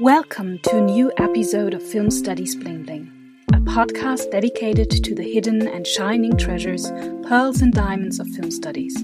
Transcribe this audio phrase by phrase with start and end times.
[0.00, 3.10] Welcome to a new episode of Film Studies Bling Bling,
[3.52, 6.88] a podcast dedicated to the hidden and shining treasures,
[7.26, 8.96] pearls and diamonds of film studies.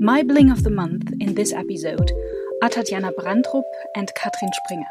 [0.00, 2.10] My bling of the month in this episode
[2.62, 3.64] are Tatjana Brandrup
[3.94, 4.86] and Katrin Springer,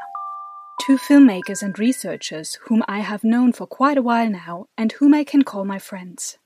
[0.82, 5.16] two filmmakers and researchers whom I have known for quite a while now and whom
[5.16, 6.38] I can call my friends.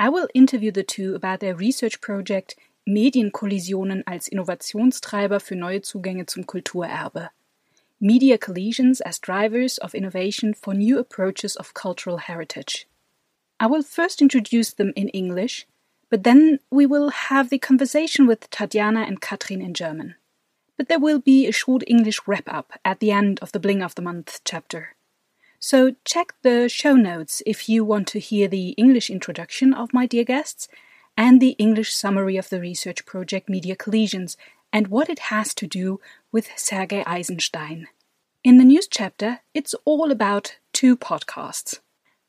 [0.00, 2.56] I will interview the two about their research project
[2.88, 7.30] Medienkollisionen als Innovationstreiber für neue Zugänge zum Kulturerbe.
[8.00, 12.86] Media collisions as drivers of innovation for new approaches of cultural heritage.
[13.58, 15.66] I will first introduce them in English,
[16.08, 20.14] but then we will have the conversation with Tatjana and Katrin in German.
[20.76, 23.82] But there will be a short English wrap up at the end of the Bling
[23.82, 24.94] of the Month chapter.
[25.58, 30.06] So check the show notes if you want to hear the English introduction of my
[30.06, 30.68] dear guests
[31.16, 34.36] and the English summary of the research project Media Collisions
[34.72, 36.00] and what it has to do
[36.32, 37.88] with Sergei Eisenstein.
[38.44, 41.80] In the news chapter, it's all about two podcasts.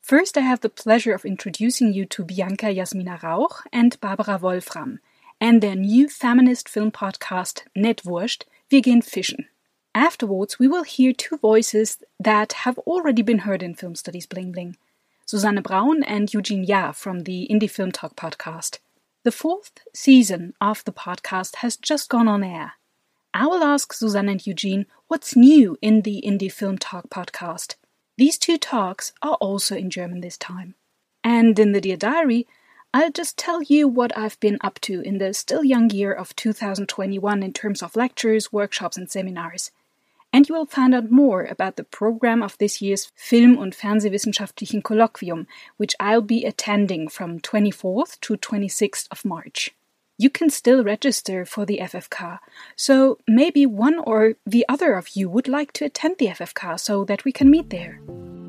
[0.01, 4.99] First, I have the pleasure of introducing you to Bianca Jasmina Rauch and Barbara Wolfram
[5.39, 9.45] and their new feminist film podcast, Netwurst, Wir gehen fischen.
[9.95, 14.51] Afterwards, we will hear two voices that have already been heard in Film Studies Bling
[14.51, 14.77] Bling
[15.25, 18.79] Susanne Braun and Eugene Ya from the Indie Film Talk podcast.
[19.23, 22.73] The fourth season of the podcast has just gone on air.
[23.33, 27.75] I will ask Suzanne and Eugene what's new in the Indie Film Talk podcast.
[28.17, 30.73] These two talks are also in German this time.
[31.23, 32.47] And in the Dear Diary,
[32.91, 36.35] I'll just tell you what I've been up to in the still young year of
[36.35, 39.69] 2021 in terms of lectures, workshops, and seminars.
[40.33, 44.81] And you will find out more about the program of this year's Film- und Fernsehwissenschaftlichen
[44.81, 45.45] Kolloquium,
[45.77, 49.75] which I'll be attending from 24th to 26th of March.
[50.21, 52.39] You can still register for the FFK,
[52.75, 57.05] so maybe one or the other of you would like to attend the FFK so
[57.05, 58.01] that we can meet there.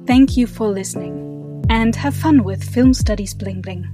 [0.04, 3.86] Thank you for listening, and have fun with Film Studies Bling Bling.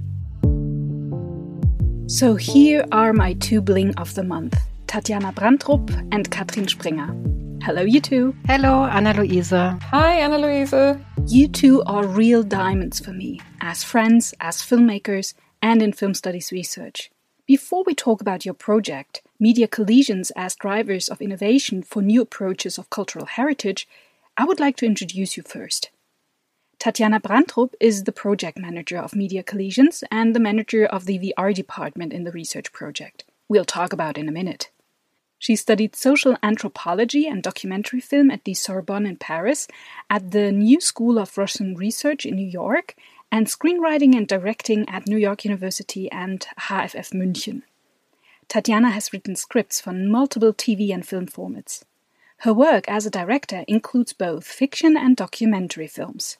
[2.07, 7.13] So here are my two bling of the month, Tatjana Brandrup and Katrin Springer.
[7.61, 8.35] Hello, you two.
[8.47, 9.79] Hello, Anna Luise.
[9.83, 10.99] Hi, Anna Luise.
[11.27, 16.51] You two are real diamonds for me, as friends, as filmmakers, and in film studies
[16.51, 17.11] research.
[17.47, 22.77] Before we talk about your project, Media Collisions as drivers of innovation for new approaches
[22.77, 23.87] of cultural heritage,
[24.35, 25.89] I would like to introduce you first.
[26.77, 31.55] Tatjana Brandrup is the project manager of Media Collisions and the manager of the VR
[31.55, 33.23] department in the research project.
[33.47, 34.69] We'll talk about in a minute.
[35.39, 39.69] She studied social anthropology and documentary film at the Sorbonne in Paris,
[40.09, 42.95] at the New School of Russian Research in New York,
[43.31, 47.63] and screenwriting and directing at New York University and HFF München.
[48.49, 51.83] Tatjana has written scripts for multiple TV and film formats.
[52.41, 56.37] Her work as a director includes both fiction and documentary films.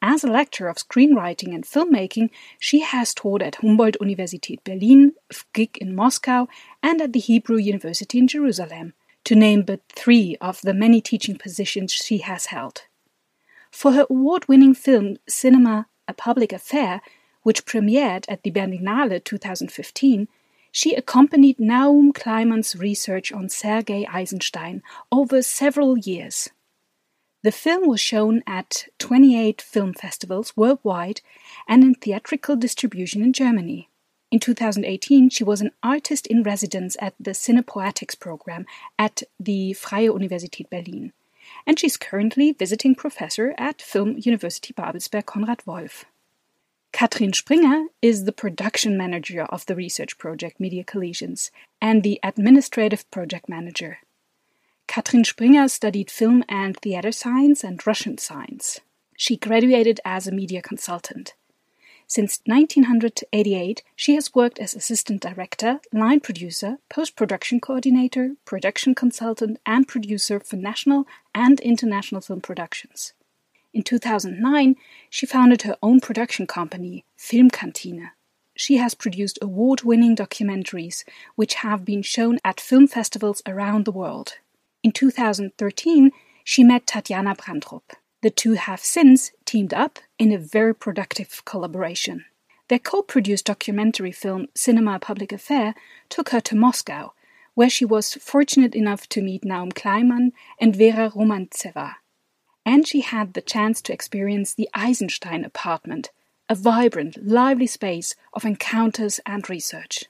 [0.00, 2.30] As a lecturer of screenwriting and filmmaking,
[2.60, 6.46] she has taught at Humboldt Universität Berlin, FGIC in Moscow,
[6.82, 8.92] and at the Hebrew University in Jerusalem,
[9.24, 12.82] to name but three of the many teaching positions she has held.
[13.78, 17.00] For her award winning film Cinema A Public Affair,
[17.44, 20.26] which premiered at the Berlinale 2015,
[20.72, 26.48] she accompanied Naum Kleiman's research on Sergei Eisenstein over several years.
[27.44, 31.20] The film was shown at 28 film festivals worldwide
[31.68, 33.88] and in theatrical distribution in Germany.
[34.32, 38.66] In 2018, she was an artist in residence at the Cinepoetics program
[38.98, 41.12] at the Freie Universität Berlin,
[41.68, 46.06] and she's currently visiting professor at Film University Babelsberg Konrad Wolf.
[46.92, 53.08] Katrin Springer is the production manager of the research project Media Collisions and the administrative
[53.10, 53.98] project manager.
[54.86, 58.80] Katrin Springer studied film and theater science and Russian science.
[59.14, 61.34] She graduated as a media consultant.
[62.10, 69.60] Since 1988, she has worked as assistant director, line producer, post production coordinator, production consultant,
[69.66, 73.12] and producer for national and international film productions.
[73.74, 74.76] In 2009,
[75.10, 78.08] she founded her own production company, Filmkantine.
[78.56, 81.04] She has produced award winning documentaries
[81.36, 84.38] which have been shown at film festivals around the world.
[84.82, 86.10] In 2013,
[86.42, 87.82] she met Tatjana Brandrup.
[88.20, 92.24] The two have since teamed up in a very productive collaboration.
[92.68, 95.74] Their co produced documentary film Cinema Public Affair
[96.08, 97.12] took her to Moscow,
[97.54, 101.94] where she was fortunate enough to meet Naum Kleiman and Vera Romantseva.
[102.66, 106.10] And she had the chance to experience the Eisenstein apartment,
[106.48, 110.06] a vibrant, lively space of encounters and research.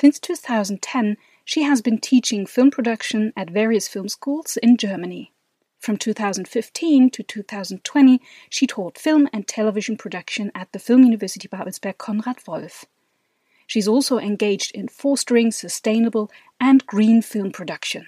[0.00, 5.32] Since 2010, she has been teaching film production at various film schools in Germany.
[5.78, 8.20] From 2015 to 2020,
[8.50, 12.84] she taught film and television production at the Film University Babelsberg Konrad Wolf.
[13.66, 16.30] She's also engaged in fostering sustainable
[16.60, 18.06] and green film production.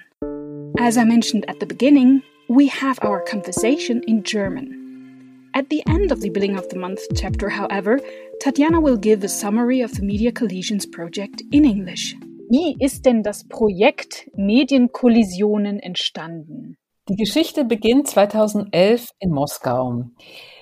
[0.79, 5.51] As I mentioned at the beginning, we have our conversation in German.
[5.55, 8.01] At the end of the Billing of the Month chapter, however,
[8.43, 12.17] Tatjana will give a summary of the Media Collisions project in English.
[12.51, 16.77] Wie ist denn das Projekt Medienkollisionen entstanden?
[17.11, 20.05] Die Geschichte beginnt 2011 in Moskau.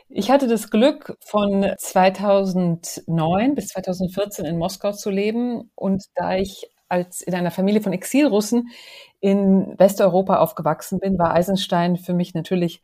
[0.08, 5.70] Ich hatte das Glück, von 2009 bis 2014 in Moskau zu leben.
[5.74, 8.70] Und da ich als in einer Familie von Exilrussen
[9.20, 12.80] in Westeuropa aufgewachsen bin, war Eisenstein für mich natürlich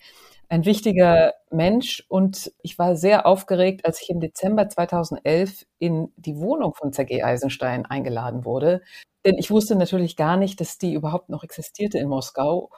[0.50, 2.05] ein wichtiger Mensch.
[2.10, 7.25] Und ich war sehr aufgeregt, als ich im Dezember 2011 in die Wohnung von Sergei
[7.25, 8.82] Eisenstein eingeladen wurde.
[9.25, 12.69] Denn ich wusste natürlich gar nicht, dass die überhaupt noch existierte in Moskau.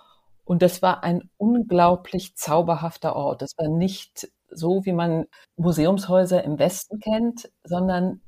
[0.47, 3.43] Und das war ein unglaublich zauberhafter Ort.
[3.43, 5.27] Das war nicht so, wie man
[5.57, 8.21] Museumshäuser im Westen kennt, sondern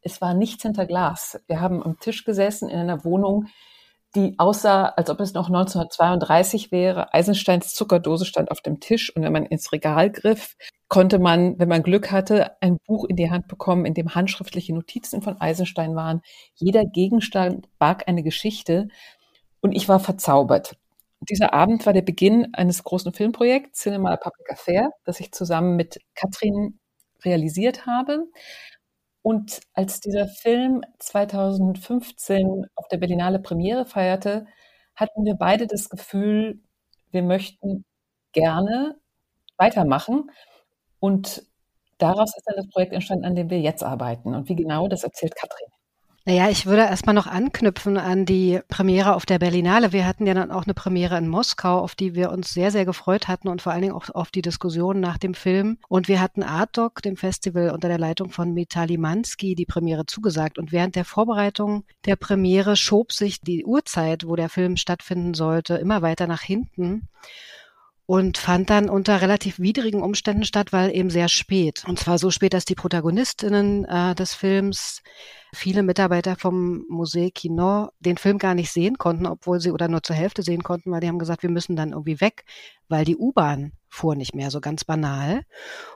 [0.00, 1.42] es war nichts hinter Glas.
[1.48, 3.48] Wir haben am Tisch gesessen in einer Wohnung,
[4.14, 7.12] die aussah, als ob es noch 1932 wäre.
[7.12, 10.54] Eisensteins Zuckerdose stand auf dem Tisch und wenn man ins Regal griff,
[10.86, 14.72] konnte man, wenn man Glück hatte, ein Buch in die Hand bekommen, in dem handschriftliche
[14.72, 16.20] Notizen von Eisenstein waren.
[16.54, 18.86] Jeder Gegenstand barg eine Geschichte
[19.60, 20.76] und ich war verzaubert.
[21.30, 25.98] Dieser Abend war der Beginn eines großen Filmprojekts, Cinema Public Affair, das ich zusammen mit
[26.14, 26.78] Katrin
[27.24, 28.26] realisiert habe.
[29.22, 34.46] Und als dieser Film 2015 auf der Berlinale Premiere feierte,
[34.96, 36.60] hatten wir beide das Gefühl,
[37.10, 37.84] wir möchten
[38.32, 38.96] gerne
[39.58, 40.30] weitermachen.
[41.00, 41.44] Und
[41.98, 44.34] daraus ist dann das Projekt entstanden, an dem wir jetzt arbeiten.
[44.34, 45.68] Und wie genau, das erzählt Katrin.
[46.26, 49.92] Naja, ich würde erstmal noch anknüpfen an die Premiere auf der Berlinale.
[49.92, 52.86] Wir hatten ja dann auch eine Premiere in Moskau, auf die wir uns sehr, sehr
[52.86, 55.76] gefreut hatten und vor allen Dingen auch auf die Diskussion nach dem Film.
[55.86, 60.58] Und wir hatten Artdoc, dem Festival unter der Leitung von Metali Mansky, die Premiere zugesagt.
[60.58, 65.74] Und während der Vorbereitung der Premiere schob sich die Uhrzeit, wo der Film stattfinden sollte,
[65.74, 67.06] immer weiter nach hinten
[68.06, 71.84] und fand dann unter relativ widrigen Umständen statt, weil eben sehr spät.
[71.86, 75.02] Und zwar so spät, dass die Protagonistinnen äh, des Films,
[75.54, 80.02] viele Mitarbeiter vom Musée Kino, den Film gar nicht sehen konnten, obwohl sie oder nur
[80.02, 82.44] zur Hälfte sehen konnten, weil die haben gesagt, wir müssen dann irgendwie weg,
[82.88, 85.42] weil die U-Bahn fuhr nicht mehr, so ganz banal.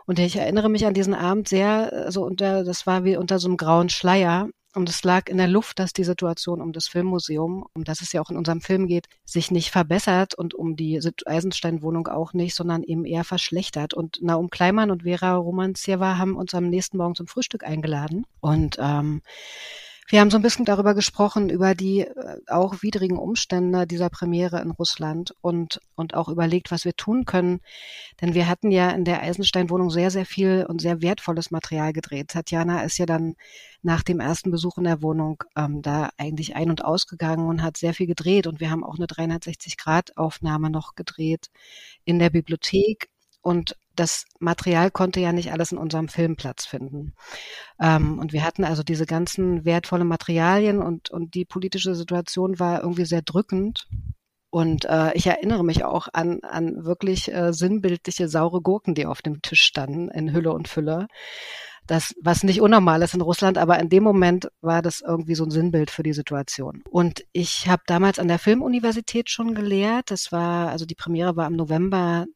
[0.06, 3.38] Und ich erinnere mich an diesen Abend sehr, so also unter, das war wie unter
[3.38, 4.48] so einem grauen Schleier.
[4.74, 8.12] Und es lag in der Luft, dass die Situation um das Filmmuseum, um das es
[8.12, 12.54] ja auch in unserem Film geht, sich nicht verbessert und um die Eisenstein-Wohnung auch nicht,
[12.54, 13.94] sondern eben eher verschlechtert.
[13.94, 18.26] Und Naum Kleimann und Vera Romanzieva haben uns am nächsten Morgen zum Frühstück eingeladen.
[18.40, 19.22] Und ähm,
[20.10, 24.60] wir haben so ein bisschen darüber gesprochen, über die äh, auch widrigen Umstände dieser Premiere
[24.62, 27.60] in Russland und, und auch überlegt, was wir tun können.
[28.22, 32.28] Denn wir hatten ja in der Eisenstein-Wohnung sehr, sehr viel und sehr wertvolles Material gedreht.
[32.28, 33.34] Tatjana ist ja dann
[33.82, 37.76] nach dem ersten Besuch in der Wohnung ähm, da eigentlich ein- und ausgegangen und hat
[37.76, 38.46] sehr viel gedreht.
[38.46, 41.50] Und wir haben auch eine 360-Grad-Aufnahme noch gedreht
[42.06, 43.10] in der Bibliothek.
[43.48, 47.14] Und das Material konnte ja nicht alles in unserem Film Platz finden.
[47.80, 52.82] Ähm, und wir hatten also diese ganzen wertvollen Materialien und, und die politische Situation war
[52.82, 53.88] irgendwie sehr drückend.
[54.50, 59.22] Und äh, ich erinnere mich auch an, an wirklich äh, sinnbildliche saure Gurken, die auf
[59.22, 61.06] dem Tisch standen in Hülle und Fülle.
[61.86, 65.44] Das, was nicht unnormal ist in Russland, aber in dem Moment war das irgendwie so
[65.44, 66.82] ein Sinnbild für die Situation.
[66.90, 70.10] Und ich habe damals an der Filmuniversität schon gelehrt.
[70.10, 72.26] Das war, also die Premiere war im November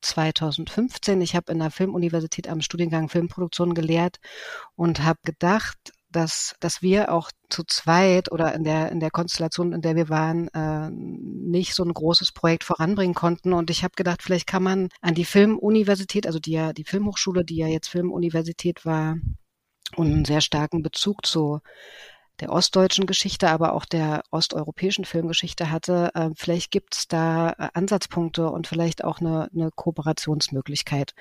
[0.00, 1.20] 2015.
[1.20, 4.18] Ich habe in der Filmuniversität am Studiengang Filmproduktion gelehrt
[4.76, 5.78] und habe gedacht,
[6.10, 10.08] dass, dass wir auch zu zweit oder in der, in der Konstellation, in der wir
[10.08, 13.52] waren, äh, nicht so ein großes Projekt voranbringen konnten.
[13.52, 17.44] Und ich habe gedacht, vielleicht kann man an die Filmuniversität, also die ja, die Filmhochschule,
[17.44, 19.16] die ja jetzt Filmuniversität war
[19.96, 21.60] und einen sehr starken Bezug zu
[22.40, 26.10] der ostdeutschen Geschichte, aber auch der osteuropäischen Filmgeschichte hatte.
[26.14, 31.14] Äh, vielleicht gibt es da Ansatzpunkte und vielleicht auch eine, eine Kooperationsmöglichkeit.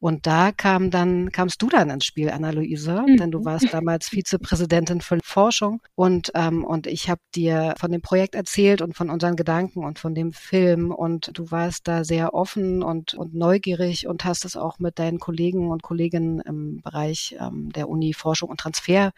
[0.00, 3.18] Und da kam dann, kamst du dann ins Spiel, Anna-Luise, mhm.
[3.18, 8.00] denn du warst damals Vizepräsidentin für Forschung und, ähm, und ich habe dir von dem
[8.00, 12.32] Projekt erzählt und von unseren Gedanken und von dem Film und du warst da sehr
[12.32, 17.36] offen und, und neugierig und hast es auch mit deinen Kollegen und Kolleginnen im Bereich
[17.38, 19.12] ähm, der Uni Forschung und Transfer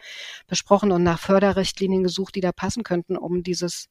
[0.47, 3.87] besprochen und nach Förderrichtlinien gesucht, die da passen könnten, um dieses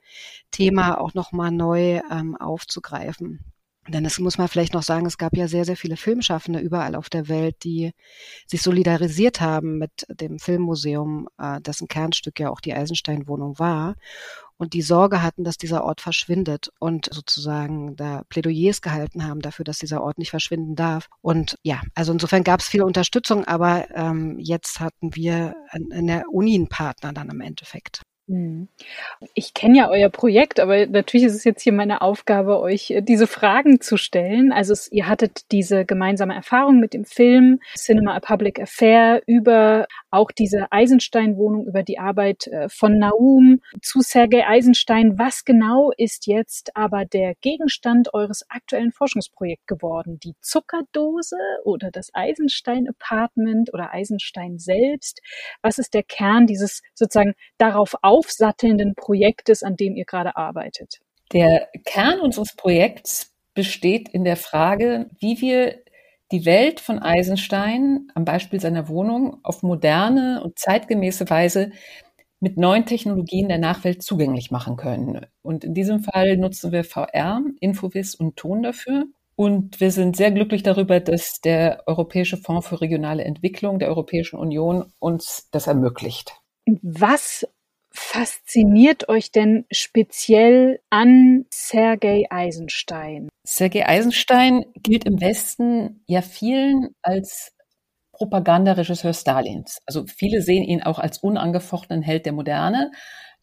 [0.50, 3.40] Thema auch nochmal neu ähm, aufzugreifen.
[3.88, 6.94] Denn es muss man vielleicht noch sagen, es gab ja sehr, sehr viele Filmschaffende überall
[6.94, 7.92] auf der Welt, die
[8.46, 13.96] sich solidarisiert haben mit dem Filmmuseum, äh, dessen Kernstück ja auch die Eisenstein-Wohnung war
[14.56, 19.64] und die Sorge hatten, dass dieser Ort verschwindet und sozusagen da Plädoyers gehalten haben dafür,
[19.64, 21.08] dass dieser Ort nicht verschwinden darf.
[21.20, 26.28] Und ja, also insofern gab es viel Unterstützung, aber ähm, jetzt hatten wir in der
[26.30, 28.02] Uni einen Partner dann im Endeffekt.
[28.28, 28.68] Hm.
[29.34, 33.02] Ich kenne ja euer Projekt, aber natürlich ist es jetzt hier meine Aufgabe, euch äh,
[33.02, 34.52] diese Fragen zu stellen.
[34.52, 39.86] Also es, ihr hattet diese gemeinsame Erfahrung mit dem Film Cinema a Public Affair über
[40.12, 45.18] auch diese Eisenstein-Wohnung, über die Arbeit äh, von Naum zu Sergei Eisenstein.
[45.18, 50.20] Was genau ist jetzt aber der Gegenstand eures aktuellen Forschungsprojekts geworden?
[50.22, 55.20] Die Zuckerdose oder das Eisenstein-Apartment oder Eisenstein selbst?
[55.60, 61.00] Was ist der Kern dieses sozusagen darauf aufsattelnden Projektes, an dem ihr gerade arbeitet?
[61.32, 65.78] Der Kern unseres Projekts besteht in der Frage, wie wir
[66.30, 71.72] die Welt von Eisenstein am Beispiel seiner Wohnung auf moderne und zeitgemäße Weise
[72.40, 75.26] mit neuen Technologien der Nachwelt zugänglich machen können.
[75.42, 79.06] Und in diesem Fall nutzen wir VR, Infovis und Ton dafür.
[79.36, 84.38] Und wir sind sehr glücklich darüber, dass der Europäische Fonds für regionale Entwicklung der Europäischen
[84.38, 86.34] Union uns das ermöglicht.
[86.82, 87.46] Was
[87.94, 93.28] fasziniert euch denn speziell an Sergei Eisenstein?
[93.44, 97.52] Sergei Eisenstein gilt im Westen ja vielen als
[98.12, 99.78] Propagandaregisseur Stalins.
[99.86, 102.92] Also viele sehen ihn auch als unangefochtenen Held der Moderne.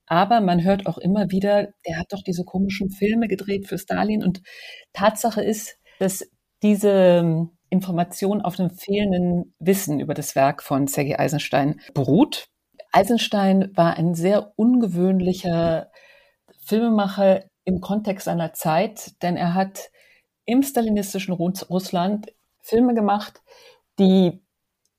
[0.05, 4.23] Aber man hört auch immer wieder, der hat doch diese komischen Filme gedreht für Stalin.
[4.23, 4.41] Und
[4.93, 6.23] Tatsache ist, dass
[6.63, 12.48] diese ähm, Information auf dem fehlenden Wissen über das Werk von Sergei Eisenstein beruht.
[12.91, 15.91] Eisenstein war ein sehr ungewöhnlicher
[16.61, 19.91] Filmemacher im Kontext seiner Zeit, denn er hat
[20.45, 23.41] im stalinistischen Russland Filme gemacht,
[23.99, 24.41] die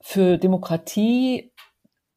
[0.01, 1.53] für Demokratie,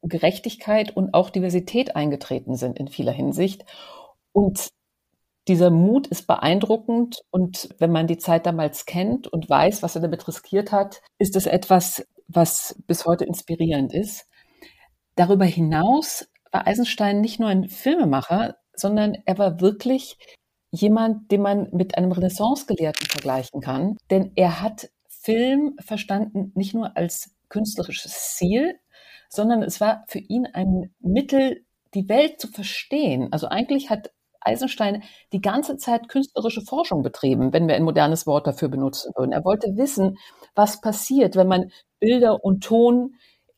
[0.02, 3.64] Gerechtigkeit und auch Diversität eingetreten sind in vieler Hinsicht.
[4.32, 4.68] Und
[5.48, 10.02] dieser Mut ist beeindruckend und wenn man die Zeit damals kennt und weiß, was er
[10.02, 14.26] damit riskiert hat, ist es etwas, was bis heute inspirierend ist.
[15.16, 20.16] Darüber hinaus war Eisenstein nicht nur ein Filmemacher, sondern er war wirklich
[20.70, 23.96] jemand, den man mit einem Renaissance-Gelehrten vergleichen kann.
[24.10, 28.78] Denn er hat Film verstanden nicht nur als künstlerisches Ziel,
[29.28, 33.32] sondern es war für ihn ein Mittel, die Welt zu verstehen.
[33.32, 35.02] Also eigentlich hat Eisenstein
[35.32, 39.32] die ganze Zeit künstlerische Forschung betrieben, wenn wir ein modernes Wort dafür benutzen würden.
[39.32, 40.18] Er wollte wissen,
[40.54, 43.14] was passiert, wenn man Bilder und Ton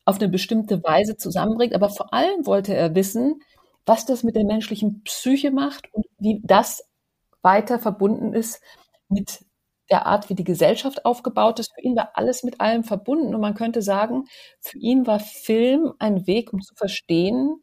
[0.07, 1.75] auf eine bestimmte Weise zusammenbringt.
[1.75, 3.41] Aber vor allem wollte er wissen,
[3.85, 6.83] was das mit der menschlichen Psyche macht und wie das
[7.41, 8.61] weiter verbunden ist
[9.09, 9.45] mit
[9.91, 11.73] der Art, wie die Gesellschaft aufgebaut ist.
[11.73, 13.35] Für ihn war alles mit allem verbunden.
[13.35, 14.25] Und man könnte sagen,
[14.61, 17.61] für ihn war Film ein Weg, um zu verstehen,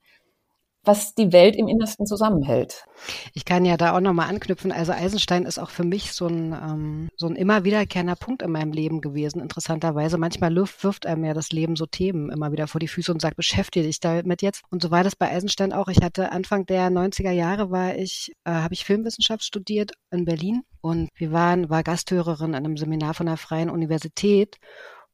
[0.85, 2.85] was die Welt im Innersten zusammenhält.
[3.33, 4.73] Ich kann ja da auch nochmal anknüpfen.
[4.73, 8.51] Also Eisenstein ist auch für mich so ein, ähm, so ein immer wiederkehrender Punkt in
[8.53, 10.19] meinem Leben gewesen, interessanterweise.
[10.19, 13.37] Manchmal wirft einem ja das Leben so Themen immer wieder vor die Füße und sagt,
[13.37, 14.63] beschäftige dich damit jetzt.
[14.71, 15.89] Und so war das bei Eisenstein auch.
[15.89, 20.63] Ich hatte Anfang der 90er Jahre war ich, äh, habe ich Filmwissenschaft studiert in Berlin
[20.81, 24.57] und wir waren, war Gasthörerin an einem Seminar von der Freien Universität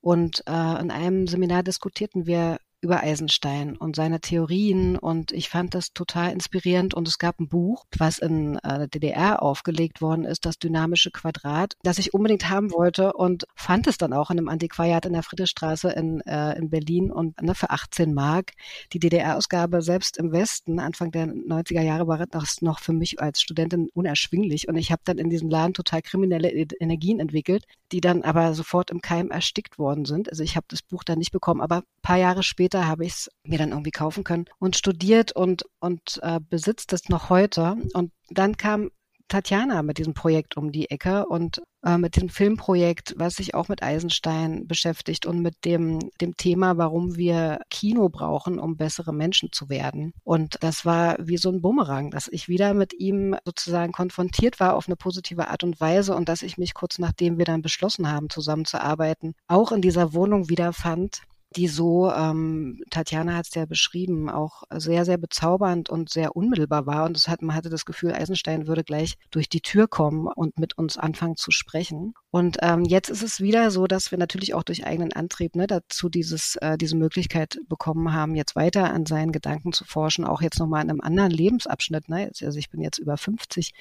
[0.00, 5.75] und äh, in einem Seminar diskutierten wir über Eisenstein und seine Theorien und ich fand
[5.75, 10.25] das total inspirierend und es gab ein Buch, was in äh, der DDR aufgelegt worden
[10.25, 14.38] ist, das dynamische Quadrat, das ich unbedingt haben wollte und fand es dann auch in
[14.38, 18.52] einem Antiquariat in der Friedrichstraße in, äh, in Berlin und ne, für 18 Mark.
[18.92, 23.42] Die DDR-Ausgabe selbst im Westen, Anfang der 90er Jahre, war das noch für mich als
[23.42, 28.00] Studentin unerschwinglich und ich habe dann in diesem Laden total kriminelle e-, Energien entwickelt, die
[28.00, 30.30] dann aber sofort im Keim erstickt worden sind.
[30.30, 33.12] Also ich habe das Buch dann nicht bekommen, aber paar Jahre später später habe ich
[33.12, 37.76] es mir dann irgendwie kaufen können und studiert und, und äh, besitzt es noch heute.
[37.94, 38.90] Und dann kam
[39.26, 43.66] Tatjana mit diesem Projekt um die Ecke und äh, mit dem Filmprojekt, was sich auch
[43.68, 49.50] mit Eisenstein beschäftigt und mit dem, dem Thema, warum wir Kino brauchen, um bessere Menschen
[49.50, 50.12] zu werden.
[50.22, 54.76] Und das war wie so ein Bumerang, dass ich wieder mit ihm sozusagen konfrontiert war
[54.76, 58.12] auf eine positive Art und Weise und dass ich mich kurz nachdem wir dann beschlossen
[58.12, 61.22] haben, zusammenzuarbeiten, auch in dieser Wohnung wiederfand,
[61.57, 66.87] die so, ähm, Tatjana hat es ja beschrieben, auch sehr, sehr bezaubernd und sehr unmittelbar
[66.87, 67.04] war.
[67.04, 70.59] Und es hat, man hatte das Gefühl, Eisenstein würde gleich durch die Tür kommen und
[70.59, 72.14] mit uns anfangen zu sprechen.
[72.30, 75.66] Und ähm, jetzt ist es wieder so, dass wir natürlich auch durch eigenen Antrieb ne,
[75.66, 80.42] dazu dieses, äh, diese Möglichkeit bekommen haben, jetzt weiter an seinen Gedanken zu forschen, auch
[80.42, 82.09] jetzt nochmal in einem anderen Lebensabschnitt.
[82.09, 82.30] Ne?
[82.40, 83.75] Also ich bin jetzt über 50.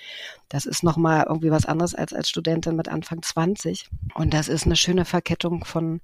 [0.50, 3.90] Das ist nochmal irgendwie was anderes als als Studentin mit Anfang 20.
[4.16, 6.02] Und das ist eine schöne Verkettung von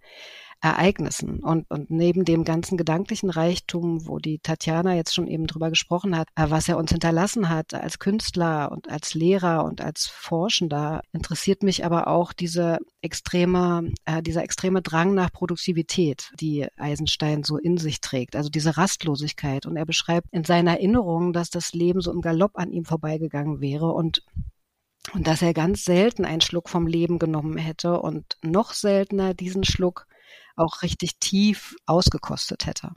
[0.62, 1.40] Ereignissen.
[1.40, 6.18] Und, und neben dem ganzen gedanklichen Reichtum, wo die Tatjana jetzt schon eben drüber gesprochen
[6.18, 11.02] hat, äh, was er uns hinterlassen hat als Künstler und als Lehrer und als Forschender,
[11.12, 17.58] interessiert mich aber auch diese extreme, äh, dieser extreme Drang nach Produktivität, die Eisenstein so
[17.58, 19.66] in sich trägt, also diese Rastlosigkeit.
[19.66, 23.62] Und er beschreibt in seiner Erinnerung, dass das Leben so im Galopp an ihm vorbeigegangen
[23.62, 24.24] wäre und
[25.14, 29.64] und dass er ganz selten einen Schluck vom Leben genommen hätte und noch seltener diesen
[29.64, 30.08] Schluck
[30.56, 32.92] auch richtig tief ausgekostet hätte.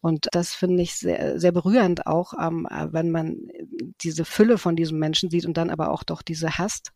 [0.00, 3.48] Und das finde ich sehr, sehr berührend auch, ähm, wenn man
[4.00, 6.92] diese Fülle von diesem Menschen sieht und dann aber auch doch diese Hast.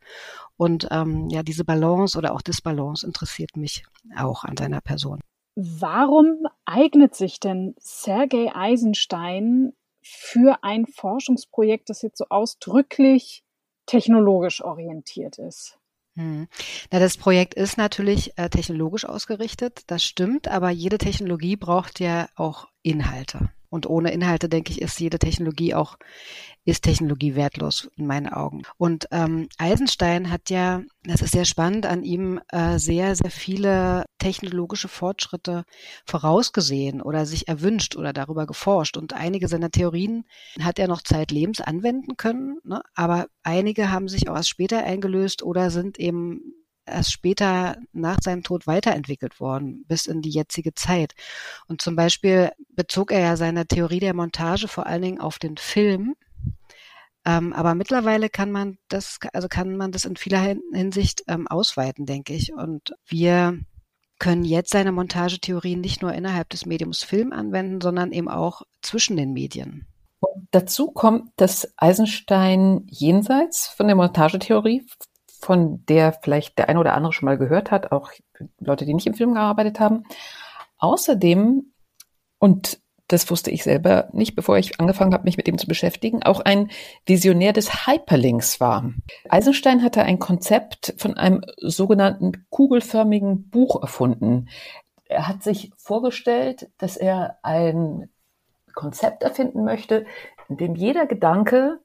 [0.56, 3.84] Und ähm, ja, diese Balance oder auch Disbalance interessiert mich
[4.16, 5.20] auch an seiner Person.
[5.54, 13.44] Warum eignet sich denn Sergei Eisenstein für ein Forschungsprojekt, das jetzt so ausdrücklich
[13.86, 15.78] technologisch orientiert ist?
[16.14, 16.46] Hm.
[16.90, 22.28] Na, das Projekt ist natürlich äh, technologisch ausgerichtet, das stimmt, aber jede Technologie braucht ja
[22.36, 23.50] auch Inhalte.
[23.72, 25.96] Und ohne Inhalte, denke ich, ist jede Technologie auch,
[26.66, 28.64] ist Technologie wertlos in meinen Augen.
[28.76, 34.04] Und ähm, Eisenstein hat ja, das ist sehr spannend an ihm, äh, sehr, sehr viele
[34.18, 35.64] technologische Fortschritte
[36.04, 38.98] vorausgesehen oder sich erwünscht oder darüber geforscht.
[38.98, 40.24] Und einige seiner Theorien
[40.60, 42.82] hat er noch zeitlebens anwenden können, ne?
[42.94, 48.42] aber einige haben sich auch erst später eingelöst oder sind eben erst später nach seinem
[48.42, 51.14] Tod weiterentwickelt worden, bis in die jetzige Zeit.
[51.66, 55.56] Und zum Beispiel bezog er ja seine Theorie der Montage vor allen Dingen auf den
[55.56, 56.14] Film.
[57.24, 62.04] Ähm, aber mittlerweile kann man das, also kann man das in vieler Hinsicht ähm, ausweiten,
[62.04, 62.52] denke ich.
[62.52, 63.60] Und wir
[64.18, 69.16] können jetzt seine Montagetheorien nicht nur innerhalb des Mediums Film anwenden, sondern eben auch zwischen
[69.16, 69.86] den Medien.
[70.20, 74.86] Und dazu kommt, dass Eisenstein jenseits von der Montagetheorie
[75.42, 78.12] von der vielleicht der eine oder andere schon mal gehört hat, auch
[78.60, 80.04] Leute, die nicht im Film gearbeitet haben.
[80.78, 81.72] Außerdem,
[82.38, 86.22] und das wusste ich selber nicht, bevor ich angefangen habe, mich mit dem zu beschäftigen,
[86.22, 86.70] auch ein
[87.04, 88.92] Visionär des Hyperlinks war.
[89.28, 94.48] Eisenstein hatte ein Konzept von einem sogenannten kugelförmigen Buch erfunden.
[95.04, 98.08] Er hat sich vorgestellt, dass er ein
[98.74, 100.06] Konzept erfinden möchte,
[100.48, 101.80] in dem jeder Gedanke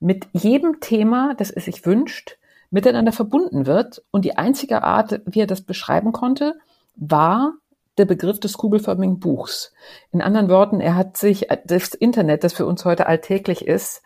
[0.00, 2.36] mit jedem Thema, das es sich wünscht,
[2.74, 4.02] miteinander verbunden wird.
[4.10, 6.58] Und die einzige Art, wie er das beschreiben konnte,
[6.96, 7.54] war
[7.98, 9.72] der Begriff des kugelförmigen Buchs.
[10.10, 14.02] In anderen Worten, er hat sich das Internet, das für uns heute alltäglich ist,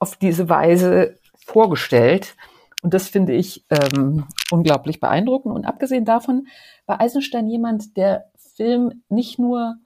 [0.00, 1.14] auf diese Weise
[1.46, 2.34] vorgestellt.
[2.82, 5.54] Und das finde ich ähm, unglaublich beeindruckend.
[5.54, 6.48] Und abgesehen davon
[6.86, 9.76] war Eisenstein jemand, der Film nicht nur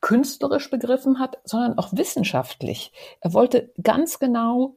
[0.00, 2.92] künstlerisch begriffen hat, sondern auch wissenschaftlich.
[3.20, 4.76] Er wollte ganz genau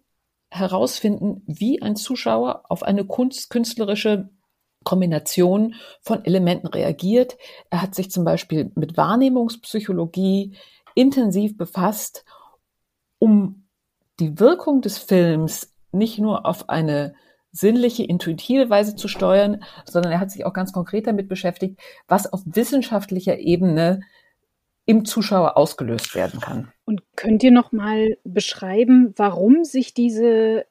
[0.51, 4.29] herausfinden, wie ein Zuschauer auf eine kunst, künstlerische
[4.83, 7.37] Kombination von Elementen reagiert.
[7.69, 10.55] Er hat sich zum Beispiel mit Wahrnehmungspsychologie
[10.95, 12.25] intensiv befasst,
[13.19, 13.67] um
[14.19, 17.13] die Wirkung des Films nicht nur auf eine
[17.51, 22.31] sinnliche, intuitive Weise zu steuern, sondern er hat sich auch ganz konkret damit beschäftigt, was
[22.31, 24.01] auf wissenschaftlicher Ebene
[24.85, 26.71] im Zuschauer ausgelöst werden kann.
[26.89, 30.65] Und könnt ihr noch mal beschreiben, warum sich diese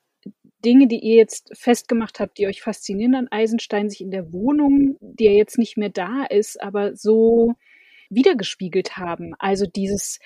[0.65, 4.97] Dinge, die ihr jetzt festgemacht habt, die euch faszinieren an Eisenstein, sich in der Wohnung,
[5.01, 7.55] die ja jetzt nicht mehr da ist, aber so
[8.11, 9.35] wiedergespiegelt haben?
[9.39, 10.19] Also dieses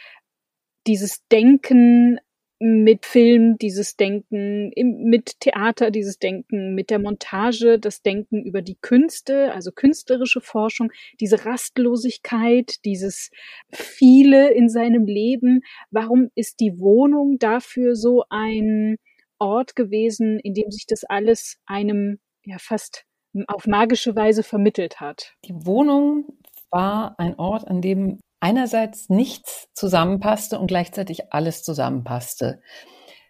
[0.86, 2.18] dieses Denken
[2.62, 8.62] mit Film dieses Denken, im, mit Theater dieses Denken, mit der Montage das Denken über
[8.62, 13.30] die Künste, also künstlerische Forschung, diese Rastlosigkeit, dieses
[13.72, 15.62] viele in seinem Leben.
[15.90, 18.96] Warum ist die Wohnung dafür so ein
[19.38, 23.04] Ort gewesen, in dem sich das alles einem ja fast
[23.48, 25.34] auf magische Weise vermittelt hat?
[25.46, 26.38] Die Wohnung
[26.70, 32.60] war ein Ort, an dem einerseits nichts zusammenpasste und gleichzeitig alles zusammenpasste.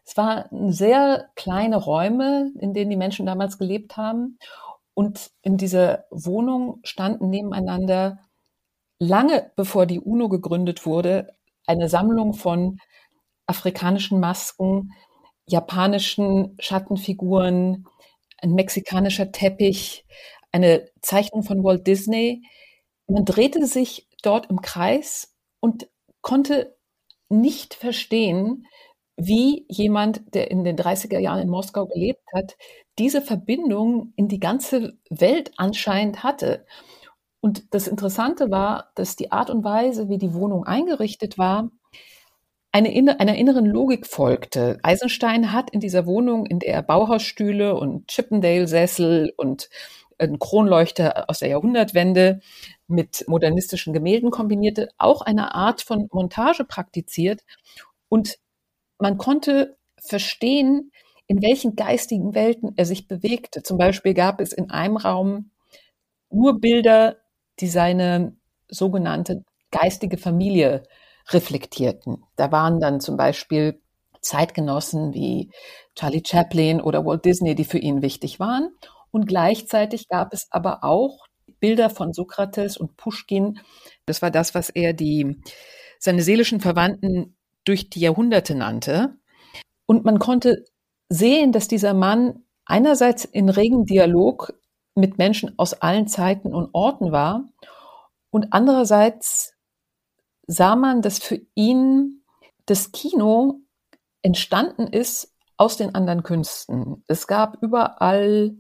[0.05, 4.39] Es waren sehr kleine Räume, in denen die Menschen damals gelebt haben.
[4.95, 8.21] Und in dieser Wohnung standen nebeneinander,
[8.99, 11.29] lange bevor die UNO gegründet wurde,
[11.67, 12.79] eine Sammlung von
[13.47, 14.93] afrikanischen Masken,
[15.47, 17.87] japanischen Schattenfiguren,
[18.39, 20.07] ein mexikanischer Teppich,
[20.53, 22.43] eine Zeichnung von Walt Disney.
[23.07, 25.89] Man drehte sich dort im Kreis und
[26.21, 26.77] konnte
[27.29, 28.67] nicht verstehen,
[29.17, 32.57] wie jemand, der in den 30er Jahren in Moskau gelebt hat,
[32.99, 36.67] diese Verbindung in die ganze Welt anscheinend hatte.
[37.41, 41.71] Und das Interessante war, dass die Art und Weise, wie die Wohnung eingerichtet war,
[42.73, 42.89] eine,
[43.21, 44.79] einer inneren Logik folgte.
[44.83, 49.69] Eisenstein hat in dieser Wohnung, in der er Bauhausstühle und Chippendale-Sessel und
[50.19, 52.41] einen Kronleuchter aus der Jahrhundertwende
[52.93, 57.43] mit modernistischen Gemälden kombinierte, auch eine Art von Montage praktiziert.
[58.09, 58.39] Und
[58.99, 60.93] man konnte verstehen,
[61.27, 63.63] in welchen geistigen Welten er sich bewegte.
[63.63, 65.51] Zum Beispiel gab es in einem Raum
[66.31, 67.17] nur Bilder,
[67.61, 68.37] die seine
[68.69, 70.83] sogenannte geistige Familie
[71.31, 72.25] reflektierten.
[72.37, 73.81] Da waren dann zum Beispiel
[74.21, 75.51] Zeitgenossen wie
[75.95, 78.71] Charlie Chaplin oder Walt Disney, die für ihn wichtig waren.
[79.11, 81.27] Und gleichzeitig gab es aber auch
[81.61, 83.61] Bilder von Sokrates und Pushkin.
[84.07, 85.41] Das war das, was er die,
[85.99, 89.17] seine seelischen Verwandten durch die Jahrhunderte nannte.
[89.87, 90.65] Und man konnte
[91.09, 94.55] sehen, dass dieser Mann einerseits in regen Dialog
[94.95, 97.49] mit Menschen aus allen Zeiten und Orten war
[98.31, 99.55] und andererseits
[100.47, 102.25] sah man, dass für ihn
[102.67, 103.61] das Kino
[104.23, 107.05] entstanden ist aus den anderen Künsten.
[107.07, 108.57] Es gab überall,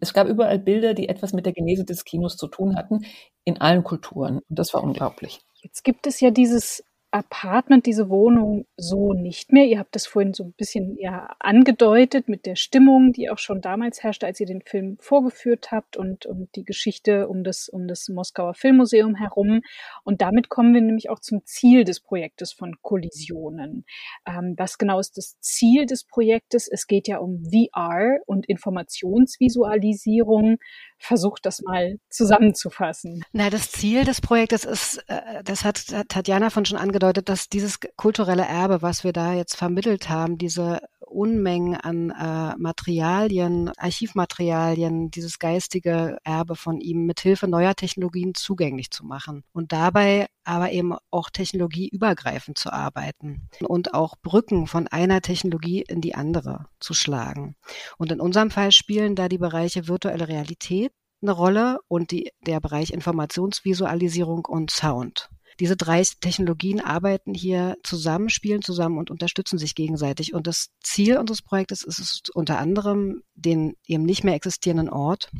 [0.00, 3.04] es gab überall Bilder, die etwas mit der Genese des Kinos zu tun hatten,
[3.44, 4.38] in allen Kulturen.
[4.48, 5.40] Und das war unglaublich.
[5.60, 9.66] Jetzt gibt es ja dieses Apartment, diese Wohnung so nicht mehr.
[9.66, 13.60] Ihr habt das vorhin so ein bisschen ja angedeutet mit der Stimmung, die auch schon
[13.60, 17.86] damals herrschte, als ihr den Film vorgeführt habt und, und die Geschichte um das, um
[17.86, 19.60] das Moskauer Filmmuseum herum.
[20.04, 23.84] Und damit kommen wir nämlich auch zum Ziel des Projektes von Kollisionen.
[24.26, 26.66] Ähm, was genau ist das Ziel des Projektes?
[26.66, 30.56] Es geht ja um VR und Informationsvisualisierung.
[30.98, 33.22] Versucht das mal zusammenzufassen.
[33.32, 37.48] Na, das Ziel des Projektes ist, äh, das hat Tatjana von schon angedeutet, angedeutet, dass
[37.48, 45.10] dieses kulturelle Erbe, was wir da jetzt vermittelt haben, diese Unmengen an äh, Materialien, Archivmaterialien,
[45.10, 50.70] dieses geistige Erbe von ihm mit Hilfe neuer Technologien zugänglich zu machen und dabei aber
[50.70, 56.94] eben auch technologieübergreifend zu arbeiten und auch Brücken von einer Technologie in die andere zu
[56.94, 57.56] schlagen.
[57.98, 62.60] Und in unserem Fall spielen da die Bereiche virtuelle Realität eine Rolle und die, der
[62.60, 65.28] Bereich Informationsvisualisierung und Sound.
[65.62, 70.34] Diese drei Technologien arbeiten hier zusammen, spielen zusammen und unterstützen sich gegenseitig.
[70.34, 75.30] Und das Ziel unseres Projektes ist es unter anderem, den eben nicht mehr existierenden Ort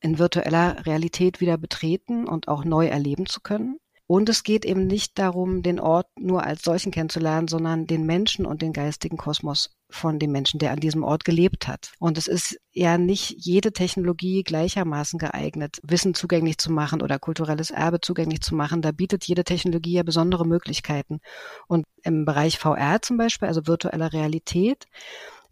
[0.00, 3.78] in virtueller Realität wieder betreten und auch neu erleben zu können.
[4.14, 8.46] Und es geht eben nicht darum, den Ort nur als solchen kennenzulernen, sondern den Menschen
[8.46, 11.90] und den geistigen Kosmos von dem Menschen, der an diesem Ort gelebt hat.
[11.98, 17.72] Und es ist ja nicht jede Technologie gleichermaßen geeignet, Wissen zugänglich zu machen oder kulturelles
[17.72, 18.82] Erbe zugänglich zu machen.
[18.82, 21.18] Da bietet jede Technologie ja besondere Möglichkeiten.
[21.66, 24.84] Und im Bereich VR zum Beispiel, also virtueller Realität,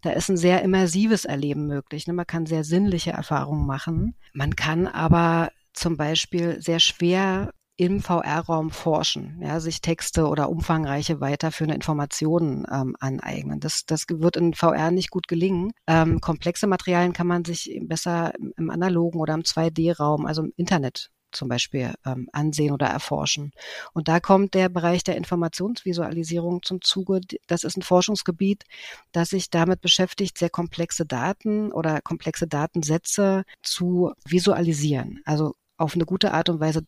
[0.03, 2.07] da ist ein sehr immersives Erleben möglich.
[2.07, 2.13] Ne?
[2.13, 4.15] Man kann sehr sinnliche Erfahrungen machen.
[4.31, 11.21] Man kann aber zum Beispiel sehr schwer im VR-Raum forschen, ja, sich Texte oder umfangreiche
[11.21, 13.59] weiterführende Informationen ähm, aneignen.
[13.59, 15.71] Das, das wird in VR nicht gut gelingen.
[15.87, 21.09] Ähm, komplexe Materialien kann man sich besser im analogen oder im 2D-Raum, also im Internet
[21.33, 23.51] zum Beispiel ähm, ansehen oder erforschen.
[23.93, 27.21] Und da kommt der Bereich der Informationsvisualisierung zum Zuge.
[27.47, 28.63] Das ist ein Forschungsgebiet,
[29.11, 35.21] das sich damit beschäftigt, sehr komplexe Daten oder komplexe Datensätze zu visualisieren.
[35.25, 36.83] Also auf eine gute Art und Weise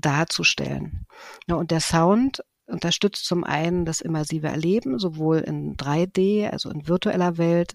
[0.00, 1.06] darzustellen.
[1.46, 6.86] Ja, und der Sound unterstützt zum einen das immersive Erleben, sowohl in 3D, also in
[6.86, 7.74] virtueller Welt,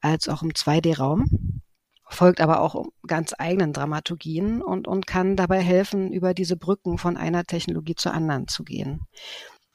[0.00, 1.60] als auch im 2D-Raum,
[2.08, 7.16] folgt aber auch ganz eigenen Dramaturgien und, und kann dabei helfen, über diese Brücken von
[7.16, 9.00] einer Technologie zur anderen zu gehen.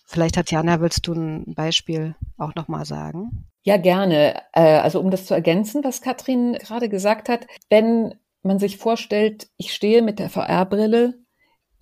[0.05, 3.47] Vielleicht, Tatjana, willst du ein Beispiel auch nochmal sagen?
[3.63, 4.41] Ja, gerne.
[4.53, 9.47] Äh, also um das zu ergänzen, was Katrin gerade gesagt hat, wenn man sich vorstellt,
[9.57, 11.22] ich stehe mit der VR-Brille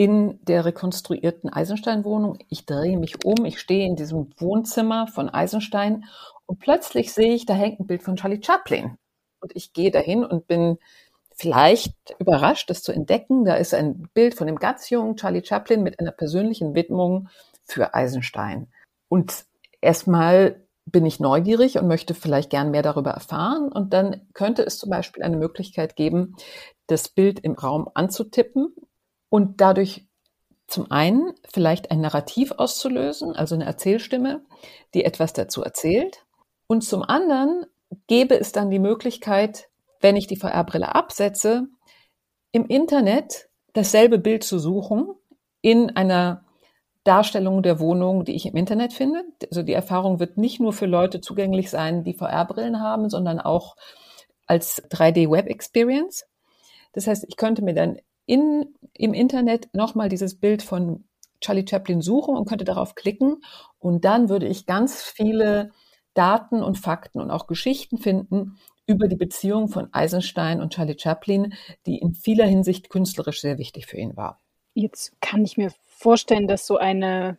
[0.01, 2.39] in der rekonstruierten Eisenstein-Wohnung.
[2.49, 6.05] Ich drehe mich um, ich stehe in diesem Wohnzimmer von Eisenstein
[6.47, 8.97] und plötzlich sehe ich, da hängt ein Bild von Charlie Chaplin.
[9.41, 10.79] Und ich gehe dahin und bin
[11.35, 13.45] vielleicht überrascht, das zu entdecken.
[13.45, 17.29] Da ist ein Bild von dem ganz jungen Charlie Chaplin mit einer persönlichen Widmung
[17.63, 18.73] für Eisenstein.
[19.07, 19.45] Und
[19.81, 23.71] erstmal bin ich neugierig und möchte vielleicht gern mehr darüber erfahren.
[23.71, 26.37] Und dann könnte es zum Beispiel eine Möglichkeit geben,
[26.87, 28.73] das Bild im Raum anzutippen
[29.31, 30.05] und dadurch
[30.67, 34.41] zum einen vielleicht ein Narrativ auszulösen, also eine Erzählstimme,
[34.93, 36.25] die etwas dazu erzählt.
[36.67, 37.65] Und zum anderen
[38.07, 39.69] gäbe es dann die Möglichkeit,
[40.01, 41.67] wenn ich die VR-Brille absetze,
[42.51, 45.07] im Internet dasselbe Bild zu suchen,
[45.61, 46.43] in einer
[47.05, 49.23] Darstellung der Wohnung, die ich im Internet finde.
[49.49, 53.75] Also die Erfahrung wird nicht nur für Leute zugänglich sein, die VR-Brillen haben, sondern auch
[54.45, 56.25] als 3D-Web-Experience.
[56.91, 57.97] Das heißt, ich könnte mir dann
[58.31, 61.03] in, im Internet nochmal dieses Bild von
[61.41, 63.43] Charlie Chaplin suchen und könnte darauf klicken
[63.77, 65.71] und dann würde ich ganz viele
[66.13, 71.53] Daten und Fakten und auch Geschichten finden über die Beziehung von Eisenstein und Charlie Chaplin,
[71.85, 74.39] die in vieler Hinsicht künstlerisch sehr wichtig für ihn war.
[74.75, 77.37] Jetzt kann ich mir vorstellen, dass so eine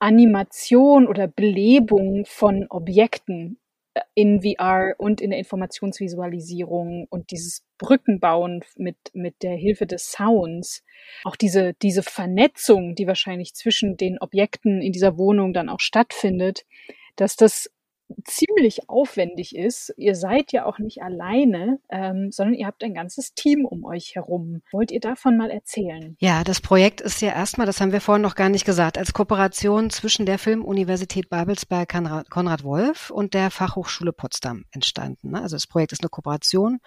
[0.00, 3.58] Animation oder Belebung von Objekten
[4.14, 10.82] in VR und in der Informationsvisualisierung und dieses Brückenbauen mit, mit der Hilfe des Sounds,
[11.24, 16.64] auch diese, diese Vernetzung, die wahrscheinlich zwischen den Objekten in dieser Wohnung dann auch stattfindet,
[17.16, 17.70] dass das
[18.24, 19.92] ziemlich aufwendig ist.
[19.96, 24.14] Ihr seid ja auch nicht alleine, ähm, sondern ihr habt ein ganzes Team um euch
[24.14, 24.62] herum.
[24.72, 26.16] Wollt ihr davon mal erzählen?
[26.20, 29.12] Ja, das Projekt ist ja erstmal, das haben wir vorhin noch gar nicht gesagt, als
[29.12, 35.30] Kooperation zwischen der Filmuniversität Babelsberg Konrad Wolf und der Fachhochschule Potsdam entstanden.
[35.30, 35.42] Ne?
[35.42, 36.80] Also das Projekt ist eine Kooperation,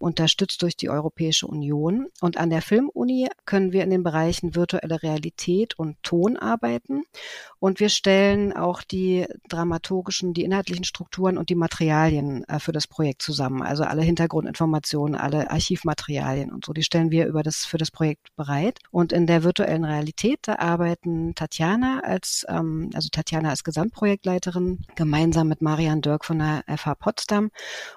[0.00, 2.08] unterstützt durch die Europäische Union.
[2.20, 7.04] Und an der Filmuni können wir in den Bereichen virtuelle Realität und Ton arbeiten.
[7.58, 12.72] Und wir stellen auch die dramaturgischen, die Inhalte inhaltlichen Strukturen und die Materialien äh, für
[12.72, 13.62] das Projekt zusammen.
[13.62, 18.34] Also alle Hintergrundinformationen, alle Archivmaterialien und so, die stellen wir über das, für das Projekt
[18.36, 18.78] bereit.
[18.90, 25.48] Und in der virtuellen Realität, da arbeiten Tatjana als, ähm, also Tatjana als Gesamtprojektleiterin gemeinsam
[25.48, 27.50] mit Marian Dirk von der FH Potsdam.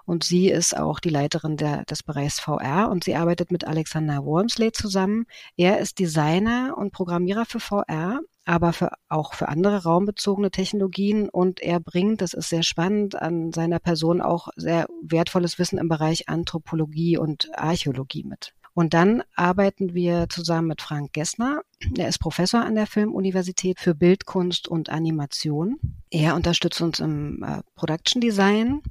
[0.05, 4.23] Und sie ist auch die Leiterin der, des Bereichs VR und sie arbeitet mit Alexander
[4.23, 5.25] Wormsley zusammen.
[5.57, 11.29] Er ist Designer und Programmierer für VR aber für, auch für andere raumbezogene Technologien.
[11.29, 15.89] Und er bringt, das ist sehr spannend, an seiner Person auch sehr wertvolles Wissen im
[15.89, 18.53] Bereich Anthropologie und Archäologie mit.
[18.73, 21.61] Und dann arbeiten wir zusammen mit Frank Gessner.
[21.97, 25.77] Er ist Professor an der Filmuniversität für Bildkunst und Animation.
[26.09, 28.81] Er unterstützt uns im äh, Production Design.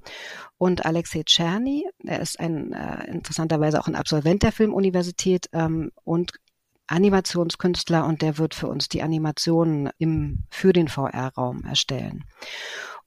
[0.58, 6.32] Und Alexei Czerny, er ist ein äh, interessanterweise auch ein Absolvent der Filmuniversität ähm, und
[6.90, 12.24] Animationskünstler und der wird für uns die Animationen im, für den VR-Raum erstellen.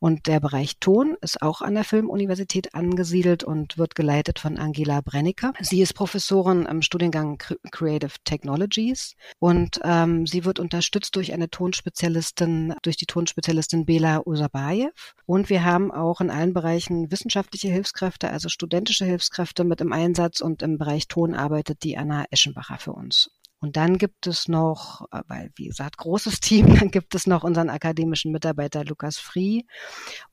[0.04, 5.00] Und der Bereich Ton ist auch an der Filmuniversität angesiedelt und wird geleitet von Angela
[5.00, 5.54] Brennicker.
[5.62, 7.42] Sie ist Professorin im Studiengang
[7.72, 15.16] Creative Technologies und ähm, sie wird unterstützt durch eine Tonspezialistin, durch die Tonspezialistin Bela Usabayev.
[15.26, 20.42] Und wir haben auch in allen Bereichen wissenschaftliche Hilfskräfte, also studentische Hilfskräfte mit im Einsatz
[20.42, 23.30] und im Bereich Ton arbeitet die Anna Eschenbacher für uns.
[23.64, 27.46] Und dann gibt es noch, äh, weil wie gesagt, großes Team, dann gibt es noch
[27.46, 29.66] unseren akademischen Mitarbeiter Lukas Frie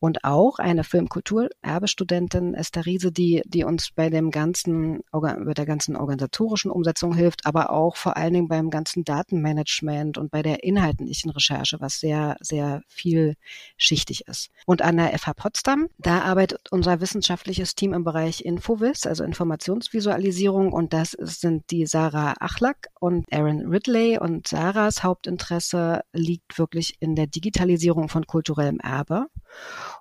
[0.01, 5.95] und auch eine Filmkulturerbestudentin Esther Riese, die, die uns bei dem ganzen, bei der ganzen
[5.95, 11.31] organisatorischen Umsetzung hilft, aber auch vor allen Dingen beim ganzen Datenmanagement und bei der inhaltlichen
[11.31, 14.51] Recherche, was sehr, sehr vielschichtig ist.
[14.67, 20.73] Und an der FH Potsdam, da arbeitet unser wissenschaftliches Team im Bereich Infovis, also Informationsvisualisierung
[20.73, 27.15] und das sind die Sarah Achlack und Aaron Ridley und Sarahs Hauptinteresse liegt wirklich in
[27.17, 29.27] der Digitalisierung von kulturellem Erbe.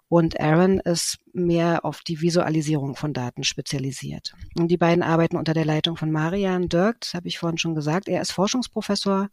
[0.07, 4.33] Und Aaron ist mehr auf die Visualisierung von Daten spezialisiert.
[4.57, 7.75] Und die beiden arbeiten unter der Leitung von Marian Dirk, das habe ich vorhin schon
[7.75, 8.07] gesagt.
[8.07, 9.29] Er ist Forschungsprofessor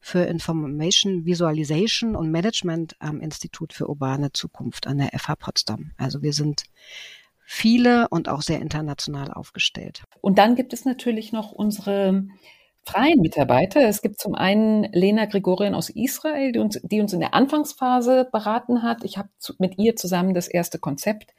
[0.00, 5.92] für Information Visualization und Management am Institut für urbane Zukunft an der FH Potsdam.
[5.98, 6.64] Also wir sind
[7.44, 10.02] viele und auch sehr international aufgestellt.
[10.20, 12.26] Und dann gibt es natürlich noch unsere
[12.86, 13.80] freien Mitarbeiter.
[13.88, 18.28] Es gibt zum einen Lena Gregorian aus Israel, die uns, die uns in der Anfangsphase
[18.30, 19.04] beraten hat.
[19.04, 21.34] Ich habe mit ihr zusammen das erste Konzept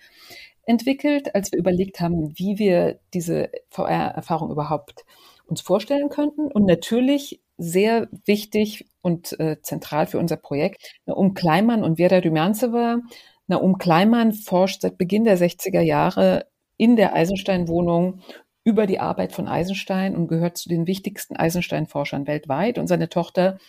[0.66, 5.06] entwickelt, als wir überlegt haben, wie wir diese VR-Erfahrung überhaupt
[5.46, 6.52] uns vorstellen könnten.
[6.52, 13.02] Und natürlich sehr wichtig und äh, zentral für unser Projekt, Naum Kleimann und Vera Rymjancewa.
[13.48, 18.22] Naum Kleimann forscht seit Beginn der 60er Jahre in der Eisenstein-Wohnung
[18.66, 22.78] über die Arbeit von Eisenstein und gehört zu den wichtigsten Eisenstein-Forschern weltweit.
[22.80, 23.60] Und seine Tochter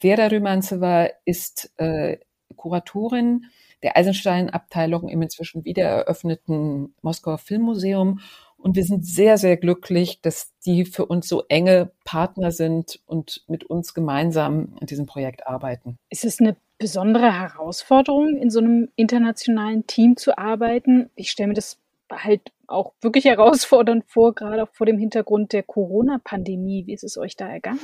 [0.00, 2.18] Vera Rymanzewa ist äh,
[2.56, 3.46] Kuratorin
[3.82, 8.20] der Eisenstein-Abteilung im inzwischen wiedereröffneten Moskauer Filmmuseum.
[8.58, 13.44] Und wir sind sehr, sehr glücklich, dass die für uns so enge Partner sind und
[13.46, 15.96] mit uns gemeinsam an diesem Projekt arbeiten.
[16.10, 21.08] Ist es eine besondere Herausforderung, in so einem internationalen Team zu arbeiten?
[21.14, 21.78] Ich stelle mir das
[22.10, 26.86] halt auch wirklich herausfordernd vor, gerade auch vor dem Hintergrund der Corona-Pandemie.
[26.86, 27.80] Wie ist es euch da ergangen?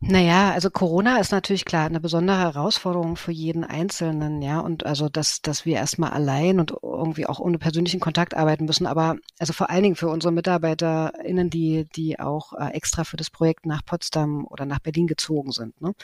[0.00, 4.60] Naja, also Corona ist natürlich klar eine besondere Herausforderung für jeden Einzelnen, ja.
[4.60, 8.86] Und also, dass, dass wir erstmal allein und irgendwie auch ohne persönlichen Kontakt arbeiten müssen.
[8.86, 13.30] Aber also vor allen Dingen für unsere MitarbeiterInnen, die, die auch äh, extra für das
[13.30, 15.80] Projekt nach Potsdam oder nach Berlin gezogen sind.
[15.80, 15.94] Ne?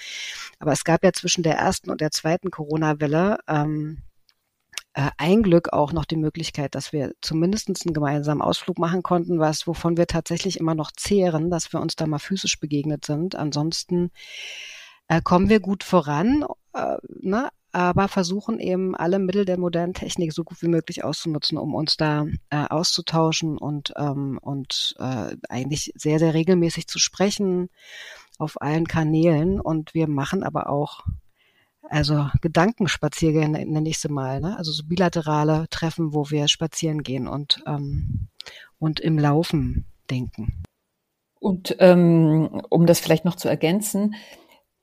[0.58, 4.02] Aber es gab ja zwischen der ersten und der zweiten Corona-Welle ähm,
[4.94, 9.38] äh, ein Glück auch noch die Möglichkeit, dass wir zumindest einen gemeinsamen Ausflug machen konnten,
[9.38, 13.34] was, wovon wir tatsächlich immer noch zehren, dass wir uns da mal physisch begegnet sind.
[13.34, 14.10] Ansonsten
[15.08, 17.50] äh, kommen wir gut voran, äh, ne?
[17.72, 21.96] aber versuchen eben alle Mittel der modernen Technik so gut wie möglich auszunutzen, um uns
[21.96, 27.68] da äh, auszutauschen und, ähm, und äh, eigentlich sehr, sehr regelmäßig zu sprechen
[28.38, 29.60] auf allen Kanälen.
[29.60, 31.04] Und wir machen aber auch
[31.88, 34.56] also Gedankenspaziergänge nenne ich sie mal, ne?
[34.56, 38.28] also so bilaterale Treffen, wo wir spazieren gehen und, ähm,
[38.78, 40.62] und im Laufen denken.
[41.38, 44.14] Und ähm, um das vielleicht noch zu ergänzen,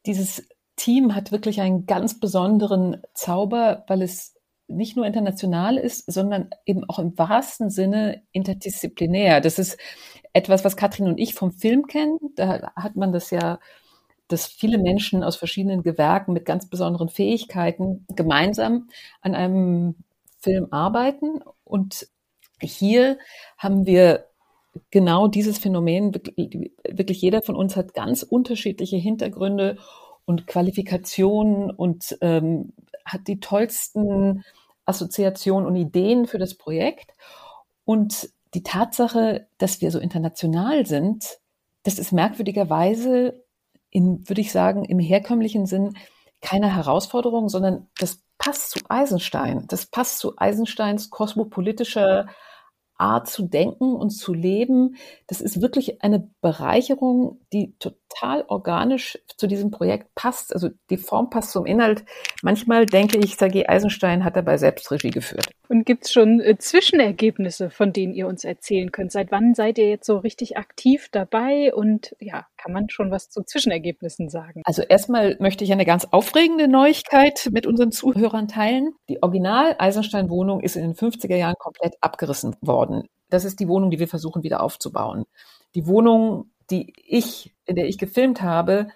[0.06, 4.36] dieses Team hat wirklich einen ganz besonderen Zauber, weil es
[4.68, 9.42] nicht nur international ist, sondern eben auch im wahrsten Sinne interdisziplinär.
[9.42, 9.78] Das ist
[10.34, 12.20] etwas, was Katrin und ich vom Film kennen.
[12.36, 13.60] Da hat man das ja
[14.32, 18.90] dass viele Menschen aus verschiedenen Gewerken mit ganz besonderen Fähigkeiten gemeinsam
[19.22, 19.96] an einem
[20.40, 21.42] Film arbeiten.
[21.64, 22.08] Und
[22.62, 23.18] hier
[23.58, 24.26] haben wir
[24.90, 26.14] genau dieses Phänomen.
[26.14, 29.78] Wirklich jeder von uns hat ganz unterschiedliche Hintergründe
[30.26, 32.74] und Qualifikationen und ähm,
[33.06, 34.44] hat die tollsten
[34.86, 37.14] Assoziationen und Ideen für das Projekt.
[37.86, 41.40] Und die Tatsache, dass wir so international sind,
[41.84, 43.44] das ist merkwürdigerweise
[43.92, 45.96] in, würde ich sagen, im herkömmlichen Sinn
[46.42, 49.66] keine Herausforderung, sondern das passt zu Eisenstein.
[49.68, 52.28] Das passt zu Eisensteins kosmopolitischer
[52.98, 54.96] Art zu denken und zu leben.
[55.28, 60.54] Das ist wirklich eine Bereicherung, die total organisch zu diesem Projekt passt.
[60.54, 62.06] Also die Form passt zum Inhalt.
[62.44, 65.52] Manchmal denke ich, Sergei Eisenstein hat dabei Selbstregie geführt.
[65.72, 69.14] Und gibt es schon äh, Zwischenergebnisse, von denen ihr uns erzählen könnt?
[69.14, 71.74] Seit wann seid ihr jetzt so richtig aktiv dabei?
[71.74, 74.64] Und ja, kann man schon was zu Zwischenergebnissen sagen?
[74.66, 78.96] Also erstmal möchte ich eine ganz aufregende Neuigkeit mit unseren Zuhörern teilen.
[79.08, 83.08] Die Original-Eisenstein-Wohnung ist in den 50er Jahren komplett abgerissen worden.
[83.30, 85.24] Das ist die Wohnung, die wir versuchen wieder aufzubauen.
[85.74, 88.90] Die Wohnung, die ich, in der ich gefilmt habe,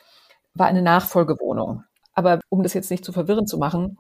[0.54, 1.86] war eine Nachfolgewohnung.
[2.12, 3.98] Aber um das jetzt nicht zu verwirrend zu machen,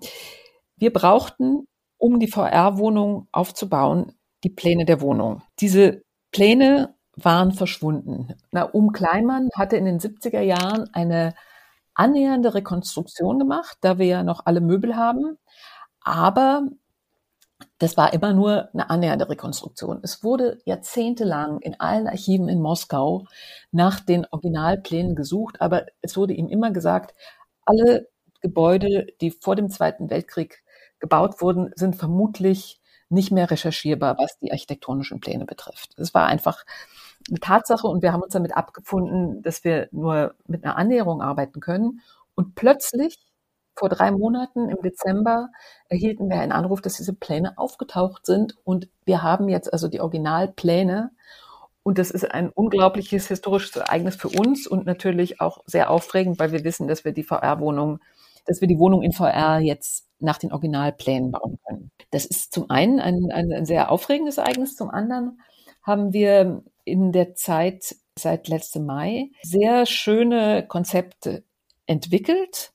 [0.75, 5.41] wir brauchten um die VR-Wohnung aufzubauen, die Pläne der Wohnung.
[5.59, 8.35] Diese Pläne waren verschwunden.
[8.73, 11.33] Um Kleinmann hatte in den 70er Jahren eine
[11.93, 15.37] annähernde Rekonstruktion gemacht, da wir ja noch alle Möbel haben.
[16.01, 16.67] Aber
[17.79, 19.99] das war immer nur eine annähernde Rekonstruktion.
[20.03, 23.25] Es wurde jahrzehntelang in allen Archiven in Moskau
[23.71, 27.15] nach den Originalplänen gesucht, aber es wurde ihm immer gesagt,
[27.65, 28.07] alle
[28.41, 30.63] Gebäude, die vor dem Zweiten Weltkrieg
[31.05, 35.93] gebaut wurden, sind vermutlich nicht mehr recherchierbar, was die architektonischen Pläne betrifft.
[35.99, 36.65] Es war einfach
[37.29, 41.59] eine Tatsache und wir haben uns damit abgefunden, dass wir nur mit einer Annäherung arbeiten
[41.59, 42.01] können.
[42.33, 43.19] Und plötzlich,
[43.75, 45.49] vor drei Monaten im Dezember,
[45.89, 50.01] erhielten wir einen Anruf, dass diese Pläne aufgetaucht sind und wir haben jetzt also die
[50.01, 51.11] Originalpläne.
[51.83, 56.51] Und das ist ein unglaubliches historisches Ereignis für uns und natürlich auch sehr aufregend, weil
[56.51, 57.99] wir wissen, dass wir die VR-Wohnung,
[58.45, 61.91] dass wir die Wohnung in VR jetzt nach den Originalplänen bauen können.
[62.11, 65.41] Das ist zum einen ein, ein sehr aufregendes Ereignis, zum anderen
[65.81, 71.43] haben wir in der Zeit seit letztem Mai sehr schöne Konzepte
[71.85, 72.73] entwickelt,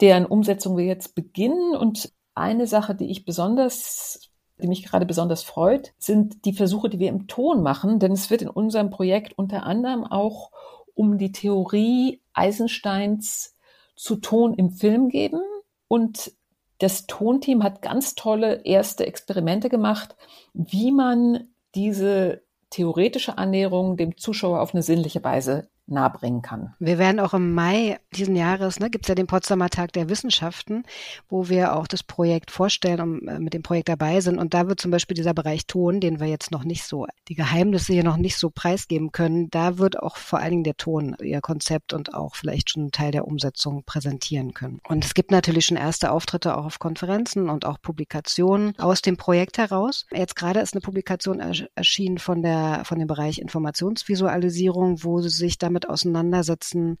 [0.00, 1.76] deren Umsetzung wir jetzt beginnen.
[1.76, 6.98] Und eine Sache, die ich besonders die mich gerade besonders freut, sind die Versuche, die
[6.98, 10.50] wir im Ton machen, denn es wird in unserem Projekt unter anderem auch
[10.94, 13.54] um die Theorie Eisensteins
[13.96, 15.40] zu Ton im Film geben
[15.88, 16.32] und
[16.78, 20.16] das Tonteam hat ganz tolle erste Experimente gemacht,
[20.52, 26.74] wie man diese theoretische Annäherung dem Zuschauer auf eine sinnliche Weise nahebringen kann.
[26.78, 30.08] Wir werden auch im Mai diesen Jahres, ne, gibt es ja den Potsdamer Tag der
[30.08, 30.84] Wissenschaften,
[31.28, 34.38] wo wir auch das Projekt vorstellen und äh, mit dem Projekt dabei sind.
[34.38, 37.34] Und da wird zum Beispiel dieser Bereich Ton, den wir jetzt noch nicht so, die
[37.34, 41.16] Geheimnisse hier noch nicht so preisgeben können, da wird auch vor allen Dingen der Ton
[41.22, 44.80] ihr Konzept und auch vielleicht schon einen Teil der Umsetzung präsentieren können.
[44.88, 49.16] Und es gibt natürlich schon erste Auftritte auch auf Konferenzen und auch Publikationen aus dem
[49.16, 50.06] Projekt heraus.
[50.12, 51.40] Jetzt gerade ist eine Publikation
[51.74, 56.98] erschienen von der, von dem Bereich Informationsvisualisierung, wo sie sich damit damit auseinandersetzen,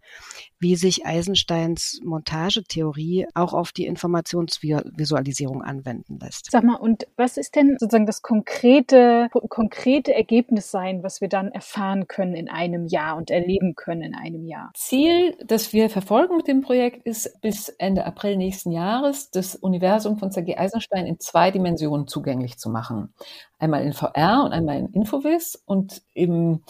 [0.58, 6.50] wie sich Eisensteins Montagetheorie auch auf die Informationsvisualisierung anwenden lässt.
[6.50, 11.50] Sag mal, und was ist denn sozusagen das konkrete, konkrete Ergebnis sein, was wir dann
[11.52, 14.70] erfahren können in einem Jahr und erleben können in einem Jahr?
[14.74, 20.18] Ziel, das wir verfolgen mit dem Projekt, ist bis Ende April nächsten Jahres das Universum
[20.18, 20.56] von C.G.
[20.56, 23.14] Eisenstein in zwei Dimensionen zugänglich zu machen.
[23.58, 25.62] Einmal in VR und einmal in Infovis.
[25.64, 26.60] Und im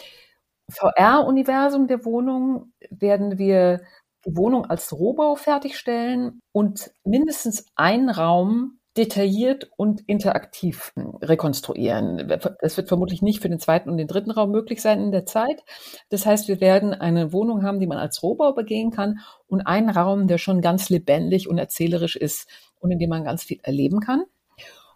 [0.71, 3.83] VR-Universum der Wohnung werden wir
[4.27, 12.29] die Wohnung als Rohbau fertigstellen und mindestens einen Raum detailliert und interaktiv rekonstruieren.
[12.61, 15.27] Das wird vermutlich nicht für den zweiten und den dritten Raum möglich sein in der
[15.27, 15.63] Zeit.
[16.09, 19.91] Das heißt, wir werden eine Wohnung haben, die man als Rohbau begehen kann und einen
[19.91, 22.49] Raum, der schon ganz lebendig und erzählerisch ist
[22.81, 24.25] und in dem man ganz viel erleben kann.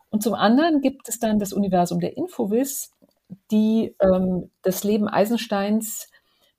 [0.09, 2.91] Und zum anderen gibt es dann das Universum der Infovis,
[3.51, 6.11] die ähm, das Leben Eisensteins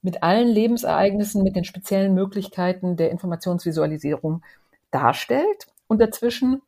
[0.01, 4.43] mit allen Lebensereignissen, mit den speziellen Möglichkeiten der Informationsvisualisierung
[4.89, 5.67] darstellt.
[5.87, 6.61] Und dazwischen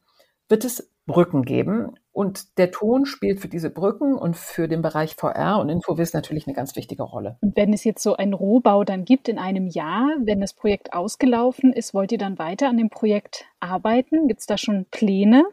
[0.50, 1.96] wird es Brücken geben.
[2.12, 6.46] Und der Ton spielt für diese Brücken und für den Bereich VR und Infovis natürlich
[6.46, 7.38] eine ganz wichtige Rolle.
[7.42, 10.94] Und wenn es jetzt so einen Rohbau dann gibt in einem Jahr, wenn das Projekt
[10.94, 14.28] ausgelaufen ist, wollt ihr dann weiter an dem Projekt arbeiten?
[14.28, 15.44] Gibt es da schon Pläne?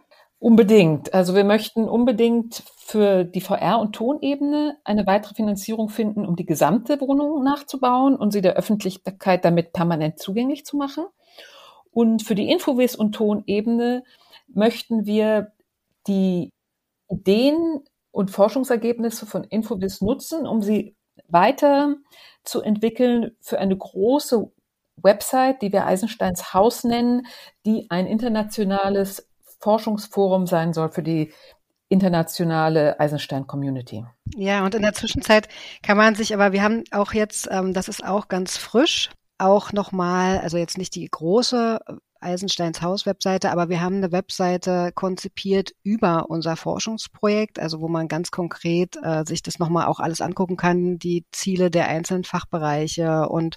[0.41, 1.13] Unbedingt.
[1.13, 6.47] Also wir möchten unbedingt für die VR- und Tonebene eine weitere Finanzierung finden, um die
[6.47, 11.05] gesamte Wohnung nachzubauen und sie der Öffentlichkeit damit permanent zugänglich zu machen.
[11.91, 14.03] Und für die Infovis- und Tonebene
[14.49, 15.53] möchten wir
[16.07, 16.51] die
[17.11, 20.97] Ideen und Forschungsergebnisse von Infovis nutzen, um sie
[21.29, 21.97] weiter
[22.45, 24.51] zu entwickeln für eine große
[24.97, 27.27] Website, die wir Eisensteins Haus nennen,
[27.67, 29.30] die ein internationales
[29.61, 31.33] Forschungsforum sein soll für die
[31.89, 34.05] internationale Eisenstein-Community.
[34.37, 35.49] Ja, und in der Zwischenzeit
[35.83, 39.73] kann man sich aber, wir haben auch jetzt, ähm, das ist auch ganz frisch, auch
[39.73, 41.81] nochmal, also jetzt nicht die große
[42.21, 48.31] Eisensteins Haus-Webseite, aber wir haben eine Webseite konzipiert über unser Forschungsprojekt, also wo man ganz
[48.31, 53.57] konkret äh, sich das nochmal auch alles angucken kann, die Ziele der einzelnen Fachbereiche und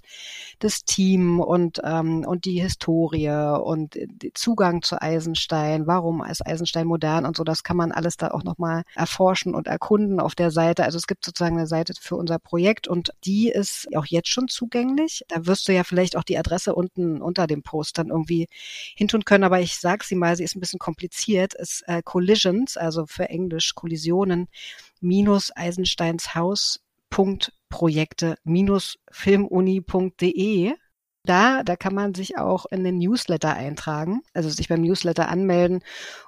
[0.59, 3.97] das Team und, ähm, und die Historie und
[4.33, 8.43] Zugang zu Eisenstein, warum ist Eisenstein modern und so, das kann man alles da auch
[8.43, 10.83] nochmal erforschen und erkunden auf der Seite.
[10.83, 14.47] Also es gibt sozusagen eine Seite für unser Projekt und die ist auch jetzt schon
[14.47, 15.23] zugänglich.
[15.27, 18.47] Da wirst du ja vielleicht auch die Adresse unten unter dem Post dann irgendwie
[18.95, 19.43] hintun können.
[19.43, 21.53] Aber ich sage sie mal, sie ist ein bisschen kompliziert.
[21.53, 24.47] Ist äh, Collisions, also für Englisch Kollisionen,
[25.01, 26.79] minus Eisensteins Haus.
[27.69, 30.73] Projekte minus filmuni.de.
[31.25, 35.83] Da, da kann man sich auch in den Newsletter eintragen, also sich beim Newsletter anmelden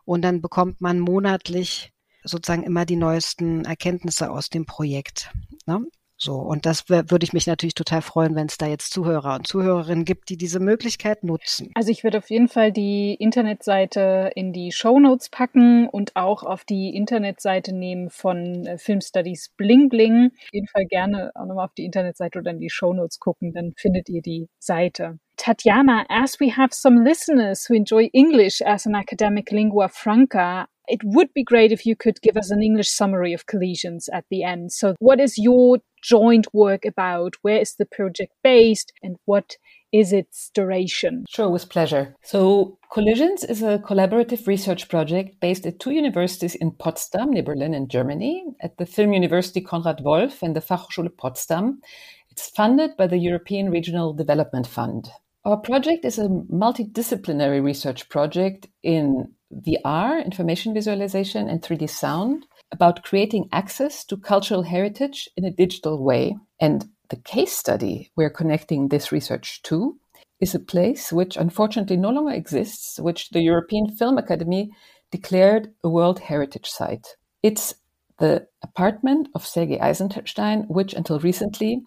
[0.05, 1.91] und dann bekommt man monatlich
[2.23, 5.31] sozusagen immer die neuesten Erkenntnisse aus dem Projekt.
[5.65, 5.85] Ne?
[6.25, 9.45] So, und das würde ich mich natürlich total freuen, wenn es da jetzt Zuhörer und
[9.45, 11.69] Zuhörerinnen gibt, die diese Möglichkeit nutzen.
[11.75, 16.41] Also ich würde auf jeden Fall die Internetseite in die Show Notes packen und auch
[16.41, 20.31] auf die Internetseite nehmen von äh, Film Studies Bling Bling.
[20.33, 23.53] Auf jeden Fall gerne auch nochmal auf die Internetseite oder in die Show Notes gucken,
[23.53, 25.19] dann findet ihr die Seite.
[25.37, 31.03] Tatjana, as we have some listeners who enjoy English as an academic lingua franca, it
[31.03, 34.43] would be great if you could give us an English summary of collisions at the
[34.43, 34.71] end.
[34.71, 37.35] So, what is your joint work about?
[37.41, 38.93] Where is the project based?
[39.01, 39.57] And what
[39.91, 41.25] is its duration?
[41.29, 42.15] Sure, with pleasure.
[42.21, 47.73] So, Collisions is a collaborative research project based at two universities in Potsdam, near Berlin,
[47.73, 51.81] in Germany, at the Film University Konrad Wolf and the Fachhochschule Potsdam.
[52.29, 55.09] It's funded by the European Regional Development Fund.
[55.45, 63.03] Our project is a multidisciplinary research project in VR, information visualization, and 3D sound about
[63.03, 66.35] creating access to cultural heritage in a digital way.
[66.59, 69.97] And the case study we're connecting this research to
[70.39, 74.71] is a place which unfortunately no longer exists, which the European Film Academy
[75.11, 77.15] declared a World Heritage Site.
[77.43, 77.75] It's
[78.19, 81.81] the apartment of Sergei Eisenstein, which until recently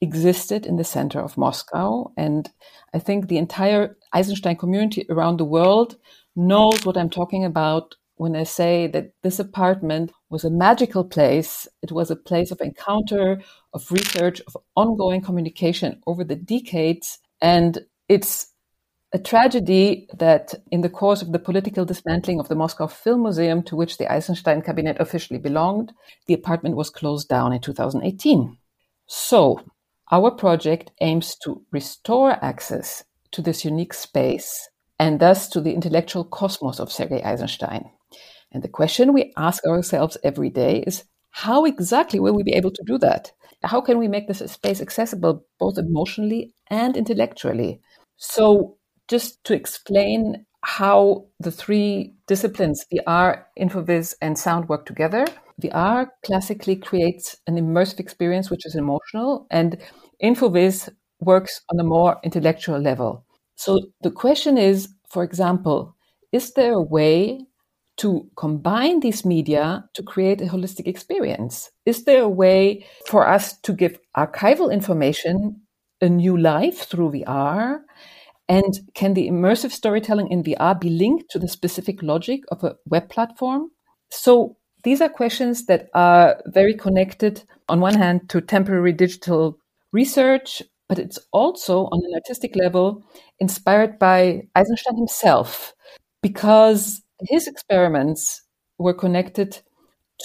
[0.00, 2.12] existed in the center of Moscow.
[2.16, 2.48] And
[2.94, 5.96] I think the entire Eisenstein community around the world
[6.36, 11.66] knows what I'm talking about when I say that this apartment was a magical place.
[11.82, 13.40] It was a place of encounter,
[13.72, 17.18] of research, of ongoing communication over the decades.
[17.40, 18.52] And it's
[19.12, 23.62] a tragedy that in the course of the political dismantling of the Moscow Film Museum,
[23.62, 25.92] to which the Eisenstein cabinet officially belonged,
[26.26, 28.58] the apartment was closed down in 2018.
[29.06, 29.62] So
[30.10, 36.24] our project aims to restore access to this unique space and thus to the intellectual
[36.24, 37.90] cosmos of Sergei Eisenstein.
[38.52, 42.70] And the question we ask ourselves every day is how exactly will we be able
[42.70, 43.32] to do that?
[43.62, 47.80] How can we make this space accessible both emotionally and intellectually?
[48.16, 48.76] So,
[49.08, 55.26] just to explain how the three disciplines, VR, InfoVis, and sound work together.
[55.60, 59.78] VR classically creates an immersive experience which is emotional, and
[60.22, 60.88] InfoVis
[61.20, 63.24] works on a more intellectual level.
[63.56, 65.96] So the question is, for example,
[66.32, 67.46] is there a way
[67.98, 71.70] to combine these media to create a holistic experience?
[71.84, 75.60] Is there a way for us to give archival information
[76.00, 77.80] a new life through VR?
[78.48, 82.76] And can the immersive storytelling in VR be linked to the specific logic of a
[82.86, 83.70] web platform?
[84.10, 89.58] So these are questions that are very connected, on one hand, to temporary digital
[89.92, 93.04] research, but it's also on an artistic level
[93.40, 95.74] inspired by Eisenstein himself,
[96.22, 98.42] because his experiments
[98.78, 99.60] were connected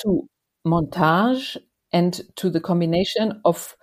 [0.02, 0.28] to
[0.66, 1.58] montage
[1.92, 3.76] and to the combination of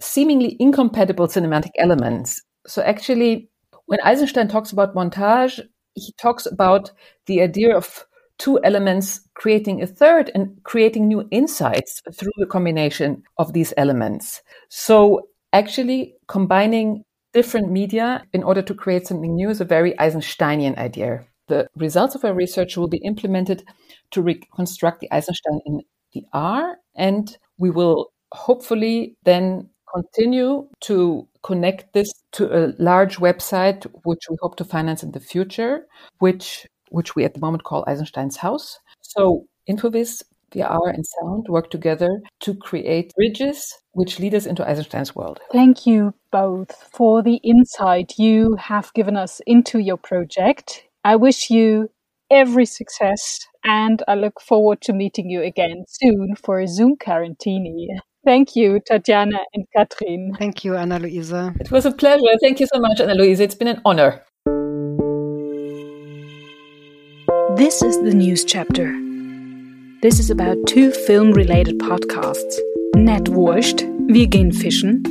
[0.00, 2.42] seemingly incompatible cinematic elements.
[2.66, 3.48] So actually,
[3.86, 5.60] when Eisenstein talks about montage,
[5.94, 6.90] he talks about
[7.26, 8.04] the idea of
[8.38, 14.42] two elements creating a third and creating new insights through the combination of these elements.
[14.68, 20.76] So actually combining different media in order to create something new is a very Eisensteinian
[20.78, 21.26] idea.
[21.48, 23.64] The results of our research will be implemented
[24.12, 25.82] to reconstruct the Eisenstein in
[26.12, 33.84] the R, and we will hopefully then continue to connect this to a large website,
[34.04, 35.86] which we hope to finance in the future,
[36.18, 38.78] which which we at the moment call Eisenstein's House.
[39.00, 40.22] So Infovis,
[40.54, 45.40] VR, and Sound work together to create bridges which lead us into Eisenstein's world.
[45.52, 50.84] Thank you both for the insight you have given us into your project.
[51.06, 51.90] I wish you
[52.30, 57.88] every success and I look forward to meeting you again soon for a Zoom quarantini.
[58.24, 60.34] Thank you, Tatjana and Katrin.
[60.38, 61.54] Thank you, Anna Luisa.
[61.60, 62.22] It was a pleasure.
[62.40, 63.42] Thank you so much, Anna Luisa.
[63.42, 64.22] It's been an honor.
[67.56, 68.90] This is the news chapter.
[70.00, 72.58] This is about two film related podcasts
[72.96, 75.02] Netwurscht, Wir gehen fischen,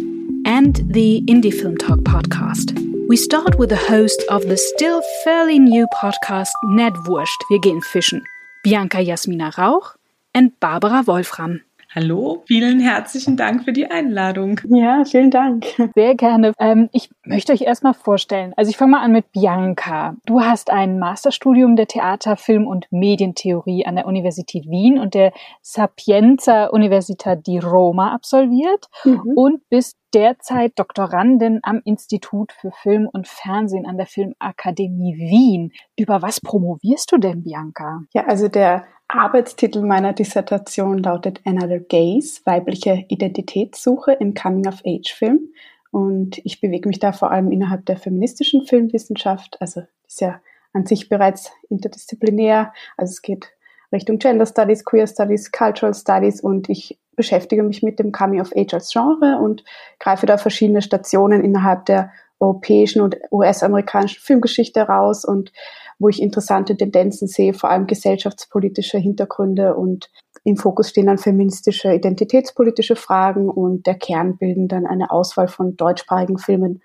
[0.46, 2.93] and the Indie Film Talk podcast.
[3.10, 8.24] We start with the host of the still fairly new podcast Netwurscht, Wir gehen fischen,
[8.64, 9.97] Bianca Jasmina Rauch
[10.34, 11.62] and Barbara Wolfram.
[11.96, 14.60] Hallo, vielen herzlichen Dank für die Einladung.
[14.68, 15.68] Ja, vielen Dank.
[15.94, 16.54] Sehr gerne.
[16.58, 18.52] Ähm, ich möchte euch erstmal vorstellen.
[18.58, 20.16] Also ich fange mal an mit Bianca.
[20.26, 25.34] Du hast ein Masterstudium der Theater, Film und Medientheorie an der Universität Wien und der
[25.62, 29.34] Sapienza Università di Roma absolviert mhm.
[29.36, 35.72] und bist derzeit Doktorandin am Institut für Film und Fernsehen an der Filmakademie Wien.
[35.96, 38.02] Über was promovierst du denn, Bianca?
[38.14, 45.53] Ja, also der Arbeitstitel meiner Dissertation lautet Another Gaze, weibliche Identitätssuche im Coming-of-Age-Film.
[45.91, 49.57] Und ich bewege mich da vor allem innerhalb der feministischen Filmwissenschaft.
[49.61, 50.41] Also ist ja
[50.74, 52.74] an sich bereits interdisziplinär.
[52.97, 53.51] Also es geht
[53.91, 58.51] Richtung Gender Studies, Queer Studies, Cultural Studies und ich beschäftige mich mit dem Coming of
[58.55, 59.64] Age als Genre und
[59.99, 62.11] greife da verschiedene Stationen innerhalb der
[62.44, 65.52] europäischen und US-amerikanischen Filmgeschichte raus und
[66.00, 70.10] wo ich interessante Tendenzen sehe, vor allem gesellschaftspolitische Hintergründe und
[70.44, 75.78] im Fokus stehen dann feministische, identitätspolitische Fragen und der Kern bilden dann eine Auswahl von
[75.78, 76.82] deutschsprachigen Filmen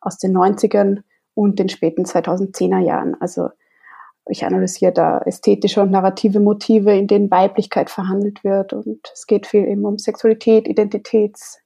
[0.00, 1.02] aus den 90ern
[1.34, 3.16] und den späten 2010er Jahren.
[3.20, 3.50] Also
[4.28, 9.46] ich analysiere da ästhetische und narrative Motive, in denen Weiblichkeit verhandelt wird und es geht
[9.46, 11.61] viel eben um Sexualität, Identitäts,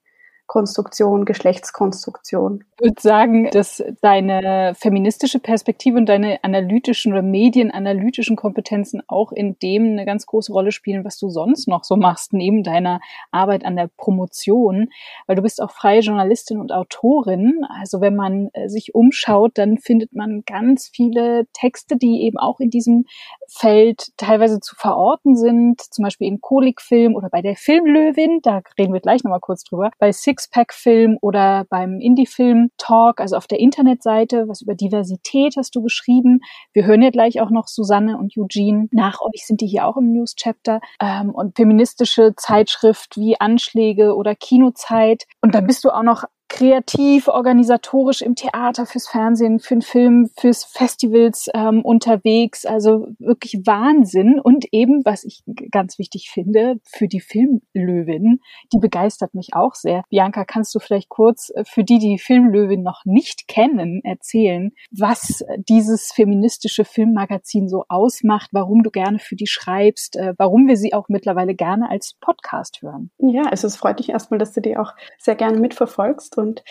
[0.47, 2.65] Konstruktion, Geschlechtskonstruktion.
[2.77, 9.59] Ich würde sagen, dass deine feministische Perspektive und deine analytischen oder medienanalytischen Kompetenzen auch in
[9.59, 13.01] dem eine ganz große Rolle spielen, was du sonst noch so machst, neben deiner
[13.33, 14.91] Arbeit an der Promotion,
[15.27, 17.65] weil du bist auch freie Journalistin und Autorin.
[17.81, 22.61] Also wenn man äh, sich umschaut, dann findet man ganz viele Texte, die eben auch
[22.61, 23.07] in diesem
[23.49, 28.93] Feld teilweise zu verorten sind, zum Beispiel im Kolikfilm oder bei der Filmlöwin, da reden
[28.93, 34.49] wir gleich nochmal kurz drüber, bei Sixpack-Film oder beim Indie-Film Talk, also auf der Internetseite,
[34.49, 36.41] was über Diversität hast du geschrieben.
[36.73, 38.89] Wir hören ja gleich auch noch Susanne und Eugene.
[38.93, 44.35] Nach euch sind die hier auch im News-Chapter ähm, und feministische Zeitschrift wie Anschläge oder
[44.35, 45.25] Kinozeit.
[45.41, 50.31] Und dann bist du auch noch kreativ, organisatorisch im Theater, fürs Fernsehen, für den Film,
[50.39, 52.67] fürs Festivals ähm, unterwegs.
[52.67, 54.41] Also wirklich Wahnsinn.
[54.41, 58.41] Und eben, was ich ganz wichtig finde, für die Filmlöwin,
[58.73, 60.03] die begeistert mich auch sehr.
[60.09, 64.73] Bianca, kannst du vielleicht kurz äh, für die, die die Filmlöwin noch nicht kennen, erzählen,
[64.91, 70.77] was dieses feministische Filmmagazin so ausmacht, warum du gerne für die schreibst, äh, warum wir
[70.77, 73.11] sie auch mittlerweile gerne als Podcast hören?
[73.19, 76.36] Ja, also es freut mich erstmal, dass du die auch sehr gerne mitverfolgst.
[76.39, 76.65] Und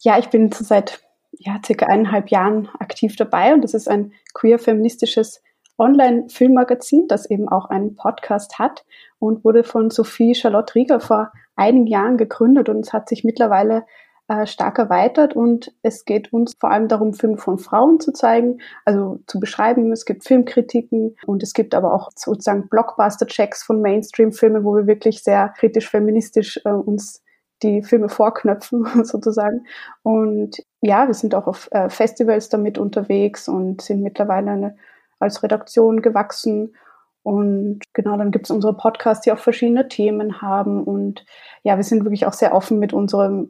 [0.00, 1.00] ja, ich bin seit
[1.38, 5.42] ja, circa eineinhalb Jahren aktiv dabei und das ist ein queer-feministisches
[5.78, 8.84] Online-Filmmagazin, das eben auch einen Podcast hat
[9.18, 13.84] und wurde von Sophie Charlotte Rieger vor einigen Jahren gegründet und es hat sich mittlerweile
[14.28, 18.58] äh, stark erweitert und es geht uns vor allem darum, Filme von Frauen zu zeigen,
[18.84, 19.92] also zu beschreiben.
[19.92, 25.22] Es gibt Filmkritiken und es gibt aber auch sozusagen Blockbuster-Checks von Mainstream-Filmen, wo wir wirklich
[25.22, 27.23] sehr kritisch feministisch äh, uns
[27.64, 29.66] die Filme vorknöpfen sozusagen.
[30.02, 34.76] Und ja, wir sind auch auf äh, Festivals damit unterwegs und sind mittlerweile eine,
[35.18, 36.76] als Redaktion gewachsen.
[37.22, 40.84] Und genau, dann gibt es unsere Podcasts, die auch verschiedene Themen haben.
[40.84, 41.24] Und
[41.62, 43.46] ja, wir sind wirklich auch sehr offen mit unserer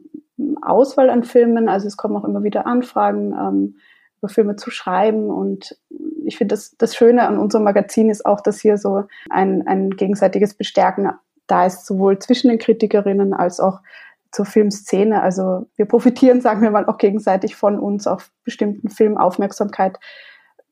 [0.61, 1.67] Auswahl an Filmen.
[1.67, 3.75] Also es kommen auch immer wieder Anfragen, ähm,
[4.19, 5.29] über Filme zu schreiben.
[5.29, 5.77] Und
[6.25, 9.91] ich finde, das, das Schöne an unserem Magazin ist auch, dass hier so ein, ein
[9.91, 11.11] gegenseitiges Bestärken
[11.47, 13.79] da ist, sowohl zwischen den Kritikerinnen als auch
[14.31, 15.21] zur Filmszene.
[15.21, 19.97] Also wir profitieren, sagen wir mal, auch gegenseitig von uns auf bestimmten Filmen Aufmerksamkeit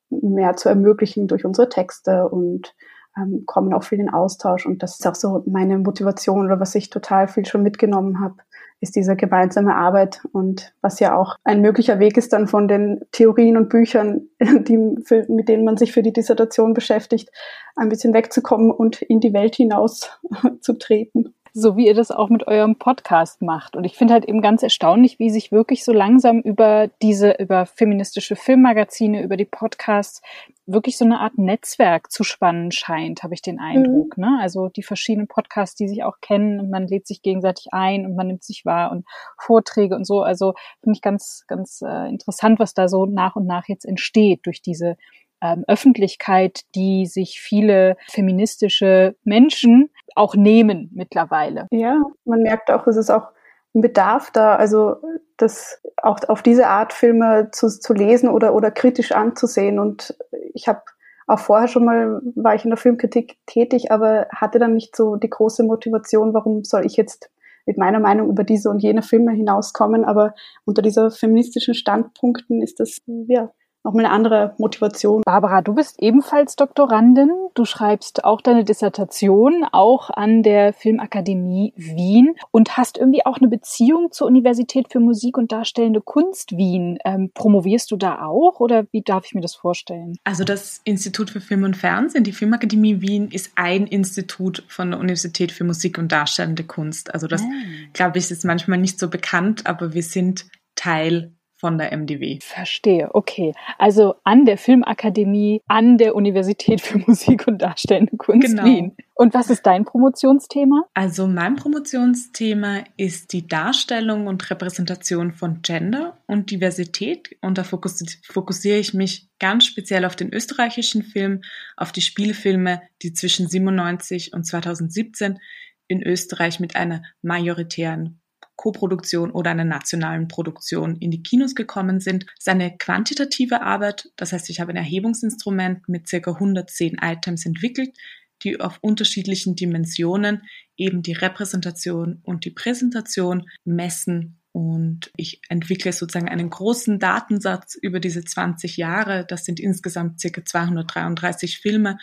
[0.10, 2.76] mehr zu ermöglichen durch unsere Texte und
[3.18, 4.66] ähm, kommen auch viel in Austausch.
[4.66, 8.36] Und das ist auch so meine Motivation oder was ich total viel schon mitgenommen habe,
[8.80, 13.02] ist diese gemeinsame Arbeit und was ja auch ein möglicher Weg ist dann von den
[13.12, 17.30] Theorien und Büchern, die, für, mit denen man sich für die Dissertation beschäftigt,
[17.76, 20.10] ein bisschen wegzukommen und in die Welt hinaus
[20.62, 23.76] zu treten so wie ihr das auch mit eurem Podcast macht.
[23.76, 27.68] Und ich finde halt eben ganz erstaunlich, wie sich wirklich so langsam über diese, über
[27.68, 30.24] feministische Filmmagazine, über die Podcasts
[30.66, 34.18] wirklich so eine Art Netzwerk zu spannen scheint, habe ich den Eindruck.
[34.18, 34.24] Mhm.
[34.24, 34.40] Ne?
[34.42, 38.16] Also die verschiedenen Podcasts, die sich auch kennen und man lädt sich gegenseitig ein und
[38.16, 39.06] man nimmt sich wahr und
[39.38, 40.22] Vorträge und so.
[40.24, 44.46] Also finde ich ganz, ganz äh, interessant, was da so nach und nach jetzt entsteht
[44.46, 44.98] durch diese
[45.44, 51.68] ähm, Öffentlichkeit, die sich viele feministische Menschen auch nehmen mittlerweile.
[51.72, 53.28] Ja, man merkt auch, es ist auch
[53.76, 54.96] ein Bedarf da, also
[55.38, 59.80] das auch auf diese Art Filme zu, zu lesen oder, oder kritisch anzusehen.
[59.80, 60.16] Und
[60.54, 60.82] ich habe
[61.28, 65.16] auch vorher schon mal, war ich in der Filmkritik tätig, aber hatte dann nicht so
[65.16, 67.32] die große Motivation, warum soll ich jetzt
[67.66, 70.06] mit meiner Meinung über diese und jene Filme hinauskommen.
[70.06, 70.36] Aber
[70.66, 73.52] unter dieser feministischen Standpunkten ist das, ja,
[73.84, 75.22] nochmal eine andere Motivation.
[75.26, 77.30] Barbara, du bist ebenfalls Doktorandin.
[77.54, 83.48] Du schreibst auch deine Dissertation, auch an der Filmakademie Wien und hast irgendwie auch eine
[83.48, 86.98] Beziehung zur Universität für Musik und Darstellende Kunst Wien.
[87.06, 90.18] Ähm, promovierst du da auch oder wie darf ich mir das vorstellen?
[90.24, 95.00] Also das Institut für Film und Fernsehen, die Filmakademie Wien, ist ein Institut von der
[95.00, 97.14] Universität für Musik und Darstellende Kunst.
[97.14, 97.46] Also das, ah.
[97.94, 101.32] glaube ich, ist manchmal nicht so bekannt, aber wir sind Teil
[101.64, 102.40] von der MDW.
[102.42, 103.54] Verstehe, okay.
[103.78, 108.66] Also an der Filmakademie, an der Universität für Musik und Darstellende Kunst genau.
[108.66, 108.98] Wien.
[109.16, 110.84] Und was ist dein Promotionsthema?
[110.94, 117.38] Also mein Promotionsthema ist die Darstellung und Repräsentation von Gender und Diversität.
[117.40, 121.44] Und da fokussiere ich mich ganz speziell auf den österreichischen Film,
[121.78, 125.40] auf die Spielfilme, die zwischen 97 und 2017
[125.88, 128.20] in Österreich mit einer majoritären
[128.56, 132.24] Koproduktion oder einer nationalen Produktion in die Kinos gekommen sind.
[132.24, 137.46] Das ist eine quantitative Arbeit, das heißt, ich habe ein Erhebungsinstrument mit circa 110 Items
[137.46, 137.96] entwickelt,
[138.44, 140.44] die auf unterschiedlichen Dimensionen
[140.78, 148.00] eben die Repräsentation und die Präsentation messen und ich entwickle sozusagen einen großen Datensatz über
[148.00, 149.26] diese 20 Jahre.
[149.28, 151.98] Das sind insgesamt circa 233 Filme,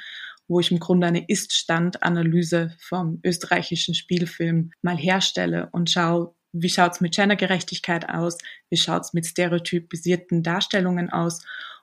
[0.48, 7.00] wo ich im Grunde eine Ist-Stand-Analyse vom österreichischen Spielfilm mal herstelle und schaue, wie schaut's
[7.00, 8.38] mit Gendergerechtigkeit aus,
[8.68, 11.42] wie schaut's mit stereotypisierten Darstellungen aus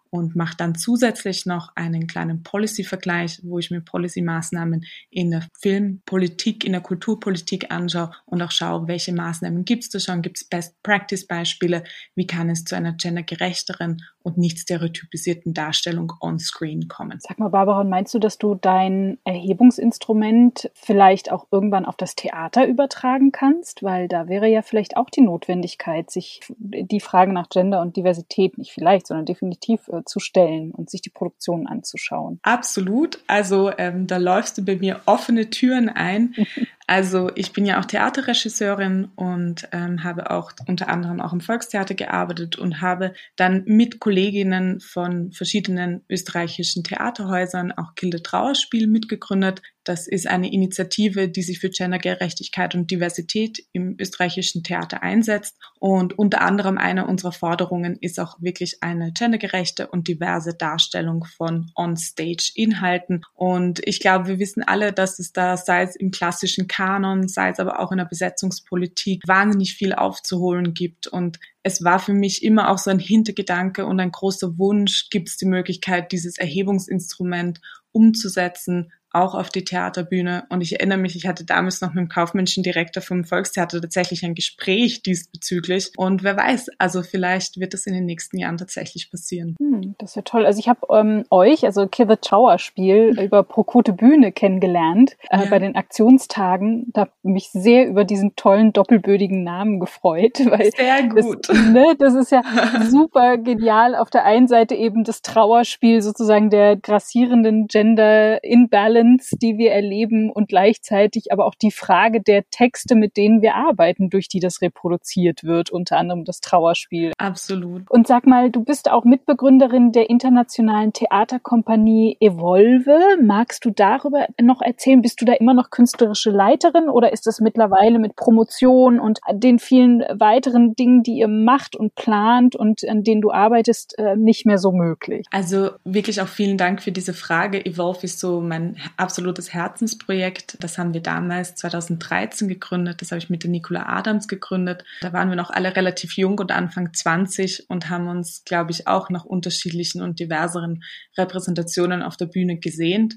[0.10, 6.64] und mache dann zusätzlich noch einen kleinen Policy-Vergleich, wo ich mir Policy-Maßnahmen in der Filmpolitik,
[6.64, 10.48] in der Kulturpolitik anschaue und auch schaue, welche Maßnahmen gibt es da schon, gibt es
[10.48, 11.84] Best-Practice-Beispiele,
[12.16, 17.18] wie kann es zu einer gendergerechteren und nicht stereotypisierten Darstellung on-screen kommen.
[17.22, 22.68] Sag mal, Barbara, meinst du, dass du dein Erhebungsinstrument vielleicht auch irgendwann auf das Theater
[22.68, 23.84] übertragen kannst?
[23.84, 28.58] Weil da wäre ja vielleicht auch die Notwendigkeit, sich die Frage nach Gender und Diversität
[28.58, 32.40] nicht vielleicht, sondern definitiv äh, zu stellen und sich die Produktion anzuschauen.
[32.44, 33.20] Absolut.
[33.28, 36.36] Also ähm, da läufst du bei mir offene Türen ein.
[36.90, 41.96] Also ich bin ja auch Theaterregisseurin und ähm, habe auch unter anderem auch im Volkstheater
[41.96, 49.62] gearbeitet und habe dann mit Kolleginnen von verschiedenen österreichischen Theaterhäusern auch Gilde Trauerspiel mitgegründet.
[49.88, 55.56] Das ist eine Initiative, die sich für Gendergerechtigkeit und Diversität im österreichischen Theater einsetzt.
[55.80, 61.72] Und unter anderem eine unserer Forderungen ist auch wirklich eine gendergerechte und diverse Darstellung von
[61.74, 63.24] On-Stage-Inhalten.
[63.34, 67.52] Und ich glaube, wir wissen alle, dass es da, sei es im klassischen Kanon, sei
[67.52, 71.08] es aber auch in der Besetzungspolitik, wahnsinnig viel aufzuholen gibt.
[71.08, 75.30] Und es war für mich immer auch so ein Hintergedanke und ein großer Wunsch, gibt
[75.30, 77.62] es die Möglichkeit, dieses Erhebungsinstrument
[77.94, 78.92] umzusetzen
[79.22, 80.46] auch auf die Theaterbühne.
[80.50, 84.24] Und ich erinnere mich, ich hatte damals noch mit dem kaufmännischen Direktor vom Volkstheater tatsächlich
[84.26, 85.92] ein Gespräch diesbezüglich.
[85.98, 89.56] Und wer weiß, also vielleicht wird das in den nächsten Jahren tatsächlich passieren.
[89.60, 90.46] Hm, das ist ja toll.
[90.46, 95.46] Also ich habe ähm, euch, also Kivit Tower Spiel, über Prokute Bühne kennengelernt äh, ja.
[95.50, 96.88] bei den Aktionstagen.
[96.94, 100.40] Da habe mich sehr über diesen tollen doppelbödigen Namen gefreut.
[100.46, 101.50] Weil sehr gut.
[101.50, 102.42] Das, ne, das ist ja
[102.90, 103.96] super genial.
[103.96, 109.72] Auf der einen Seite eben das Trauerspiel sozusagen der grassierenden Gender Imbalance Trends, die wir
[109.72, 114.40] erleben und gleichzeitig aber auch die Frage der Texte, mit denen wir arbeiten, durch die
[114.40, 117.14] das reproduziert wird, unter anderem das Trauerspiel.
[117.18, 117.90] Absolut.
[117.90, 123.00] Und sag mal, du bist auch Mitbegründerin der internationalen Theaterkompanie Evolve.
[123.22, 125.02] Magst du darüber noch erzählen?
[125.02, 129.60] Bist du da immer noch künstlerische Leiterin oder ist das mittlerweile mit Promotion und den
[129.60, 134.46] vielen weiteren Dingen, die ihr macht und plant und an denen du arbeitest, äh, nicht
[134.46, 135.26] mehr so möglich?
[135.32, 137.66] Also wirklich auch vielen Dank für diese Frage.
[137.66, 140.58] Evolve ist so mein absolutes Herzensprojekt.
[140.62, 143.02] Das haben wir damals 2013 gegründet.
[143.02, 144.84] Das habe ich mit der Nicola Adams gegründet.
[145.02, 148.88] Da waren wir noch alle relativ jung und Anfang 20 und haben uns, glaube ich,
[148.88, 150.84] auch nach unterschiedlichen und diverseren
[151.18, 153.16] Repräsentationen auf der Bühne gesehnt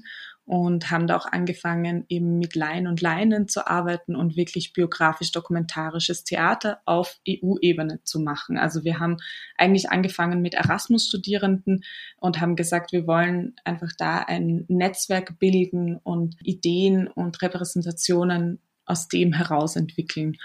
[0.51, 6.25] und haben da auch angefangen, eben mit Laien und Leinen zu arbeiten und wirklich biografisch-dokumentarisches
[6.25, 8.57] Theater auf EU-Ebene zu machen.
[8.57, 9.15] Also wir haben
[9.57, 11.85] eigentlich angefangen mit Erasmus-Studierenden
[12.17, 19.07] und haben gesagt, wir wollen einfach da ein Netzwerk bilden und Ideen und Repräsentationen aus
[19.07, 20.35] dem heraus entwickeln.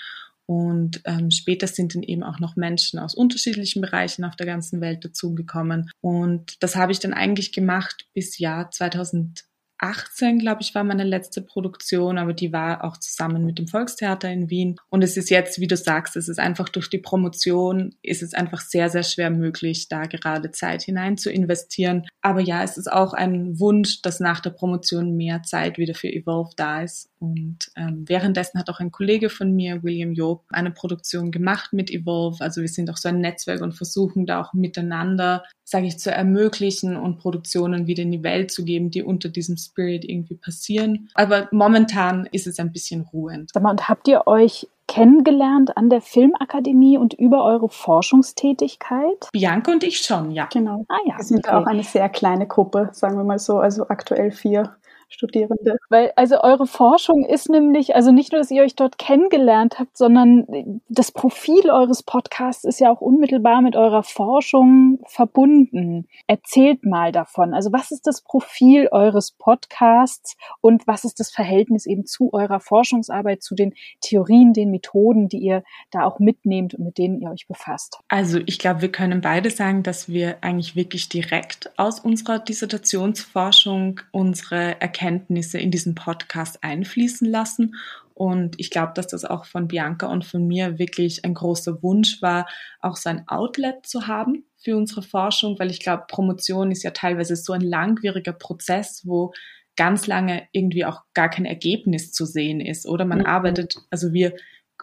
[0.47, 4.81] Und ähm, später sind dann eben auch noch Menschen aus unterschiedlichen Bereichen auf der ganzen
[4.81, 5.91] Welt dazugekommen.
[6.01, 9.47] Und das habe ich dann eigentlich gemacht bis Jahr 2000
[9.79, 14.31] 18, glaube ich, war meine letzte Produktion, aber die war auch zusammen mit dem Volkstheater
[14.31, 14.77] in Wien.
[14.89, 18.35] Und es ist jetzt, wie du sagst, es ist einfach durch die Promotion, ist es
[18.35, 22.07] einfach sehr, sehr schwer möglich, da gerade Zeit hinein zu investieren.
[22.23, 26.09] Aber ja, es ist auch ein Wunsch, dass nach der Promotion mehr Zeit wieder für
[26.09, 27.11] Evolve da ist.
[27.19, 31.91] Und ähm, währenddessen hat auch ein Kollege von mir, William Job, eine Produktion gemacht mit
[31.91, 32.43] Evolve.
[32.43, 36.11] Also wir sind auch so ein Netzwerk und versuchen da auch miteinander, sage ich, zu
[36.11, 41.09] ermöglichen und Produktionen wieder in die Welt zu geben, die unter diesem Spirit irgendwie passieren.
[41.15, 43.51] Aber momentan ist es ein bisschen ruhend.
[43.53, 49.29] Sag mal, und habt ihr euch kennengelernt an der Filmakademie und über eure Forschungstätigkeit?
[49.33, 50.49] Bianca und ich schon, ja.
[50.53, 50.85] Genau.
[50.89, 51.17] Ah, ja.
[51.17, 51.57] Wir sind okay.
[51.57, 54.77] auch eine sehr kleine Gruppe, sagen wir mal so, also aktuell vier
[55.09, 55.77] Studierende.
[55.89, 59.97] Weil also eure Forschung ist nämlich, also nicht nur, dass ihr euch dort kennengelernt habt,
[59.97, 66.09] sondern das Profil eures Podcasts ist ja auch unmittelbar mit eurer Forschung verbunden.
[66.27, 67.55] Erzählt mal davon.
[67.55, 72.61] Also was ist das Profil eures Podcasts und was ist das Verhältnis eben zu eurer
[72.61, 77.31] Forschungsarbeit, zu den Theorien, den Methoden, die ihr da auch mitnehmt und mit denen ihr
[77.31, 78.01] euch befasst?
[78.09, 84.01] Also ich glaube, wir können beide sagen, dass wir eigentlich wirklich direkt aus unserer Dissertationsforschung
[84.11, 87.75] unsere Erkenntnisse Erkenntnisse in diesen Podcast einfließen lassen.
[88.15, 92.23] Und ich glaube, dass das auch von Bianca und von mir wirklich ein großer Wunsch
[92.23, 92.49] war,
[92.81, 96.93] auch so ein Outlet zu haben für unsere Forschung, weil ich glaube, Promotion ist ja
[96.93, 99.33] teilweise so ein langwieriger Prozess, wo
[99.77, 102.87] ganz lange irgendwie auch gar kein Ergebnis zu sehen ist.
[102.87, 103.27] Oder man mhm.
[103.27, 104.35] arbeitet, also wir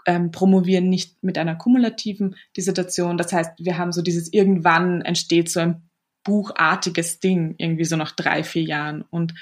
[0.05, 3.17] ähm, promovieren nicht mit einer kumulativen Dissertation.
[3.17, 5.89] Das heißt, wir haben so dieses irgendwann entsteht so ein
[6.23, 9.01] buchartiges Ding, irgendwie so nach drei, vier Jahren.
[9.09, 9.33] Und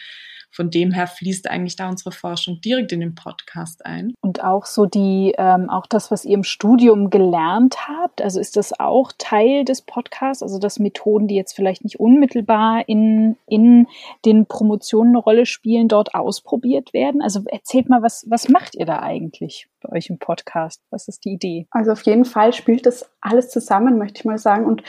[0.51, 4.13] von dem her fließt eigentlich da unsere Forschung direkt in den Podcast ein.
[4.21, 8.57] Und auch so die, ähm, auch das, was ihr im Studium gelernt habt, also ist
[8.57, 13.87] das auch Teil des Podcasts, also dass Methoden, die jetzt vielleicht nicht unmittelbar in, in
[14.25, 17.21] den Promotionen eine Rolle spielen, dort ausprobiert werden?
[17.21, 20.81] Also erzählt mal, was, was macht ihr da eigentlich bei euch im Podcast?
[20.89, 21.67] Was ist die Idee?
[21.71, 24.65] Also auf jeden Fall spielt das alles zusammen, möchte ich mal sagen.
[24.65, 24.83] Und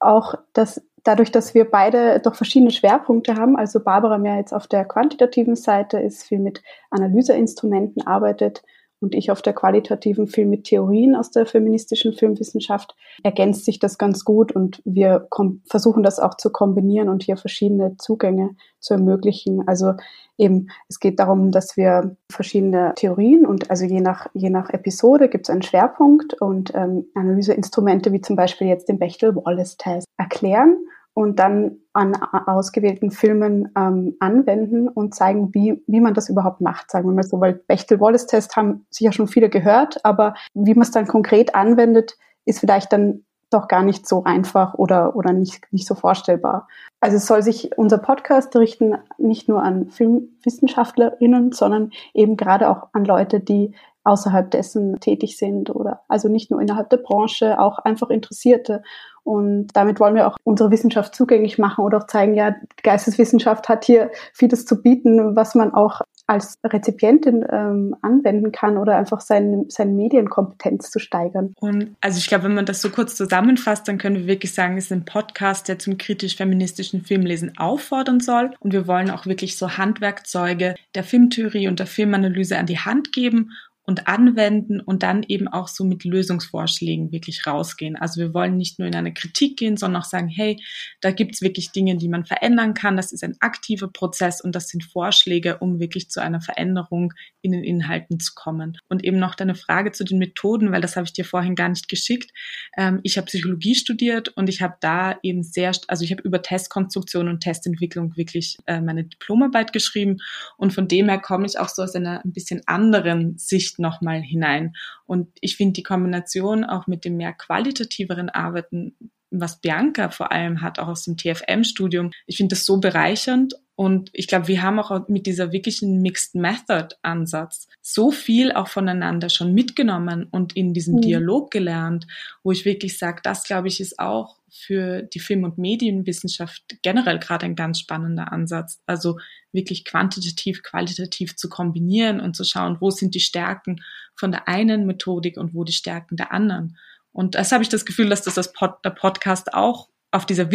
[0.00, 4.66] auch das dadurch, dass wir beide doch verschiedene Schwerpunkte haben, also Barbara mehr jetzt auf
[4.66, 8.62] der quantitativen Seite ist, viel mit Analyseinstrumenten arbeitet
[9.00, 13.96] und ich auf der qualitativen Film mit Theorien aus der feministischen Filmwissenschaft, ergänzt sich das
[13.96, 15.28] ganz gut und wir
[15.64, 19.66] versuchen das auch zu kombinieren und hier verschiedene Zugänge zu ermöglichen.
[19.66, 19.94] Also
[20.36, 25.28] eben, es geht darum, dass wir verschiedene Theorien und also je nach, je nach Episode
[25.28, 30.76] gibt es einen Schwerpunkt und ähm, Analyseinstrumente wie zum Beispiel jetzt den Bechtel-Wallace-Test erklären
[31.18, 36.92] und dann an ausgewählten Filmen ähm, anwenden und zeigen, wie, wie man das überhaupt macht,
[36.92, 40.92] sagen wir mal so, weil Bechtel-Wallace-Test haben sicher schon viele gehört, aber wie man es
[40.92, 45.88] dann konkret anwendet, ist vielleicht dann doch gar nicht so einfach oder, oder nicht, nicht
[45.88, 46.68] so vorstellbar.
[47.00, 52.90] Also es soll sich unser Podcast richten nicht nur an Filmwissenschaftlerinnen, sondern eben gerade auch
[52.92, 53.74] an Leute, die
[54.08, 58.82] außerhalb dessen tätig sind oder also nicht nur innerhalb der Branche, auch einfach Interessierte.
[59.22, 63.84] Und damit wollen wir auch unsere Wissenschaft zugänglich machen oder auch zeigen, ja, Geisteswissenschaft hat
[63.84, 69.64] hier vieles zu bieten, was man auch als Rezipientin ähm, anwenden kann oder einfach seine,
[69.68, 71.54] seine Medienkompetenz zu steigern.
[71.58, 74.76] Und also ich glaube, wenn man das so kurz zusammenfasst, dann können wir wirklich sagen,
[74.76, 78.50] es ist ein Podcast, der zum kritisch-feministischen Filmlesen auffordern soll.
[78.60, 83.12] Und wir wollen auch wirklich so Handwerkzeuge der Filmtheorie und der Filmanalyse an die Hand
[83.12, 83.52] geben
[83.88, 87.96] und anwenden und dann eben auch so mit Lösungsvorschlägen wirklich rausgehen.
[87.96, 90.62] Also wir wollen nicht nur in eine Kritik gehen, sondern auch sagen, hey,
[91.00, 92.98] da gibt's wirklich Dinge, die man verändern kann.
[92.98, 97.52] Das ist ein aktiver Prozess und das sind Vorschläge, um wirklich zu einer Veränderung in
[97.52, 98.76] den Inhalten zu kommen.
[98.90, 101.70] Und eben noch deine Frage zu den Methoden, weil das habe ich dir vorhin gar
[101.70, 102.30] nicht geschickt.
[102.76, 106.42] Ähm, ich habe Psychologie studiert und ich habe da eben sehr, also ich habe über
[106.42, 110.18] Testkonstruktion und Testentwicklung wirklich äh, meine Diplomarbeit geschrieben
[110.58, 114.20] und von dem her komme ich auch so aus einer ein bisschen anderen Sicht nochmal
[114.20, 114.74] hinein.
[115.06, 118.96] Und ich finde die Kombination auch mit dem mehr qualitativeren Arbeiten,
[119.30, 124.10] was Bianca vor allem hat, auch aus dem TFM-Studium, ich finde das so bereichernd und
[124.12, 129.28] ich glaube, wir haben auch mit dieser wirklichen Mixed Method Ansatz so viel auch voneinander
[129.28, 131.02] schon mitgenommen und in diesem mhm.
[131.02, 132.04] Dialog gelernt,
[132.42, 137.20] wo ich wirklich sage, das glaube ich ist auch für die Film- und Medienwissenschaft generell
[137.20, 138.80] gerade ein ganz spannender Ansatz.
[138.86, 139.20] Also
[139.52, 143.84] wirklich quantitativ, qualitativ zu kombinieren und zu schauen, wo sind die Stärken
[144.16, 146.76] von der einen Methodik und wo die Stärken der anderen.
[147.12, 150.50] Und das habe ich das Gefühl, dass das, das Pod, der Podcast auch auf dieser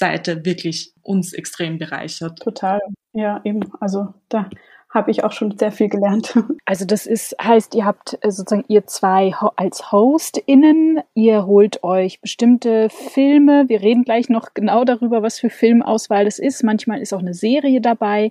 [0.00, 2.38] Wissenschaftsseite wirklich uns extrem bereichert.
[2.40, 2.80] Total.
[3.12, 3.60] Ja, eben.
[3.80, 4.48] Also da
[4.88, 6.34] habe ich auch schon sehr viel gelernt.
[6.64, 12.20] Also das ist, heißt, ihr habt äh, sozusagen ihr zwei als HostInnen, ihr holt euch
[12.20, 13.68] bestimmte Filme.
[13.68, 16.62] Wir reden gleich noch genau darüber, was für Filmauswahl das ist.
[16.62, 18.30] Manchmal ist auch eine Serie dabei.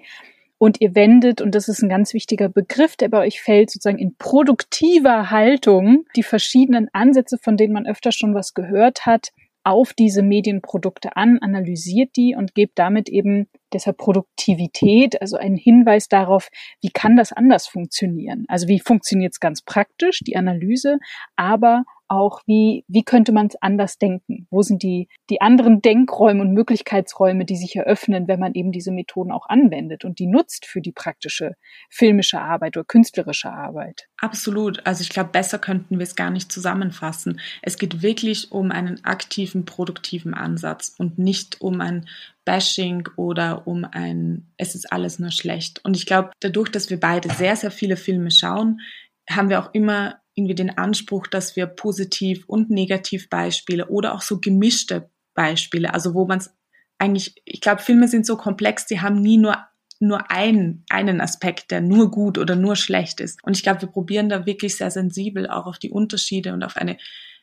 [0.57, 3.97] Und ihr wendet, und das ist ein ganz wichtiger Begriff, der bei euch fällt, sozusagen
[3.97, 9.31] in produktiver Haltung die verschiedenen Ansätze, von denen man öfter schon was gehört hat,
[9.63, 16.07] auf diese Medienprodukte an, analysiert die und gebt damit eben deshalb Produktivität, also einen Hinweis
[16.07, 16.49] darauf,
[16.81, 18.45] wie kann das anders funktionieren?
[18.47, 20.99] Also wie funktioniert es ganz praktisch, die Analyse,
[21.35, 24.47] aber auch, wie, wie könnte man es anders denken?
[24.49, 28.91] Wo sind die, die anderen Denkräume und Möglichkeitsräume, die sich eröffnen, wenn man eben diese
[28.91, 31.55] Methoden auch anwendet und die nutzt für die praktische
[31.89, 34.07] filmische Arbeit oder künstlerische Arbeit?
[34.17, 34.85] Absolut.
[34.85, 37.39] Also ich glaube, besser könnten wir es gar nicht zusammenfassen.
[37.61, 42.07] Es geht wirklich um einen aktiven, produktiven Ansatz und nicht um ein
[42.45, 45.85] Bashing oder um ein, es ist alles nur schlecht.
[45.85, 48.81] Und ich glaube, dadurch, dass wir beide sehr, sehr viele Filme schauen,
[49.29, 54.21] haben wir auch immer irgendwie den Anspruch, dass wir positiv und negativ Beispiele oder auch
[54.21, 56.49] so gemischte Beispiele, also wo man es
[56.97, 59.57] eigentlich, ich glaube, Filme sind so komplex, die haben nie nur
[60.01, 63.43] nur einen, einen Aspekt, der nur gut oder nur schlecht ist.
[63.43, 66.77] Und ich glaube, wir probieren da wirklich sehr sensibel auch auf die Unterschiede und auf
[66.77, 66.97] eine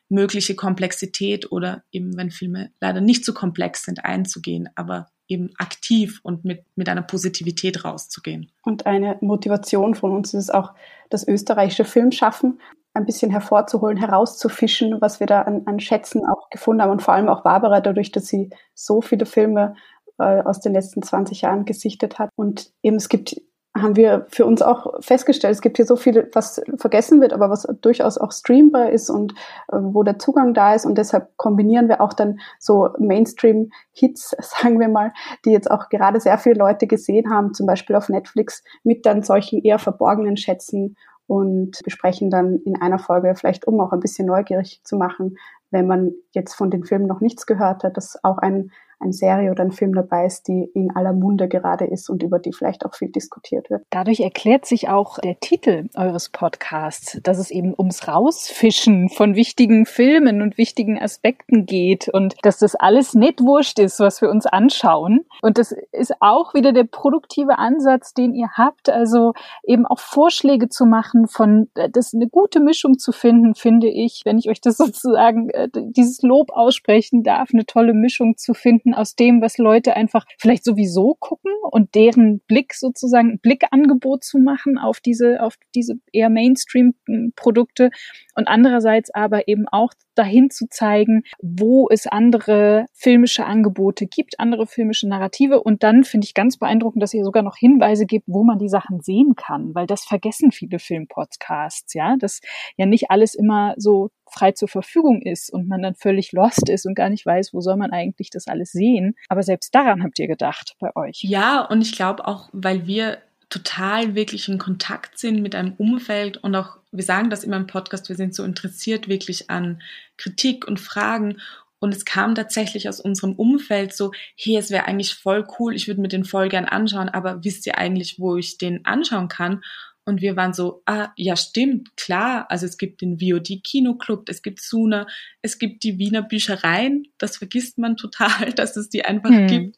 [0.09, 6.19] mögliche Komplexität oder eben, wenn Filme leider nicht so komplex sind, einzugehen, aber eben aktiv
[6.23, 8.51] und mit, mit einer Positivität rauszugehen.
[8.63, 10.73] Und eine Motivation von uns ist auch
[11.09, 12.59] das österreichische Filmschaffen
[12.97, 17.13] ein bisschen hervorzuholen, herauszufischen, was wir da an, an Schätzen auch gefunden haben und vor
[17.13, 19.75] allem auch Barbara dadurch, dass sie so viele Filme
[20.17, 22.29] äh, aus den letzten 20 Jahren gesichtet hat.
[22.35, 23.35] Und eben es gibt
[23.81, 27.49] haben wir für uns auch festgestellt, es gibt hier so viel, was vergessen wird, aber
[27.49, 29.33] was durchaus auch streambar ist und
[29.71, 30.85] äh, wo der Zugang da ist.
[30.85, 35.13] Und deshalb kombinieren wir auch dann so Mainstream-Hits, sagen wir mal,
[35.45, 39.23] die jetzt auch gerade sehr viele Leute gesehen haben, zum Beispiel auf Netflix, mit dann
[39.23, 40.95] solchen eher verborgenen Schätzen
[41.27, 45.37] und besprechen dann in einer Folge vielleicht, um auch ein bisschen neugierig zu machen,
[45.71, 49.51] wenn man jetzt von den Filmen noch nichts gehört hat, dass auch ein, eine Serie
[49.51, 52.85] oder ein Film dabei ist, die in aller Munde gerade ist und über die vielleicht
[52.85, 53.83] auch viel diskutiert wird.
[53.89, 59.85] Dadurch erklärt sich auch der Titel eures Podcasts, dass es eben ums Rausfischen von wichtigen
[59.85, 64.45] Filmen und wichtigen Aspekten geht und dass das alles nicht wurscht ist, was wir uns
[64.45, 65.25] anschauen.
[65.41, 69.33] Und das ist auch wieder der produktive Ansatz, den ihr habt, also
[69.63, 74.21] eben auch Vorschläge zu machen von, äh, das eine gute Mischung zu finden, finde ich,
[74.25, 78.86] wenn ich euch das sozusagen, äh, dieses Lob aussprechen darf, eine tolle Mischung zu finden
[78.93, 84.77] aus dem, was Leute einfach vielleicht sowieso gucken und deren Blick sozusagen, Blickangebot zu machen
[84.77, 87.89] auf diese, auf diese eher Mainstream-Produkte
[88.35, 94.65] und andererseits aber eben auch dahin zu zeigen, wo es andere filmische Angebote gibt, andere
[94.65, 95.61] filmische Narrative.
[95.61, 98.69] Und dann finde ich ganz beeindruckend, dass ihr sogar noch Hinweise gibt, wo man die
[98.69, 102.41] Sachen sehen kann, weil das vergessen viele Filmpodcasts, ja, dass
[102.77, 106.85] ja nicht alles immer so frei zur Verfügung ist und man dann völlig lost ist
[106.85, 109.15] und gar nicht weiß, wo soll man eigentlich das alles sehen.
[109.29, 111.19] Aber selbst daran habt ihr gedacht bei euch.
[111.21, 113.19] Ja, und ich glaube auch, weil wir
[113.49, 117.67] total wirklich in Kontakt sind mit einem Umfeld und auch, wir sagen das immer im
[117.67, 119.81] Podcast, wir sind so interessiert wirklich an
[120.17, 121.37] Kritik und Fragen.
[121.79, 125.87] Und es kam tatsächlich aus unserem Umfeld so, hey, es wäre eigentlich voll cool, ich
[125.87, 129.63] würde mir den voll gern anschauen, aber wisst ihr eigentlich, wo ich den anschauen kann?
[130.07, 132.45] Und wir waren so, ah, ja, stimmt, klar.
[132.49, 135.05] Also es gibt den VOD Kinoclub, es gibt Suna,
[135.41, 137.09] es gibt die Wiener Büchereien.
[137.17, 139.47] Das vergisst man total, dass es die einfach hm.
[139.47, 139.75] gibt.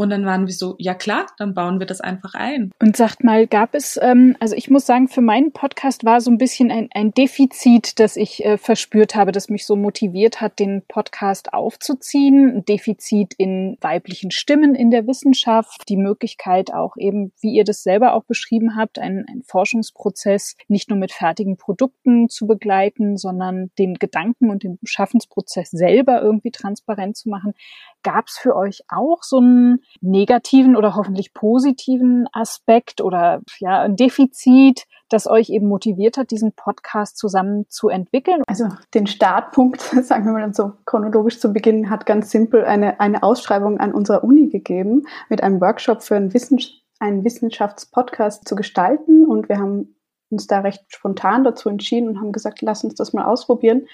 [0.00, 2.70] Und dann waren wir so, ja klar, dann bauen wir das einfach ein.
[2.80, 6.30] Und sagt mal, gab es, ähm, also ich muss sagen, für meinen Podcast war so
[6.30, 10.60] ein bisschen ein, ein Defizit, das ich äh, verspürt habe, das mich so motiviert hat,
[10.60, 12.58] den Podcast aufzuziehen.
[12.58, 17.82] Ein Defizit in weiblichen Stimmen in der Wissenschaft, die Möglichkeit auch eben, wie ihr das
[17.82, 23.72] selber auch beschrieben habt, einen, einen Forschungsprozess nicht nur mit fertigen Produkten zu begleiten, sondern
[23.80, 27.54] den Gedanken und den Schaffensprozess selber irgendwie transparent zu machen.
[28.02, 33.96] Gab es für euch auch so einen negativen oder hoffentlich positiven Aspekt oder ja, ein
[33.96, 38.42] Defizit, das euch eben motiviert hat, diesen Podcast zusammen zu entwickeln?
[38.46, 43.00] Also den Startpunkt, sagen wir mal dann so chronologisch zu Beginn, hat ganz simpel eine,
[43.00, 48.56] eine Ausschreibung an unserer Uni gegeben mit einem Workshop für einen, Wissens einen Wissenschaftspodcast zu
[48.56, 49.94] gestalten und wir haben
[50.30, 53.86] uns da recht spontan dazu entschieden und haben gesagt, lass uns das mal ausprobieren.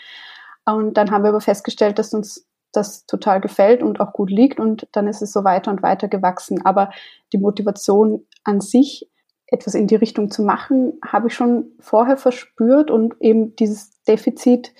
[0.64, 2.46] Und dann haben wir aber festgestellt, dass uns
[2.76, 6.08] das total gefällt und auch gut liegt und dann ist es so weiter und weiter
[6.08, 6.64] gewachsen.
[6.64, 6.90] Aber
[7.32, 9.10] die Motivation an sich,
[9.46, 14.74] etwas in die Richtung zu machen, habe ich schon vorher verspürt und eben dieses Defizit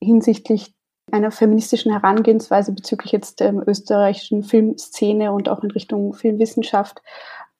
[0.00, 0.74] hinsichtlich
[1.12, 7.02] einer feministischen Herangehensweise bezüglich jetzt der österreichischen Filmszene und auch in Richtung Filmwissenschaft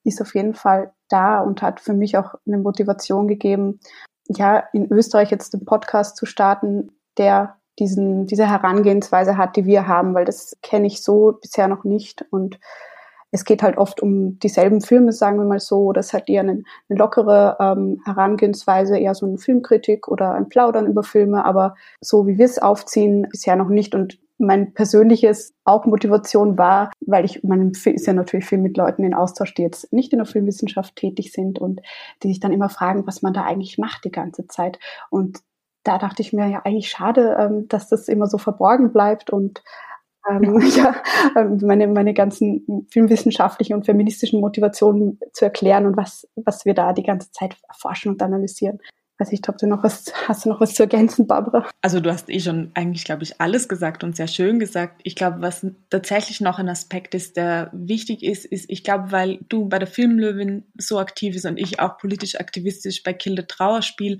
[0.05, 3.81] ist auf jeden Fall da und hat für mich auch eine Motivation gegeben,
[4.29, 9.89] ja, in Österreich jetzt einen Podcast zu starten, der diesen, diese Herangehensweise hat, die wir
[9.89, 12.25] haben, weil das kenne ich so bisher noch nicht.
[12.31, 12.61] Und
[13.33, 15.93] es geht halt oft um dieselben Filme, sagen wir mal so.
[15.93, 20.87] Das hat eher eine, eine lockere ähm, Herangehensweise, eher so eine Filmkritik oder ein Plaudern
[20.87, 23.95] über Filme, aber so wie wir es aufziehen, bisher noch nicht.
[23.95, 29.05] Und mein persönliches auch Motivation war, weil ich, man ist ja natürlich viel mit Leuten
[29.05, 31.81] in Austausch, die jetzt nicht in der Filmwissenschaft tätig sind und
[32.23, 34.79] die sich dann immer fragen, was man da eigentlich macht die ganze Zeit.
[35.11, 35.41] Und
[35.91, 39.61] da dachte ich mir ja eigentlich schade, ähm, dass das immer so verborgen bleibt und
[40.31, 40.95] ähm, ja,
[41.37, 46.93] ähm, meine, meine ganzen filmwissenschaftlichen und feministischen Motivationen zu erklären und was, was wir da
[46.93, 48.79] die ganze Zeit erforschen und analysieren.
[49.19, 51.69] Weiß ich, ob du noch was, hast du noch was zu ergänzen, Barbara?
[51.83, 55.01] Also du hast eh schon eigentlich, glaube ich, alles gesagt und sehr schön gesagt.
[55.03, 59.41] Ich glaube, was tatsächlich noch ein Aspekt ist, der wichtig ist, ist, ich glaube, weil
[59.49, 63.43] du bei der Filmlöwin so aktiv bist und ich auch politisch aktivistisch bei Kill the
[63.43, 64.19] Trauerspiel,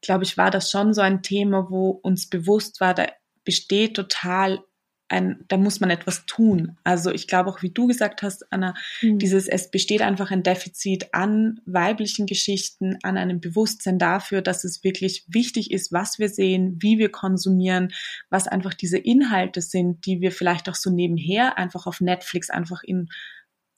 [0.00, 3.06] glaube ich, war das schon so ein Thema, wo uns bewusst war, da
[3.44, 4.60] besteht total
[5.08, 6.76] ein, da muss man etwas tun.
[6.84, 9.18] Also ich glaube auch, wie du gesagt hast, Anna, mhm.
[9.18, 14.84] dieses, es besteht einfach ein Defizit an weiblichen Geschichten, an einem Bewusstsein dafür, dass es
[14.84, 17.92] wirklich wichtig ist, was wir sehen, wie wir konsumieren,
[18.28, 22.82] was einfach diese Inhalte sind, die wir vielleicht auch so nebenher einfach auf Netflix einfach
[22.82, 23.08] in,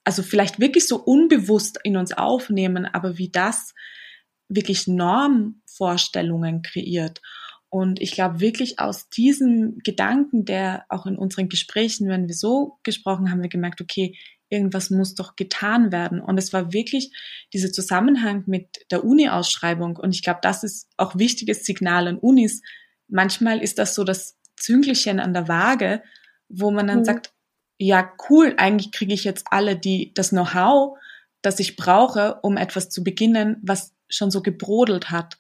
[0.05, 3.75] also vielleicht wirklich so unbewusst in uns aufnehmen, aber wie das
[4.51, 7.23] wirklich Normvorstellungen kreiert.
[7.71, 12.79] Und ich glaube wirklich aus diesem Gedanken, der auch in unseren Gesprächen, wenn wir so
[12.83, 16.21] gesprochen haben, wir gemerkt, okay, irgendwas muss doch getan werden.
[16.21, 17.13] Und es war wirklich
[17.53, 19.97] dieser Zusammenhang mit der Uni-Ausschreibung.
[19.97, 22.61] Und ich glaube, das ist auch wichtiges Signal an Unis.
[23.07, 26.03] Manchmal ist das so das Züngelchen an der Waage,
[26.49, 27.05] wo man dann mhm.
[27.05, 27.33] sagt,
[27.79, 30.99] ja, cool, eigentlich kriege ich jetzt alle die, das Know-how,
[31.41, 35.39] das ich brauche, um etwas zu beginnen, was schon so gebrodelt hat.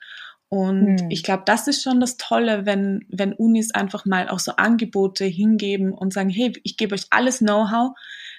[0.48, 1.10] Und hm.
[1.10, 5.24] ich glaube, das ist schon das Tolle, wenn, wenn Unis einfach mal auch so Angebote
[5.24, 7.96] hingeben und sagen, hey, ich gebe euch alles Know-how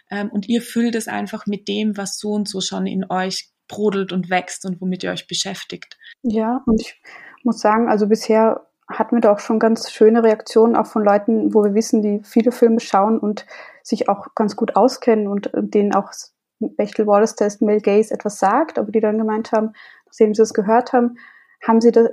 [0.10, 3.50] ähm, und ihr füllt es einfach mit dem, was so und so schon in euch
[3.70, 5.98] brodelt und wächst und womit ihr euch beschäftigt.
[6.22, 7.02] Ja, und ich
[7.44, 11.54] muss sagen, also bisher hatten wir da auch schon ganz schöne Reaktionen, auch von Leuten,
[11.54, 13.46] wo wir wissen, die viele Filme schauen und
[13.84, 16.12] sich auch ganz gut auskennen und denen auch
[16.60, 19.74] Bechtel Wallace Test Mel Gaze etwas sagt, aber die dann gemeint haben,
[20.12, 21.18] nachdem sie es gehört haben,
[21.66, 22.10] haben sie da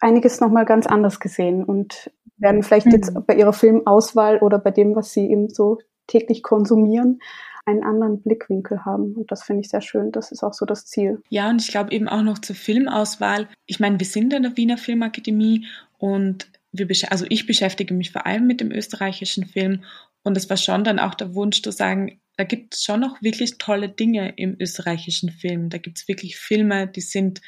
[0.00, 2.92] einiges nochmal ganz anders gesehen und werden vielleicht mhm.
[2.92, 7.20] jetzt bei ihrer Filmauswahl oder bei dem, was sie eben so täglich konsumieren,
[7.64, 9.14] einen anderen Blickwinkel haben.
[9.14, 10.12] Und das finde ich sehr schön.
[10.12, 11.20] Das ist auch so das Ziel.
[11.30, 13.48] Ja, und ich glaube eben auch noch zur Filmauswahl.
[13.64, 15.66] Ich meine, wir sind in der Wiener Filmakademie
[15.98, 19.82] und wir, also ich beschäftige mich vor allem mit dem österreichischen Film.
[20.26, 23.22] Und es war schon dann auch der Wunsch zu sagen, da gibt es schon noch
[23.22, 25.70] wirklich tolle Dinge im österreichischen Film.
[25.70, 27.40] Da gibt es wirklich Filme, die sind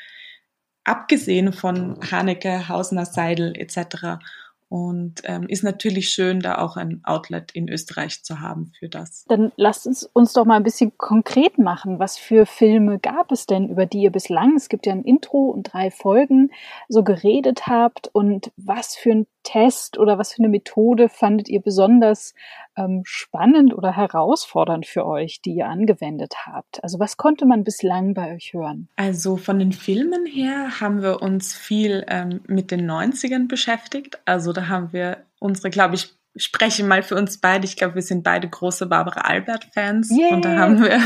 [0.84, 4.22] abgesehen von Haneke, Hausner, Seidel etc.
[4.68, 9.24] Und ähm, ist natürlich schön, da auch ein Outlet in Österreich zu haben für das.
[9.26, 11.98] Dann lasst uns uns doch mal ein bisschen konkret machen.
[11.98, 15.48] Was für Filme gab es denn, über die ihr bislang, es gibt ja ein Intro
[15.48, 16.52] und drei Folgen,
[16.88, 21.62] so geredet habt und was für ein Test oder was für eine Methode fandet ihr
[21.62, 22.34] besonders
[22.76, 26.84] ähm, spannend oder herausfordernd für euch, die ihr angewendet habt?
[26.84, 28.88] Also was konnte man bislang bei euch hören?
[28.96, 34.20] Also von den Filmen her haben wir uns viel ähm, mit den 90ern beschäftigt.
[34.26, 37.64] Also da haben wir unsere, glaube ich, spreche mal für uns beide.
[37.64, 40.10] Ich glaube, wir sind beide große Barbara Albert-Fans.
[40.10, 40.34] Yeah.
[40.34, 41.00] Und da haben wir,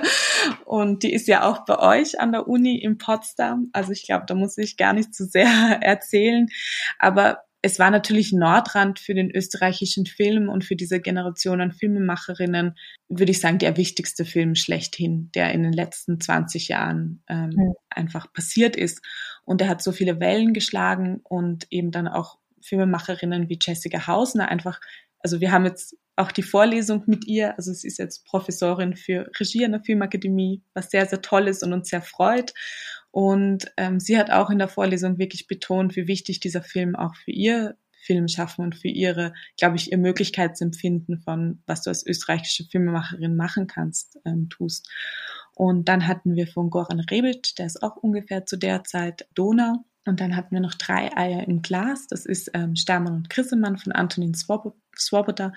[0.66, 3.70] und die ist ja auch bei euch an der Uni in Potsdam.
[3.72, 5.48] Also ich glaube, da muss ich gar nicht zu sehr
[5.80, 6.48] erzählen.
[6.98, 12.78] Aber es war natürlich Nordrand für den österreichischen Film und für diese Generation an Filmemacherinnen,
[13.10, 17.74] würde ich sagen, der wichtigste Film schlechthin, der in den letzten 20 Jahren ähm, mhm.
[17.90, 19.04] einfach passiert ist.
[19.44, 24.48] Und er hat so viele Wellen geschlagen und eben dann auch Filmemacherinnen wie Jessica Hausner
[24.48, 24.80] einfach,
[25.20, 29.30] also wir haben jetzt auch die Vorlesung mit ihr, also sie ist jetzt Professorin für
[29.38, 32.54] Regie an der Filmakademie, was sehr, sehr toll ist und uns sehr freut.
[33.18, 37.16] Und ähm, sie hat auch in der Vorlesung wirklich betont, wie wichtig dieser Film auch
[37.16, 42.06] für ihr Film schaffen und für ihre, glaube ich, ihr Möglichkeitsempfinden von, was du als
[42.06, 44.88] österreichische Filmemacherin machen kannst, ähm, tust.
[45.56, 49.84] Und dann hatten wir von Goran Rebic, der ist auch ungefähr zu der Zeit Donau.
[50.06, 52.06] Und dann hatten wir noch drei Eier im Glas.
[52.06, 55.52] Das ist ähm, Stermann und Grissemann von Antonin Swoboda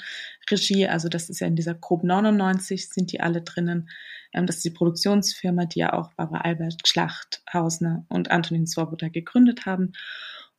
[0.50, 0.88] Regie.
[0.88, 3.88] Also das ist ja in dieser Grob 99 sind die alle drinnen.
[4.34, 9.10] Ähm, das ist die Produktionsfirma, die ja auch Barbara Albert, Schlacht, Hausner und Antonin Swoboda
[9.10, 9.94] gegründet haben.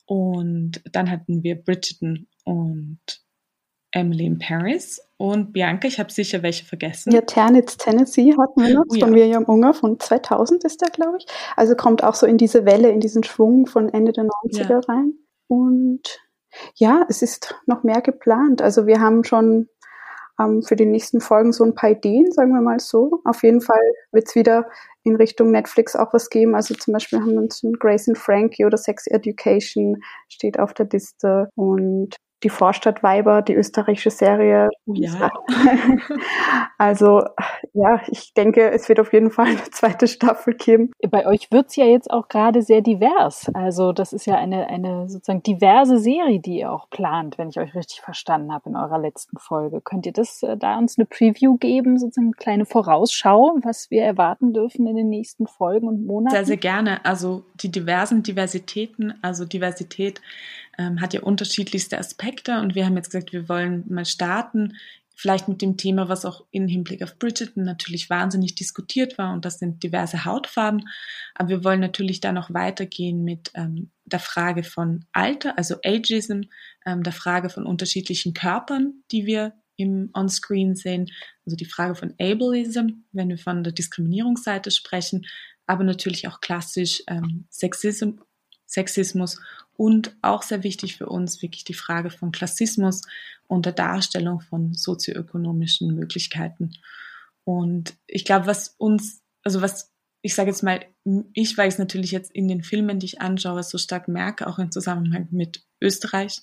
[0.07, 3.01] Und dann hatten wir Bridgerton und
[3.93, 7.13] Emily in Paris und Bianca, ich habe sicher welche vergessen.
[7.13, 9.07] Ja, Ternitz, Tennessee hatten wir noch, oh, von ja.
[9.07, 11.27] Miriam Unger von 2000 ist der, glaube ich.
[11.57, 14.81] Also kommt auch so in diese Welle, in diesen Schwung von Ende der 90er ja.
[14.81, 15.13] rein.
[15.47, 16.19] Und
[16.75, 18.63] ja, es ist noch mehr geplant.
[18.63, 19.69] Also wir haben schon
[20.43, 23.21] ähm, für die nächsten Folgen so ein paar Ideen, sagen wir mal so.
[23.25, 23.83] Auf jeden Fall
[24.13, 24.67] wird es wieder
[25.05, 26.55] in Richtung Netflix auch was geben.
[26.55, 30.87] Also zum Beispiel haben wir uns Grace and Frankie oder Sex Education steht auf der
[30.91, 34.71] Liste und die Vorstadtweiber, die österreichische Serie.
[34.87, 35.31] Ja.
[36.79, 37.23] also
[37.73, 40.93] ja, ich denke, es wird auf jeden Fall eine zweite Staffel geben.
[41.11, 43.51] Bei euch wird's ja jetzt auch gerade sehr divers.
[43.55, 47.59] Also das ist ja eine, eine sozusagen diverse Serie, die ihr auch plant, wenn ich
[47.59, 49.81] euch richtig verstanden habe in eurer letzten Folge.
[49.81, 54.03] Könnt ihr das äh, da uns eine Preview geben, sozusagen eine kleine Vorausschau, was wir
[54.03, 56.35] erwarten dürfen in den nächsten Folgen und Monaten?
[56.35, 57.05] Sehr, sehr gerne.
[57.05, 60.21] Also die diversen Diversitäten, also Diversität
[60.79, 62.61] ähm, hat ja unterschiedlichste Aspekte.
[62.61, 64.75] Und wir haben jetzt gesagt, wir wollen mal starten,
[65.15, 69.33] vielleicht mit dem Thema, was auch im Hinblick auf Bridgerton natürlich wahnsinnig diskutiert war.
[69.33, 70.89] Und das sind diverse Hautfarben.
[71.35, 76.43] Aber wir wollen natürlich da noch weitergehen mit ähm, der Frage von Alter, also Ageism,
[76.87, 81.11] ähm, der Frage von unterschiedlichen Körpern, die wir im On-Screen sehen,
[81.47, 85.27] also die Frage von Ableism, wenn wir von der Diskriminierungsseite sprechen,
[85.67, 88.19] aber natürlich auch klassisch ähm, Sexism,
[88.67, 89.41] Sexismus
[89.77, 93.03] und auch sehr wichtig für uns wirklich die Frage von Klassismus
[93.47, 96.73] und der Darstellung von sozioökonomischen Möglichkeiten.
[97.45, 99.93] Und ich glaube, was uns, also was
[100.23, 100.81] ich sage jetzt mal,
[101.35, 104.71] ich, es natürlich jetzt in den Filmen, die ich anschaue, so stark merke, auch im
[104.71, 106.43] Zusammenhang mit Österreich,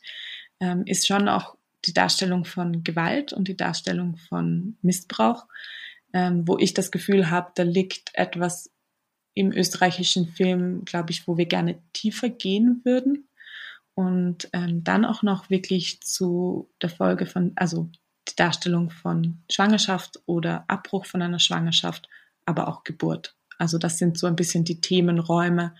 [0.59, 1.55] ähm, ist schon auch
[1.85, 5.47] die Darstellung von Gewalt und die Darstellung von Missbrauch,
[6.11, 8.69] ähm, wo ich das Gefühl habe, da liegt etwas
[9.39, 13.29] im österreichischen Film, glaube ich, wo wir gerne tiefer gehen würden.
[13.93, 17.89] Und ähm, dann auch noch wirklich zu der Folge von, also
[18.27, 22.09] die Darstellung von Schwangerschaft oder Abbruch von einer Schwangerschaft,
[22.45, 23.33] aber auch Geburt.
[23.57, 25.73] Also das sind so ein bisschen die Themenräume,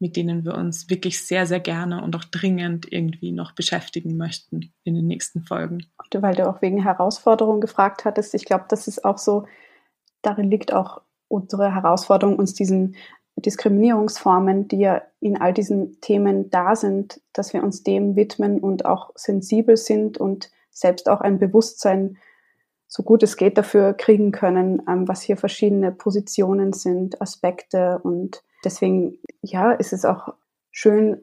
[0.00, 4.72] mit denen wir uns wirklich sehr, sehr gerne und auch dringend irgendwie noch beschäftigen möchten
[4.82, 5.86] in den nächsten Folgen.
[6.12, 9.46] Weil du auch wegen Herausforderungen gefragt hattest, ich glaube, das ist auch so,
[10.22, 12.96] darin liegt auch unsere Herausforderung, uns diesen
[13.36, 18.86] Diskriminierungsformen, die ja in all diesen Themen da sind, dass wir uns dem widmen und
[18.86, 22.16] auch sensibel sind und selbst auch ein Bewusstsein
[22.88, 27.98] so gut es geht dafür kriegen können, ähm, was hier verschiedene Positionen sind, Aspekte.
[28.02, 30.34] Und deswegen, ja, ist es auch
[30.70, 31.20] schön,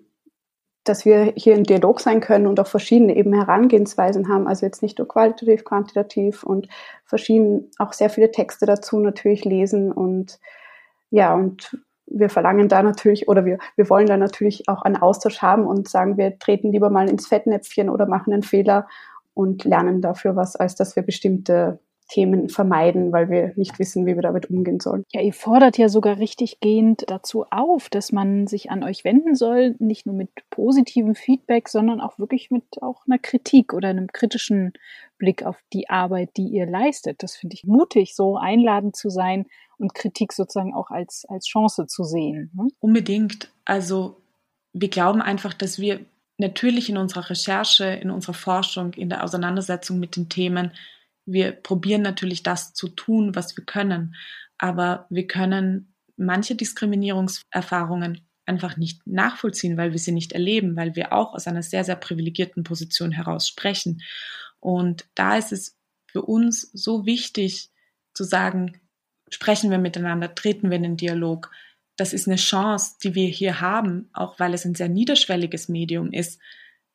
[0.84, 4.82] dass wir hier im Dialog sein können und auch verschiedene eben Herangehensweisen haben, also jetzt
[4.82, 6.68] nicht nur qualitativ, quantitativ und
[7.06, 10.40] verschieden auch sehr viele Texte dazu natürlich lesen und
[11.10, 15.42] ja, und wir verlangen da natürlich oder wir, wir wollen da natürlich auch einen Austausch
[15.42, 18.88] haben und sagen, wir treten lieber mal ins Fettnäpfchen oder machen einen Fehler
[19.34, 21.80] und lernen dafür was, als dass wir bestimmte
[22.14, 25.04] Themen vermeiden, weil wir nicht wissen, wie wir damit umgehen sollen.
[25.12, 29.34] Ja, ihr fordert ja sogar richtig gehend dazu auf, dass man sich an euch wenden
[29.34, 34.08] soll, nicht nur mit positivem Feedback, sondern auch wirklich mit auch einer Kritik oder einem
[34.08, 34.74] kritischen
[35.18, 37.24] Blick auf die Arbeit, die ihr leistet.
[37.24, 39.48] Das finde ich mutig, so einladend zu sein
[39.80, 42.52] und Kritik sozusagen auch als, als Chance zu sehen.
[42.54, 42.68] Ne?
[42.80, 43.50] Unbedingt.
[43.66, 44.18] Also
[44.72, 46.00] wir glauben einfach, dass wir
[46.38, 50.72] natürlich in unserer Recherche, in unserer Forschung, in der Auseinandersetzung mit den Themen
[51.26, 54.16] wir probieren natürlich das zu tun, was wir können,
[54.58, 61.14] aber wir können manche Diskriminierungserfahrungen einfach nicht nachvollziehen, weil wir sie nicht erleben, weil wir
[61.14, 64.02] auch aus einer sehr, sehr privilegierten Position heraus sprechen.
[64.60, 65.78] Und da ist es
[66.08, 67.72] für uns so wichtig
[68.14, 68.80] zu sagen,
[69.30, 71.52] sprechen wir miteinander, treten wir in den Dialog.
[71.96, 76.12] Das ist eine Chance, die wir hier haben, auch weil es ein sehr niederschwelliges Medium
[76.12, 76.40] ist,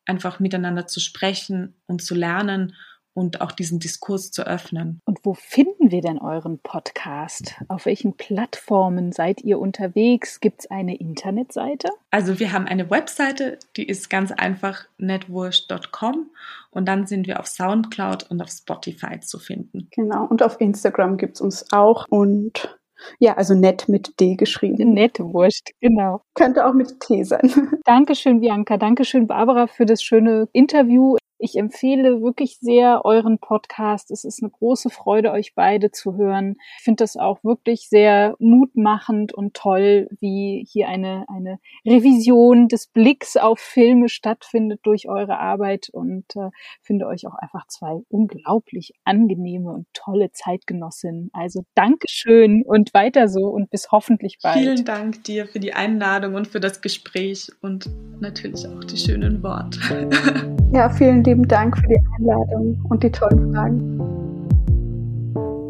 [0.05, 2.75] einfach miteinander zu sprechen und zu lernen
[3.13, 5.01] und auch diesen Diskurs zu öffnen.
[5.05, 7.55] Und wo finden wir denn euren Podcast?
[7.67, 10.39] Auf welchen Plattformen seid ihr unterwegs?
[10.39, 11.89] Gibt es eine Internetseite?
[12.11, 16.29] Also wir haben eine Webseite, die ist ganz einfach netwurst.com
[16.71, 19.87] und dann sind wir auf Soundcloud und auf Spotify zu finden.
[19.91, 22.77] Genau, und auf Instagram gibt es uns auch und
[23.19, 24.93] ja, also nett mit D geschrieben.
[24.93, 26.21] Nett wurscht, genau.
[26.35, 27.41] Könnte auch mit T sein.
[27.85, 28.77] Dankeschön, Bianca.
[28.77, 31.15] Dankeschön, Barbara, für das schöne Interview.
[31.41, 34.11] Ich empfehle wirklich sehr euren Podcast.
[34.11, 36.57] Es ist eine große Freude, euch beide zu hören.
[36.77, 42.87] Ich finde das auch wirklich sehr mutmachend und toll, wie hier eine, eine Revision des
[42.87, 46.49] Blicks auf Filme stattfindet durch eure Arbeit und äh,
[46.81, 51.29] finde euch auch einfach zwei unglaublich angenehme und tolle Zeitgenossinnen.
[51.31, 54.59] Also Dankeschön und weiter so und bis hoffentlich bald.
[54.59, 57.89] Vielen Dank dir für die Einladung und für das Gespräch und
[58.19, 60.09] natürlich auch die schönen Worte.
[60.71, 64.18] Ja, vielen lieben Dank für die Einladung und die tollen Fragen.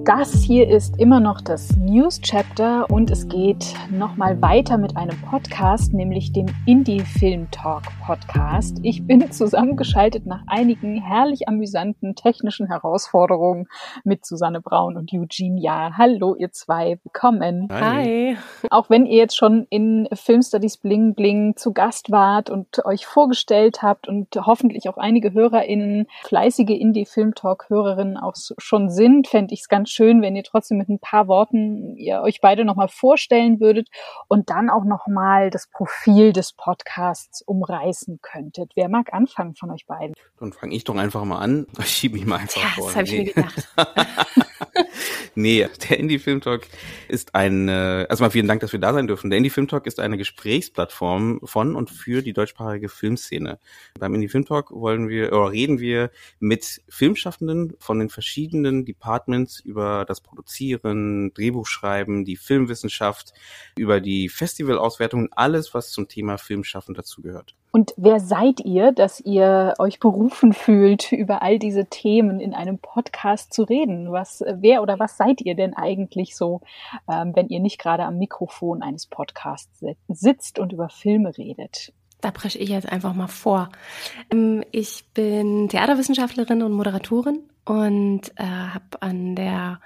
[0.09, 5.15] Das hier ist immer noch das News Chapter und es geht nochmal weiter mit einem
[5.21, 8.79] Podcast, nämlich dem Indie Film Talk Podcast.
[8.81, 13.67] Ich bin zusammengeschaltet nach einigen herrlich amüsanten technischen Herausforderungen
[14.03, 15.91] mit Susanne Braun und Eugene Ja.
[15.95, 17.67] Hallo, ihr zwei, willkommen.
[17.71, 18.35] Hi.
[18.71, 23.05] Auch wenn ihr jetzt schon in Film Studies Bling Bling zu Gast wart und euch
[23.05, 29.27] vorgestellt habt und hoffentlich auch einige HörerInnen, fleißige Indie Film Talk Hörerinnen auch schon sind,
[29.27, 32.39] fände ich es ganz schön schön, wenn ihr trotzdem mit ein paar Worten ihr euch
[32.39, 33.89] beide nochmal vorstellen würdet
[34.29, 38.71] und dann auch nochmal das Profil des Podcasts umreißen könntet.
[38.75, 40.13] Wer mag anfangen von euch beiden?
[40.39, 41.67] Dann fange ich doch einfach mal an.
[41.79, 42.85] Ich schiebe mich mal einfach ja, vor.
[42.85, 43.67] Das habe ich mir gedacht.
[45.35, 46.67] nee, der Indie Film Talk
[47.07, 49.29] ist ein, äh, also mal vielen Dank, dass wir da sein dürfen.
[49.29, 53.59] Der Indie Film Talk ist eine Gesprächsplattform von und für die deutschsprachige Filmszene.
[53.99, 59.59] Beim Indie Film Talk wollen wir, oder reden wir mit Filmschaffenden von den verschiedenen Departments
[59.59, 63.33] über über das Produzieren, Drehbuchschreiben, die Filmwissenschaft,
[63.77, 67.55] über die Festivalauswertung, alles, was zum Thema Filmschaffen dazugehört.
[67.71, 72.79] Und wer seid ihr, dass ihr euch berufen fühlt, über all diese Themen in einem
[72.79, 74.11] Podcast zu reden?
[74.11, 76.61] Was, wer oder was seid ihr denn eigentlich so,
[77.07, 81.93] ähm, wenn ihr nicht gerade am Mikrofon eines Podcasts sitzt und über Filme redet?
[82.21, 83.69] Da presche ich jetzt einfach mal vor.
[84.31, 89.79] Ähm, ich bin Theaterwissenschaftlerin und Moderatorin und äh, habe an der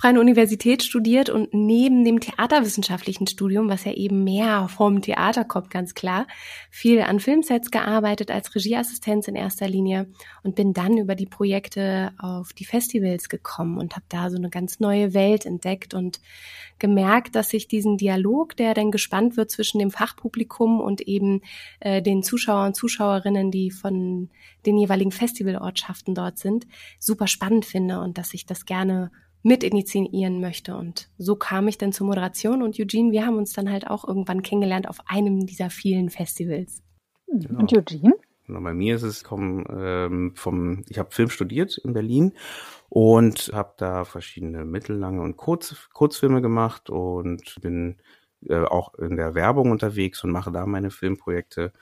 [0.00, 5.70] Freien Universität studiert und neben dem theaterwissenschaftlichen Studium, was ja eben mehr vom Theater kommt,
[5.70, 6.26] ganz klar,
[6.70, 10.06] viel an Filmsets gearbeitet als Regieassistenz in erster Linie
[10.42, 14.48] und bin dann über die Projekte auf die Festivals gekommen und habe da so eine
[14.48, 16.20] ganz neue Welt entdeckt und
[16.78, 21.42] gemerkt, dass ich diesen Dialog, der dann gespannt wird zwischen dem Fachpublikum und eben
[21.78, 24.30] äh, den Zuschauern und Zuschauerinnen, die von
[24.66, 26.66] den jeweiligen Festivalortschaften dort sind,
[26.98, 29.10] super spannend finde und dass ich das gerne
[29.42, 30.76] mit initiieren möchte.
[30.76, 34.06] Und so kam ich dann zur Moderation und Eugene, wir haben uns dann halt auch
[34.06, 36.82] irgendwann kennengelernt auf einem dieser vielen Festivals.
[37.26, 37.60] Genau.
[37.60, 38.14] Und Eugene?
[38.46, 42.32] Genau, bei mir ist es komm, ähm, vom, ich habe Film studiert in Berlin
[42.88, 47.98] und habe da verschiedene mittellange und Kurz, Kurzfilme gemacht und bin
[48.48, 51.72] äh, auch in der Werbung unterwegs und mache da meine Filmprojekte.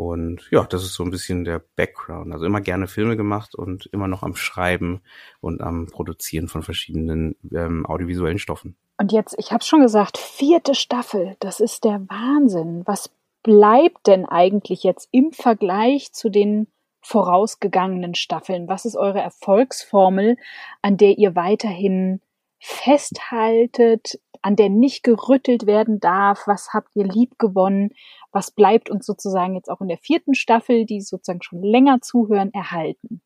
[0.00, 2.32] Und ja, das ist so ein bisschen der Background.
[2.32, 5.02] Also immer gerne Filme gemacht und immer noch am Schreiben
[5.42, 8.76] und am Produzieren von verschiedenen ähm, audiovisuellen Stoffen.
[8.96, 12.82] Und jetzt, ich habe schon gesagt, vierte Staffel, das ist der Wahnsinn.
[12.86, 13.10] Was
[13.42, 16.68] bleibt denn eigentlich jetzt im Vergleich zu den
[17.02, 18.68] vorausgegangenen Staffeln?
[18.68, 20.38] Was ist eure Erfolgsformel,
[20.80, 22.22] an der ihr weiterhin
[22.58, 26.46] festhaltet, an der nicht gerüttelt werden darf?
[26.46, 27.90] Was habt ihr lieb gewonnen?
[28.32, 32.52] Was bleibt uns sozusagen jetzt auch in der vierten Staffel, die sozusagen schon länger zuhören,
[32.52, 33.22] erhalten?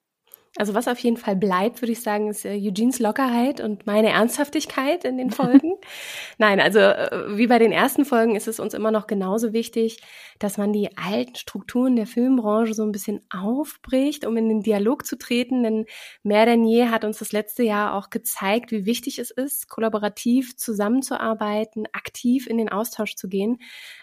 [0.56, 4.10] Also was auf jeden Fall bleibt, würde ich sagen, ist äh, Eugenes Lockerheit und meine
[4.10, 5.72] Ernsthaftigkeit in den Folgen.
[6.38, 9.98] Nein, also äh, wie bei den ersten Folgen ist es uns immer noch genauso wichtig,
[10.38, 15.04] dass man die alten Strukturen der Filmbranche so ein bisschen aufbricht, um in den Dialog
[15.04, 15.64] zu treten.
[15.64, 15.86] Denn
[16.22, 20.56] mehr denn je hat uns das letzte Jahr auch gezeigt, wie wichtig es ist, kollaborativ
[20.56, 23.58] zusammenzuarbeiten, aktiv in den Austausch zu gehen,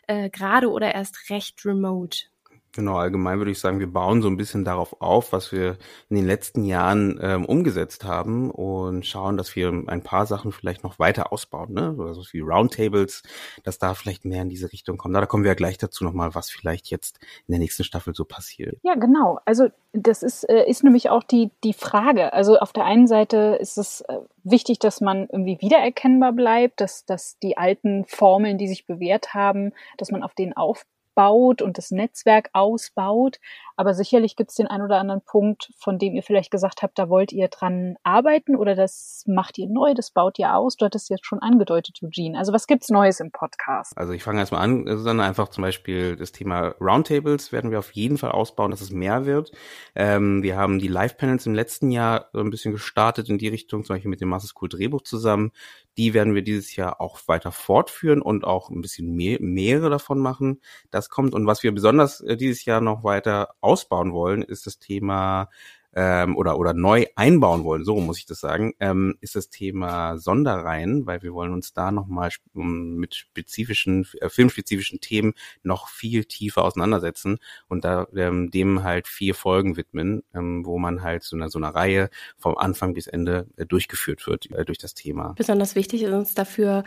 [0.08, 2.31] äh, gerade oder erst recht remote.
[2.74, 5.78] Genau, allgemein würde ich sagen, wir bauen so ein bisschen darauf auf, was wir
[6.10, 10.84] in den letzten Jahren ähm, umgesetzt haben und schauen, dass wir ein paar Sachen vielleicht
[10.84, 11.96] noch weiter ausbauen, ne?
[12.00, 13.24] Also wie Roundtables,
[13.64, 15.14] dass da vielleicht mehr in diese Richtung kommt.
[15.16, 18.24] Da kommen wir ja gleich dazu nochmal, was vielleicht jetzt in der nächsten Staffel so
[18.24, 18.78] passiert.
[18.84, 19.40] Ja, genau.
[19.44, 22.32] Also das ist, äh, ist nämlich auch die, die Frage.
[22.32, 27.06] Also auf der einen Seite ist es äh, wichtig, dass man irgendwie wiedererkennbar bleibt, dass,
[27.06, 31.78] dass die alten Formeln, die sich bewährt haben, dass man auf denen aufbaut baut und
[31.78, 33.40] das Netzwerk ausbaut.
[33.82, 37.00] Aber sicherlich gibt es den einen oder anderen Punkt, von dem ihr vielleicht gesagt habt,
[37.00, 40.78] da wollt ihr dran arbeiten oder das macht ihr neu, das baut ihr aus.
[40.78, 42.38] Du hattest jetzt schon angedeutet, Eugene.
[42.38, 43.98] Also was gibt's Neues im Podcast?
[43.98, 47.92] Also ich fange erstmal an, sondern einfach zum Beispiel das Thema Roundtables werden wir auf
[47.94, 49.52] jeden Fall ausbauen, dass es mehr wird.
[49.96, 53.84] Ähm, wir haben die Live-Panels im letzten Jahr so ein bisschen gestartet in die Richtung,
[53.84, 55.54] zum Beispiel mit dem Master School Drehbuch zusammen.
[55.98, 60.20] Die werden wir dieses Jahr auch weiter fortführen und auch ein bisschen mehr, mehrere davon
[60.20, 60.62] machen.
[60.92, 61.34] Das kommt.
[61.34, 65.50] Und was wir besonders äh, dieses Jahr noch weiter ausbauen wollen, ist das Thema
[65.94, 70.18] ähm, oder, oder neu einbauen wollen, so muss ich das sagen, ähm, ist das Thema
[70.18, 75.34] Sonderreihen, weil wir wollen uns da nochmal mit spezifischen, äh, filmspezifischen Themen
[75.64, 81.04] noch viel tiefer auseinandersetzen und da ähm, dem halt vier Folgen widmen, ähm, wo man
[81.04, 84.78] halt so eine, so eine Reihe vom Anfang bis Ende äh, durchgeführt wird äh, durch
[84.78, 85.34] das Thema.
[85.38, 86.84] Besonders wichtig ist uns dafür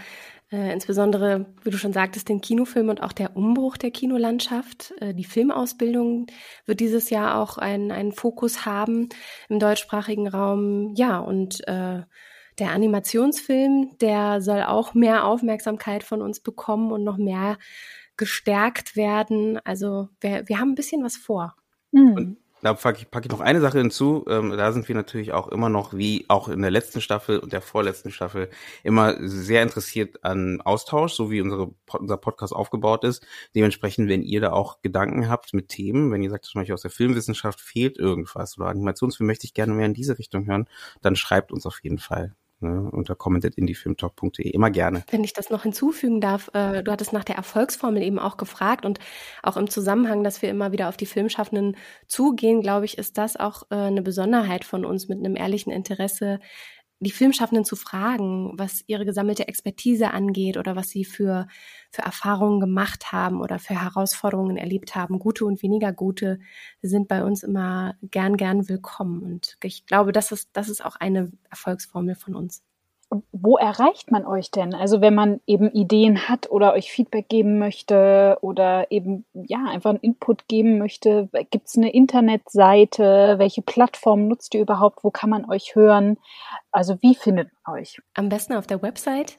[0.55, 4.95] äh, insbesondere, wie du schon sagtest, den Kinofilm und auch der Umbruch der Kinolandschaft.
[5.01, 6.29] Äh, die Filmausbildung
[6.65, 9.09] wird dieses Jahr auch einen, einen Fokus haben
[9.49, 10.95] im deutschsprachigen Raum.
[10.95, 12.03] Ja, und äh,
[12.61, 17.59] der Animationsfilm, der soll auch mehr Aufmerksamkeit von uns bekommen und noch mehr
[18.17, 19.59] gestärkt werden.
[19.65, 21.57] Also wir, wir haben ein bisschen was vor.
[21.91, 24.25] Mhm da packe ich, pack ich noch eine Sache hinzu.
[24.27, 27.53] Ähm, da sind wir natürlich auch immer noch, wie auch in der letzten Staffel und
[27.53, 28.49] der vorletzten Staffel,
[28.83, 33.27] immer sehr interessiert an Austausch, so wie unsere, unser Podcast aufgebaut ist.
[33.55, 36.83] Dementsprechend, wenn ihr da auch Gedanken habt mit Themen, wenn ihr sagt, zum Beispiel aus
[36.83, 40.67] der Filmwissenschaft fehlt irgendwas oder Animationsfilm möchte ich gerne mehr in diese Richtung hören,
[41.03, 44.51] dann schreibt uns auf jeden Fall ne, unter commented.indiefilmtalk.de.
[44.51, 45.05] Immer gerne.
[45.11, 48.85] Wenn ich das noch hinzufügen darf, äh, du hattest nach der Erfolgsformel eben auch gefragt
[48.85, 48.99] und
[49.43, 51.77] auch im Zusammenhang, dass wir immer wieder auf die Filmschaffenden
[52.07, 56.41] zugehen, glaube ich, ist das auch äh, eine Besonderheit von uns mit einem ehrlichen Interesse,
[57.01, 61.49] die Filmschaffenden zu fragen, was ihre gesammelte Expertise angeht oder was sie für,
[61.91, 65.19] für Erfahrungen gemacht haben oder für Herausforderungen erlebt haben.
[65.19, 66.39] Gute und weniger gute
[66.83, 69.23] sind bei uns immer gern, gern willkommen.
[69.23, 72.63] Und ich glaube, das ist, das ist auch eine Erfolgsformel von uns
[73.33, 74.75] wo erreicht man euch denn?
[74.75, 79.91] Also wenn man eben Ideen hat oder euch Feedback geben möchte oder eben ja einfach
[79.91, 83.35] einen Input geben möchte, gibt es eine Internetseite?
[83.39, 85.05] Welche Plattform nutzt ihr überhaupt?
[85.05, 86.19] Wo kann man euch hören?
[86.71, 88.01] Also wie findet man euch?
[88.15, 89.39] Am besten auf der Website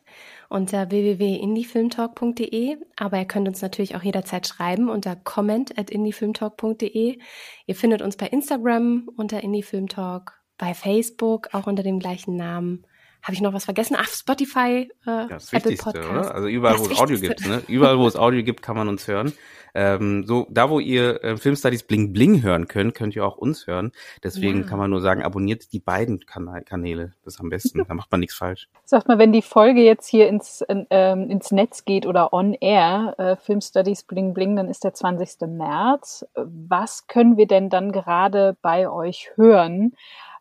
[0.50, 7.20] unter www.indiefilmtalk.de, aber ihr könnt uns natürlich auch jederzeit schreiben unter comment at indiefilmtalk.de.
[7.66, 12.86] Ihr findet uns bei Instagram unter indiefilmtalk, bei Facebook auch unter dem gleichen Namen
[13.26, 13.98] habe ich noch was vergessen?
[14.00, 16.12] Ach, Spotify, äh, das Apple Wichtigste, Podcast.
[16.12, 16.36] Oder?
[16.36, 17.64] Also überall, das wo es Audio gibt, ne?
[17.68, 19.34] Überall, wo es Audio gibt, kann man uns hören.
[19.74, 23.66] Ähm, so, da wo ihr äh, Filmstudies Bling Bling hören könnt, könnt ihr auch uns
[23.66, 23.92] hören.
[24.24, 24.68] Deswegen ja.
[24.68, 27.14] kann man nur sagen, abonniert die beiden Kanal Kanäle.
[27.26, 27.84] Das ist am besten.
[27.88, 28.70] da macht man nichts falsch.
[28.84, 32.54] Sag mal, wenn die Folge jetzt hier ins, in, ähm, ins Netz geht oder on
[32.54, 35.48] air, äh, Filmstudies Bling Bling, dann ist der 20.
[35.48, 36.26] März.
[36.36, 39.94] Was können wir denn dann gerade bei euch hören?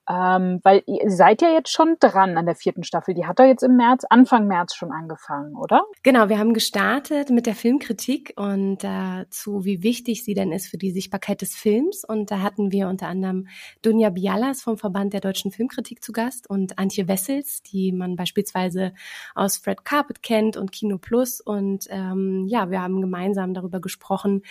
[0.08, 3.14] Ähm, weil ihr seid ja jetzt schon dran an der vierten Staffel.
[3.14, 5.84] Die hat doch jetzt im März, Anfang März schon angefangen, oder?
[6.02, 10.68] Genau, wir haben gestartet mit der Filmkritik und dazu, äh, wie wichtig sie denn ist
[10.68, 12.04] für die Sichtbarkeit des Films.
[12.06, 13.48] Und da hatten wir unter anderem
[13.80, 18.92] Dunja Bialas vom Verband der deutschen Filmkritik zu Gast und Antje Wessels, die man beispielsweise
[19.34, 21.40] aus Fred Carpet kennt und Kino Plus.
[21.40, 24.42] Und ähm, ja, wir haben gemeinsam darüber gesprochen,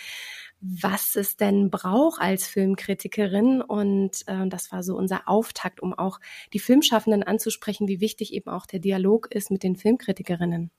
[0.64, 3.62] was es denn braucht als Filmkritikerin.
[3.62, 6.20] Und äh, das war so unser Auftakt, um auch
[6.54, 10.72] die Filmschaffenden anzusprechen, wie wichtig eben auch der Dialog ist mit den Filmkritikerinnen.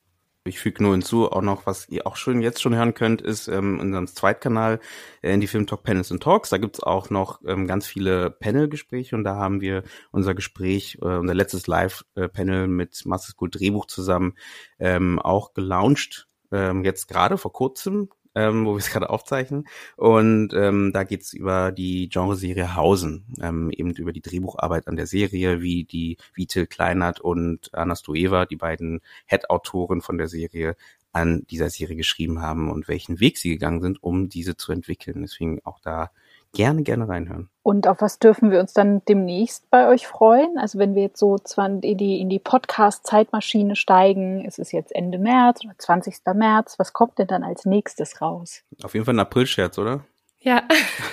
[0.46, 3.48] Ich füge nur hinzu, auch noch, was ihr auch schon jetzt schon hören könnt, ist
[3.48, 4.78] ähm, unserem Zweitkanal
[5.22, 6.50] äh, in die Film Talk Panels and Talks.
[6.50, 11.16] Da gibt's auch noch ähm, ganz viele Panel-Gespräche und da haben wir unser Gespräch, äh,
[11.16, 14.34] unser letztes Live-Panel mit Master School Drehbuch zusammen
[14.78, 16.28] ähm, auch gelauncht.
[16.52, 19.66] Ähm, jetzt gerade vor kurzem ähm, wo wir es gerade aufzeichnen.
[19.96, 25.06] Und ähm, da geht's über die Genreserie Hausen, ähm, eben über die Drehbucharbeit an der
[25.06, 30.76] Serie, wie die Till Kleinert und Anna Stoeva, die beiden Head-Autoren von der Serie,
[31.12, 35.22] an dieser Serie geschrieben haben und welchen Weg sie gegangen sind, um diese zu entwickeln.
[35.22, 36.10] Deswegen auch da
[36.54, 37.50] gerne, gerne reinhören.
[37.62, 40.58] Und auf was dürfen wir uns dann demnächst bei euch freuen?
[40.58, 45.18] Also wenn wir jetzt so in die, in die Podcast-Zeitmaschine steigen, ist es jetzt Ende
[45.18, 46.16] März oder 20.
[46.34, 48.62] März, was kommt denn dann als nächstes raus?
[48.82, 50.04] Auf jeden Fall ein April-Scherz, oder?
[50.44, 50.62] Ja.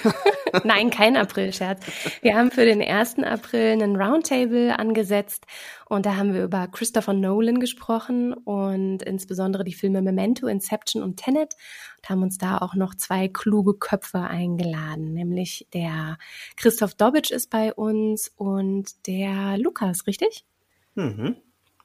[0.65, 1.81] Nein, kein April-Scherz.
[2.21, 3.19] Wir haben für den 1.
[3.19, 5.45] April einen Roundtable angesetzt
[5.87, 11.15] und da haben wir über Christopher Nolan gesprochen und insbesondere die Filme Memento, Inception und
[11.15, 11.55] Tenet
[11.97, 16.17] und haben uns da auch noch zwei kluge Köpfe eingeladen, nämlich der
[16.57, 20.43] Christoph Dobitsch ist bei uns und der Lukas, richtig?
[20.95, 21.37] Mhm.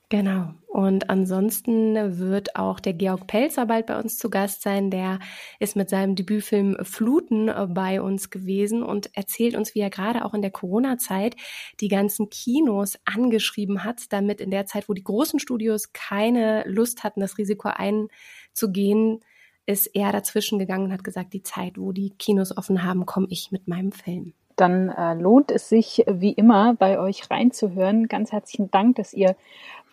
[0.09, 0.55] Genau.
[0.69, 4.91] Und ansonsten wird auch der Georg Pelzer bald bei uns zu Gast sein.
[4.91, 5.19] Der
[5.59, 10.25] ist mit seinem Debütfilm Fluten äh, bei uns gewesen und erzählt uns, wie er gerade
[10.25, 11.35] auch in der Corona-Zeit
[11.81, 17.03] die ganzen Kinos angeschrieben hat, damit in der Zeit, wo die großen Studios keine Lust
[17.03, 19.25] hatten, das Risiko einzugehen,
[19.65, 23.27] ist er dazwischen gegangen und hat gesagt, die Zeit, wo die Kinos offen haben, komme
[23.31, 28.09] ich mit meinem Film dann äh, lohnt es sich wie immer bei euch reinzuhören.
[28.09, 29.37] Ganz herzlichen Dank, dass ihr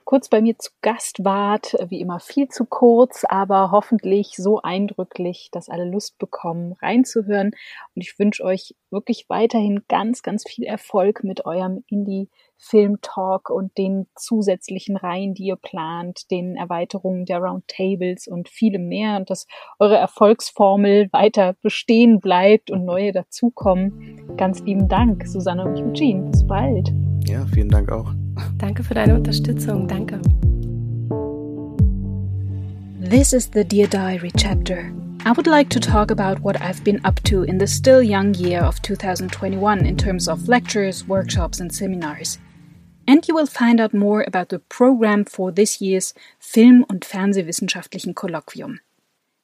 [0.06, 1.76] kurz bei mir zu Gast wart.
[1.88, 7.52] Wie immer viel zu kurz, aber hoffentlich so eindrücklich, dass alle Lust bekommen, reinzuhören.
[7.96, 13.50] Und ich wünsche euch wirklich weiterhin ganz, ganz viel Erfolg mit eurem Indie Film Talk
[13.50, 19.30] und den zusätzlichen Reihen, die ihr plant, den Erweiterungen der Roundtables und vielem mehr und
[19.30, 19.48] dass
[19.80, 24.36] eure Erfolgsformel weiter bestehen bleibt und neue dazukommen.
[24.38, 26.32] Ganz lieben Dank, Susanne und Eugene.
[26.32, 27.13] Bis bald.
[27.26, 28.14] Ja, vielen Dank auch.
[28.58, 29.88] Danke für deine Unterstützung.
[29.88, 30.20] Danke.
[33.10, 34.92] This is the Dear Diary chapter.
[35.26, 38.34] I would like to talk about what I've been up to in the still young
[38.34, 42.40] year of 2021 in terms of lectures, workshops, and seminars.
[43.08, 48.16] And you will find out more about the program for this year's Film- und Fernsehwissenschaftlichen
[48.16, 48.80] Kolloquium.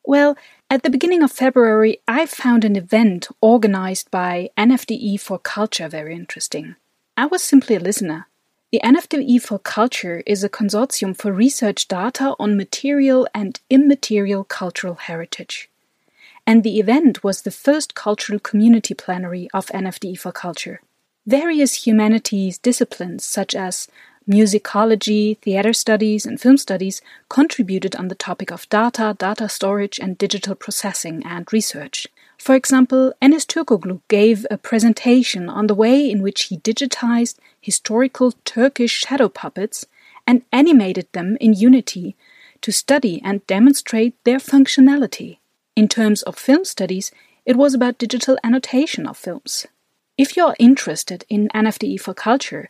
[0.05, 0.35] Well,
[0.69, 6.15] at the beginning of February, I found an event organized by NFDE for Culture very
[6.15, 6.75] interesting.
[7.19, 8.27] I was simply a listener.
[8.71, 14.95] The NFDE for Culture is a consortium for research data on material and immaterial cultural
[14.95, 15.69] heritage.
[16.47, 20.79] And the event was the first cultural community plenary of NFDE for Culture.
[21.27, 23.89] Various humanities disciplines such as
[24.25, 30.17] musicology, theater studies, and film studies contributed on the topic of data, data storage, and
[30.17, 32.07] digital processing and research.
[32.39, 38.31] For example, Enes Turkoglu gave a presentation on the way in which he digitized historical
[38.45, 39.85] Turkish shadow puppets
[40.25, 42.15] and animated them in Unity
[42.61, 45.37] to study and demonstrate their functionality.
[45.75, 47.11] In terms of film studies,
[47.45, 49.67] it was about digital annotation of films.
[50.17, 52.69] If you're interested in NFDE for Culture,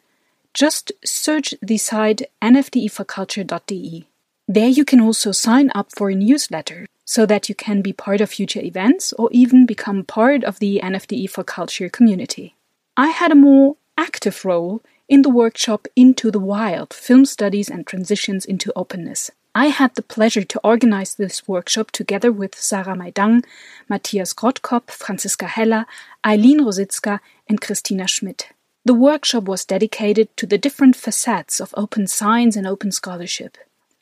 [0.54, 4.08] just search the site nfdeforculture.de.
[4.48, 8.22] There you can also sign up for a newsletter so that you can be part
[8.22, 12.54] of future events or even become part of the NFDE for Culture community.
[12.96, 17.88] I had a more active role in the workshop Into the Wild Film Studies and
[17.88, 19.32] Transitions into Openness.
[19.56, 23.44] I had the pleasure to organize this workshop together with Sarah Maidang,
[23.90, 25.88] Matthias Grottkop, Franziska Heller,
[26.24, 28.50] Eileen Rositzka, and Christina Schmidt.
[28.86, 33.58] The workshop was dedicated to the different facets of open science and open scholarship.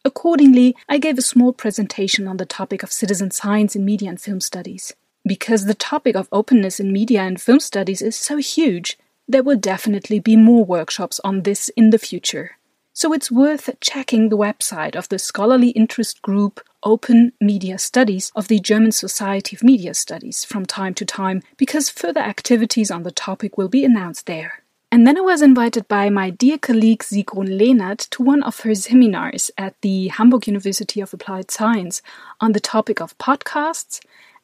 [0.07, 4.21] Accordingly, I gave a small presentation on the topic of citizen science in media and
[4.21, 4.93] film studies.
[5.25, 8.97] Because the topic of openness in media and film studies is so huge,
[9.27, 12.51] there will definitely be more workshops on this in the future.
[12.93, 18.47] So it's worth checking the website of the scholarly interest group Open Media Studies of
[18.47, 23.11] the German Society of Media Studies from time to time because further activities on the
[23.11, 24.63] topic will be announced there.
[24.89, 28.73] And then I was invited by my dear colleague Sigrun Lehnert to one of her
[28.73, 32.01] seminars at the Hamburg University of Applied Science
[32.39, 33.99] on the topic of podcasts,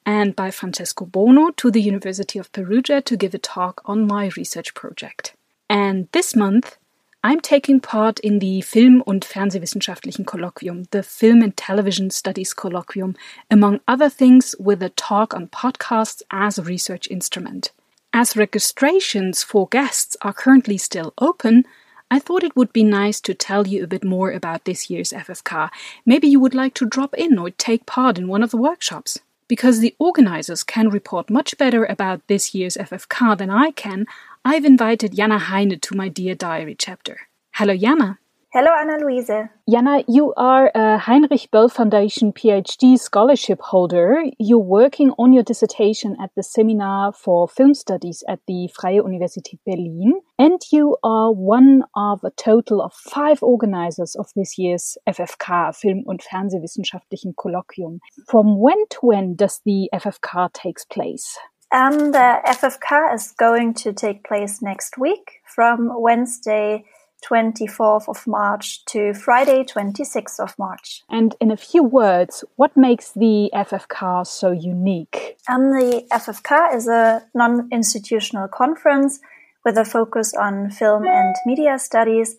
[0.06, 4.32] and by Francesco Bono to the University of Perugia to give a talk on my
[4.36, 5.34] research project.
[5.70, 6.76] And this month,
[7.24, 13.16] I'm taking part in the Film- und Fernsehwissenschaftlichen Kolloquium, the Film and Television Studies Colloquium,
[13.50, 17.72] among other things, with a talk on podcasts as a research instrument.
[18.16, 21.66] As registrations for guests are currently still open,
[22.12, 25.12] I thought it would be nice to tell you a bit more about this year's
[25.12, 25.72] FFK.
[26.06, 29.18] Maybe you would like to drop in or take part in one of the workshops.
[29.48, 34.06] Because the organizers can report much better about this year's FFK than I can,
[34.46, 37.22] I've invited Jana Heine to my Dear Diary chapter.
[37.56, 38.20] Hello, Jana.
[38.56, 39.50] Hello, Anna Luise.
[39.68, 44.26] Jana, you are a Heinrich Böll Foundation PhD scholarship holder.
[44.38, 49.58] You're working on your dissertation at the Seminar for Film Studies at the Freie Universität
[49.66, 55.76] Berlin, and you are one of a total of five organizers of this year's FFK,
[55.76, 57.98] Film- und Fernsehwissenschaftlichen Kolloquium.
[58.30, 61.40] From when to when does the FFK takes place?
[61.72, 66.86] Um, the FFK is going to take place next week from Wednesday
[67.24, 71.04] 24th of March to Friday, 26th of March.
[71.10, 75.38] And in a few words, what makes the FFK so unique?
[75.50, 79.20] Um, the FFK is a non institutional conference
[79.66, 82.38] with a focus on film and media studies,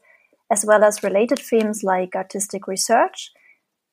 [0.50, 3.30] as well as related themes like artistic research.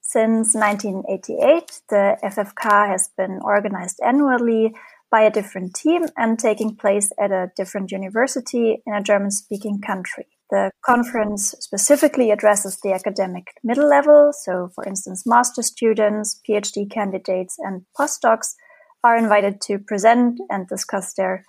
[0.01, 4.73] Since 1988, the FFK has been organized annually
[5.09, 9.79] by a different team and taking place at a different university in a German speaking
[9.79, 10.25] country.
[10.51, 14.31] The conference specifically addresses the academic middle level.
[14.33, 18.53] So, for instance, master students, PhD candidates, and postdocs
[19.03, 21.45] are invited to present and discuss their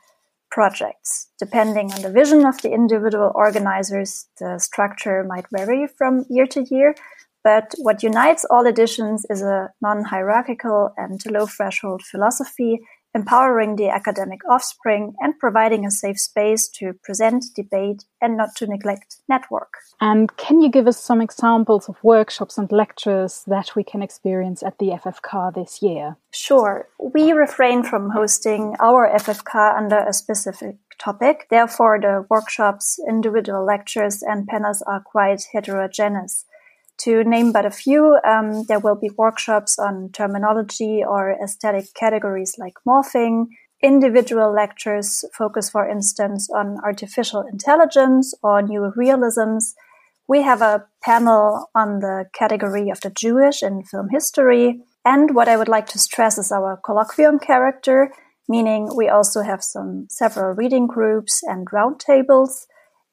[0.52, 1.28] projects.
[1.38, 6.62] Depending on the vision of the individual organizers, the structure might vary from year to
[6.70, 6.94] year.
[7.42, 12.78] But what unites all editions is a non hierarchical and low threshold philosophy
[13.14, 18.66] empowering the academic offspring and providing a safe space to present, debate, and not to
[18.66, 19.74] neglect network.
[20.00, 24.62] And can you give us some examples of workshops and lectures that we can experience
[24.62, 26.16] at the FFK this year?
[26.30, 26.88] Sure.
[26.98, 31.46] We refrain from hosting our FFK under a specific topic.
[31.50, 36.44] Therefore, the workshops, individual lectures, and panels are quite heterogeneous.
[36.98, 42.56] To name but a few, um, there will be workshops on terminology or aesthetic categories
[42.58, 43.46] like morphing.
[43.82, 49.74] Individual lectures focus, for instance, on artificial intelligence or new realisms.
[50.28, 54.82] We have a panel on the category of the Jewish in film history.
[55.04, 58.12] And what I would like to stress is our colloquium character,
[58.48, 62.66] meaning we also have some several reading groups and roundtables.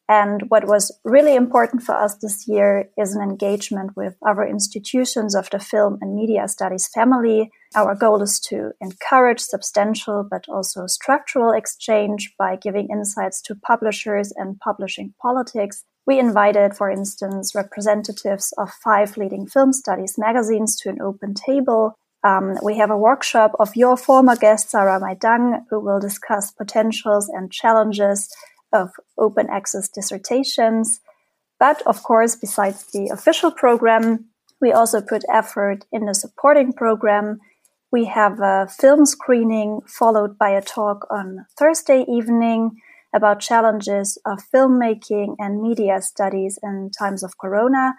[0.09, 5.35] And what was really important for us this year is an engagement with other institutions
[5.35, 7.51] of the film and media studies family.
[7.75, 14.33] Our goal is to encourage substantial but also structural exchange by giving insights to publishers
[14.35, 15.83] and publishing politics.
[16.07, 21.93] We invited, for instance, representatives of five leading film studies magazines to an open table
[22.21, 27.29] um, we have a workshop of your former guest, Sarah Maidang, who will discuss potentials
[27.29, 28.29] and challenges
[28.73, 30.99] of open access dissertations.
[31.59, 34.29] But of course, besides the official program,
[34.61, 37.39] we also put effort in the supporting program.
[37.91, 42.71] We have a film screening followed by a talk on Thursday evening
[43.13, 47.95] about challenges of filmmaking and media studies in times of Corona.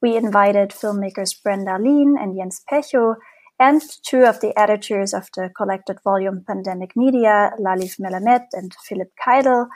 [0.00, 3.16] We invited filmmakers Brenda Lean and Jens Pecho
[3.58, 9.08] and two of the editors of the collected volume Pandemic Media, Lalif Melamed and Philip
[9.22, 9.68] Keidel,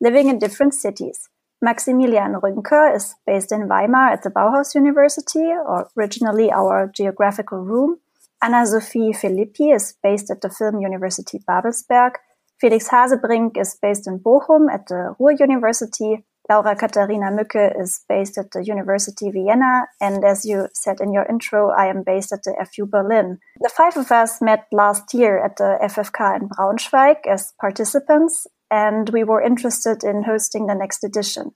[0.00, 1.28] living in different cities.
[1.60, 7.98] Maximilian Rünker is based in Weimar at the Bauhaus University, or originally our geographical room.
[8.40, 12.12] Anna Sophie Filippi is based at the Film University Babelsberg.
[12.60, 16.24] Felix Hasebrink is based in Bochum at the Ruhr University.
[16.50, 19.86] Laura Katharina Mücke is based at the University Vienna.
[20.00, 23.38] And as you said in your intro, I am based at the FU Berlin.
[23.60, 29.08] The five of us met last year at the FFK in Braunschweig as participants, and
[29.10, 31.52] we were interested in hosting the next edition.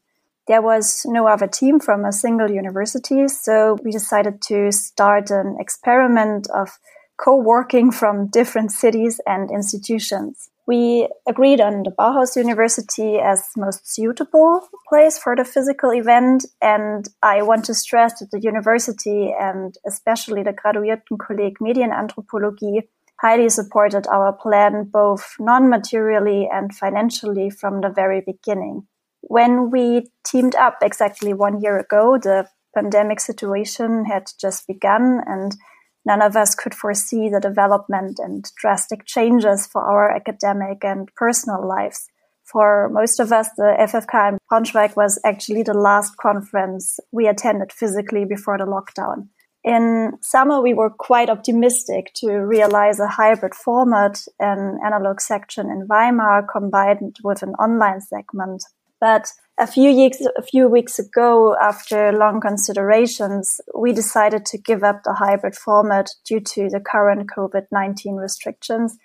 [0.47, 5.57] There was no other team from a single university, so we decided to start an
[5.59, 6.79] experiment of
[7.17, 10.52] co-working from different cities and institutions.
[10.67, 16.47] We agreed on the Bauhaus University as most suitable place for the physical event.
[16.61, 22.83] And I want to stress that the university and especially the Graduiertenkolleg Medienanthropologie
[23.21, 28.87] highly supported our plan, both non-materially and financially from the very beginning.
[29.23, 35.55] When we teamed up exactly one year ago, the pandemic situation had just begun and
[36.05, 41.67] none of us could foresee the development and drastic changes for our academic and personal
[41.67, 42.09] lives.
[42.45, 47.73] For most of us, the FFK in Braunschweig was actually the last conference we attended
[47.73, 49.29] physically before the lockdown.
[49.65, 55.87] In summer, we were quite optimistic to realize a hybrid format, an analog section in
[55.87, 58.65] Weimar combined with an online segment.
[59.01, 64.83] But a few weeks, a few weeks ago, after long considerations, we decided to give
[64.83, 68.97] up the hybrid format due to the current COVID-19 restrictions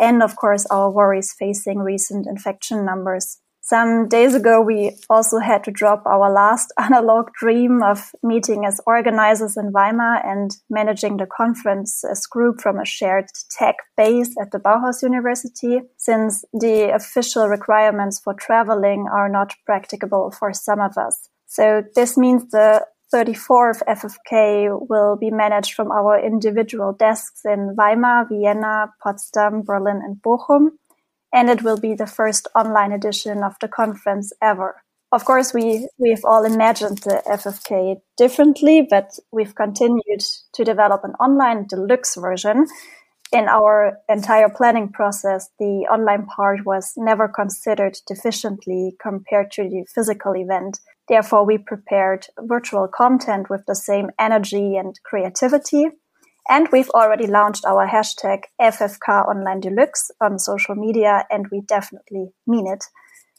[0.00, 3.38] and of course our worries facing recent infection numbers.
[3.62, 8.80] Some days ago, we also had to drop our last analog dream of meeting as
[8.86, 14.50] organizers in Weimar and managing the conference as group from a shared tech base at
[14.50, 20.96] the Bauhaus University, since the official requirements for traveling are not practicable for some of
[20.96, 21.28] us.
[21.46, 28.28] So this means the 34th FFK will be managed from our individual desks in Weimar,
[28.28, 30.70] Vienna, Potsdam, Berlin, and Bochum
[31.32, 34.82] and it will be the first online edition of the conference ever.
[35.12, 41.14] Of course, we, we've all imagined the FFK differently, but we've continued to develop an
[41.14, 42.66] online deluxe version.
[43.32, 49.84] In our entire planning process, the online part was never considered deficiently compared to the
[49.92, 50.78] physical event.
[51.08, 55.90] Therefore, we prepared virtual content with the same energy and creativity
[56.48, 62.30] and we've already launched our hashtag FFK Online Deluxe on social media, and we definitely
[62.46, 62.84] mean it.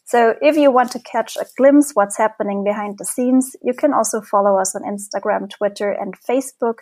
[0.04, 3.92] So if you want to catch a glimpse what's happening behind the scenes, you can
[3.94, 6.78] also follow us on Instagram, Twitter, and Facebook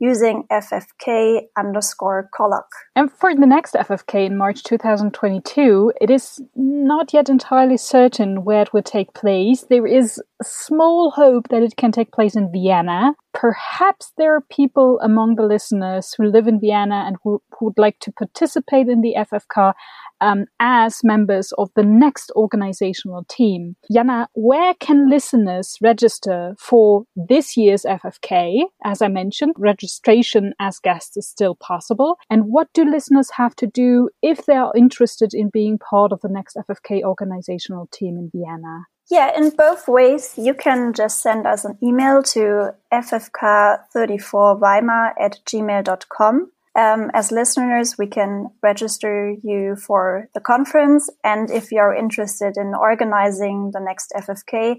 [0.00, 2.64] using FFK underscore colloque.
[2.96, 8.62] And for the next FFK in March 2022, it is not yet entirely certain where
[8.62, 9.66] it will take place.
[9.68, 13.14] There is small hope that it can take place in Vienna.
[13.32, 17.78] Perhaps there are people among the listeners who live in Vienna and who, who would
[17.78, 19.72] like to participate in the FFK
[20.20, 23.76] um, as members of the next organizational team.
[23.92, 28.62] Jana, where can listeners register for this year's FFK?
[28.84, 32.18] As I mentioned, registration as guests is still possible.
[32.28, 36.20] And what do listeners have to do if they are interested in being part of
[36.20, 38.86] the next FFK organizational team in Vienna?
[39.10, 46.52] Yeah, in both ways, you can just send us an email to ffk34weimar at gmail.com
[46.76, 51.10] um, as listeners, we can register you for the conference.
[51.24, 54.76] And if you're interested in organizing the next FFK,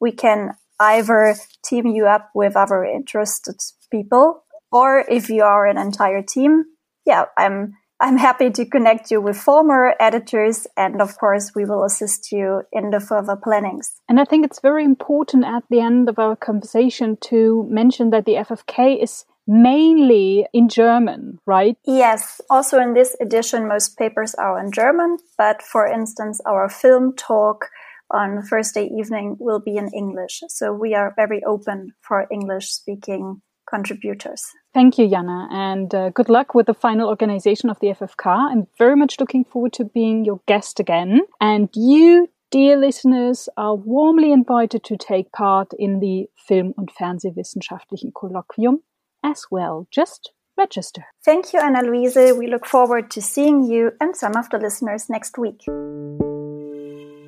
[0.00, 1.34] we can either
[1.64, 3.56] team you up with other interested
[3.90, 6.64] people, or if you are an entire team,
[7.04, 11.82] yeah, I'm I'm happy to connect you with former editors, and of course, we will
[11.82, 14.00] assist you in the further plannings.
[14.08, 18.24] And I think it's very important at the end of our conversation to mention that
[18.24, 21.76] the FFK is mainly in German, right?
[21.86, 22.40] Yes.
[22.48, 27.68] Also in this edition, most papers are in German, but for instance, our film talk
[28.10, 30.42] on Thursday evening will be in English.
[30.48, 34.42] So we are very open for English speaking contributors.
[34.74, 38.26] Thank you, Jana, and uh, good luck with the final organization of the FFK.
[38.26, 41.20] I'm very much looking forward to being your guest again.
[41.40, 48.12] And you, dear listeners, are warmly invited to take part in the Film- und Fernsehwissenschaftlichen
[48.12, 48.78] Kolloquium
[49.22, 49.86] as well.
[49.90, 51.04] Just register.
[51.24, 52.36] Thank you, Anna Luise.
[52.36, 55.62] We look forward to seeing you and some of the listeners next week.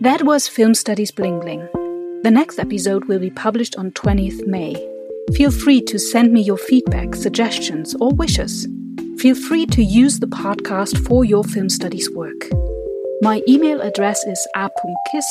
[0.01, 1.69] That was Film Studies Bling Bling.
[2.23, 4.90] The next episode will be published on 20th May.
[5.35, 8.67] Feel free to send me your feedback, suggestions, or wishes.
[9.19, 12.49] Feel free to use the podcast for your film studies work.
[13.21, 15.27] My email address is a.kiss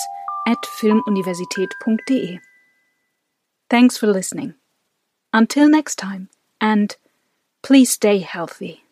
[0.47, 2.39] at filmuniversität.de.
[3.69, 4.53] Thanks for listening.
[5.34, 6.30] Until next time,
[6.61, 6.95] and
[7.61, 8.84] please stay healthy.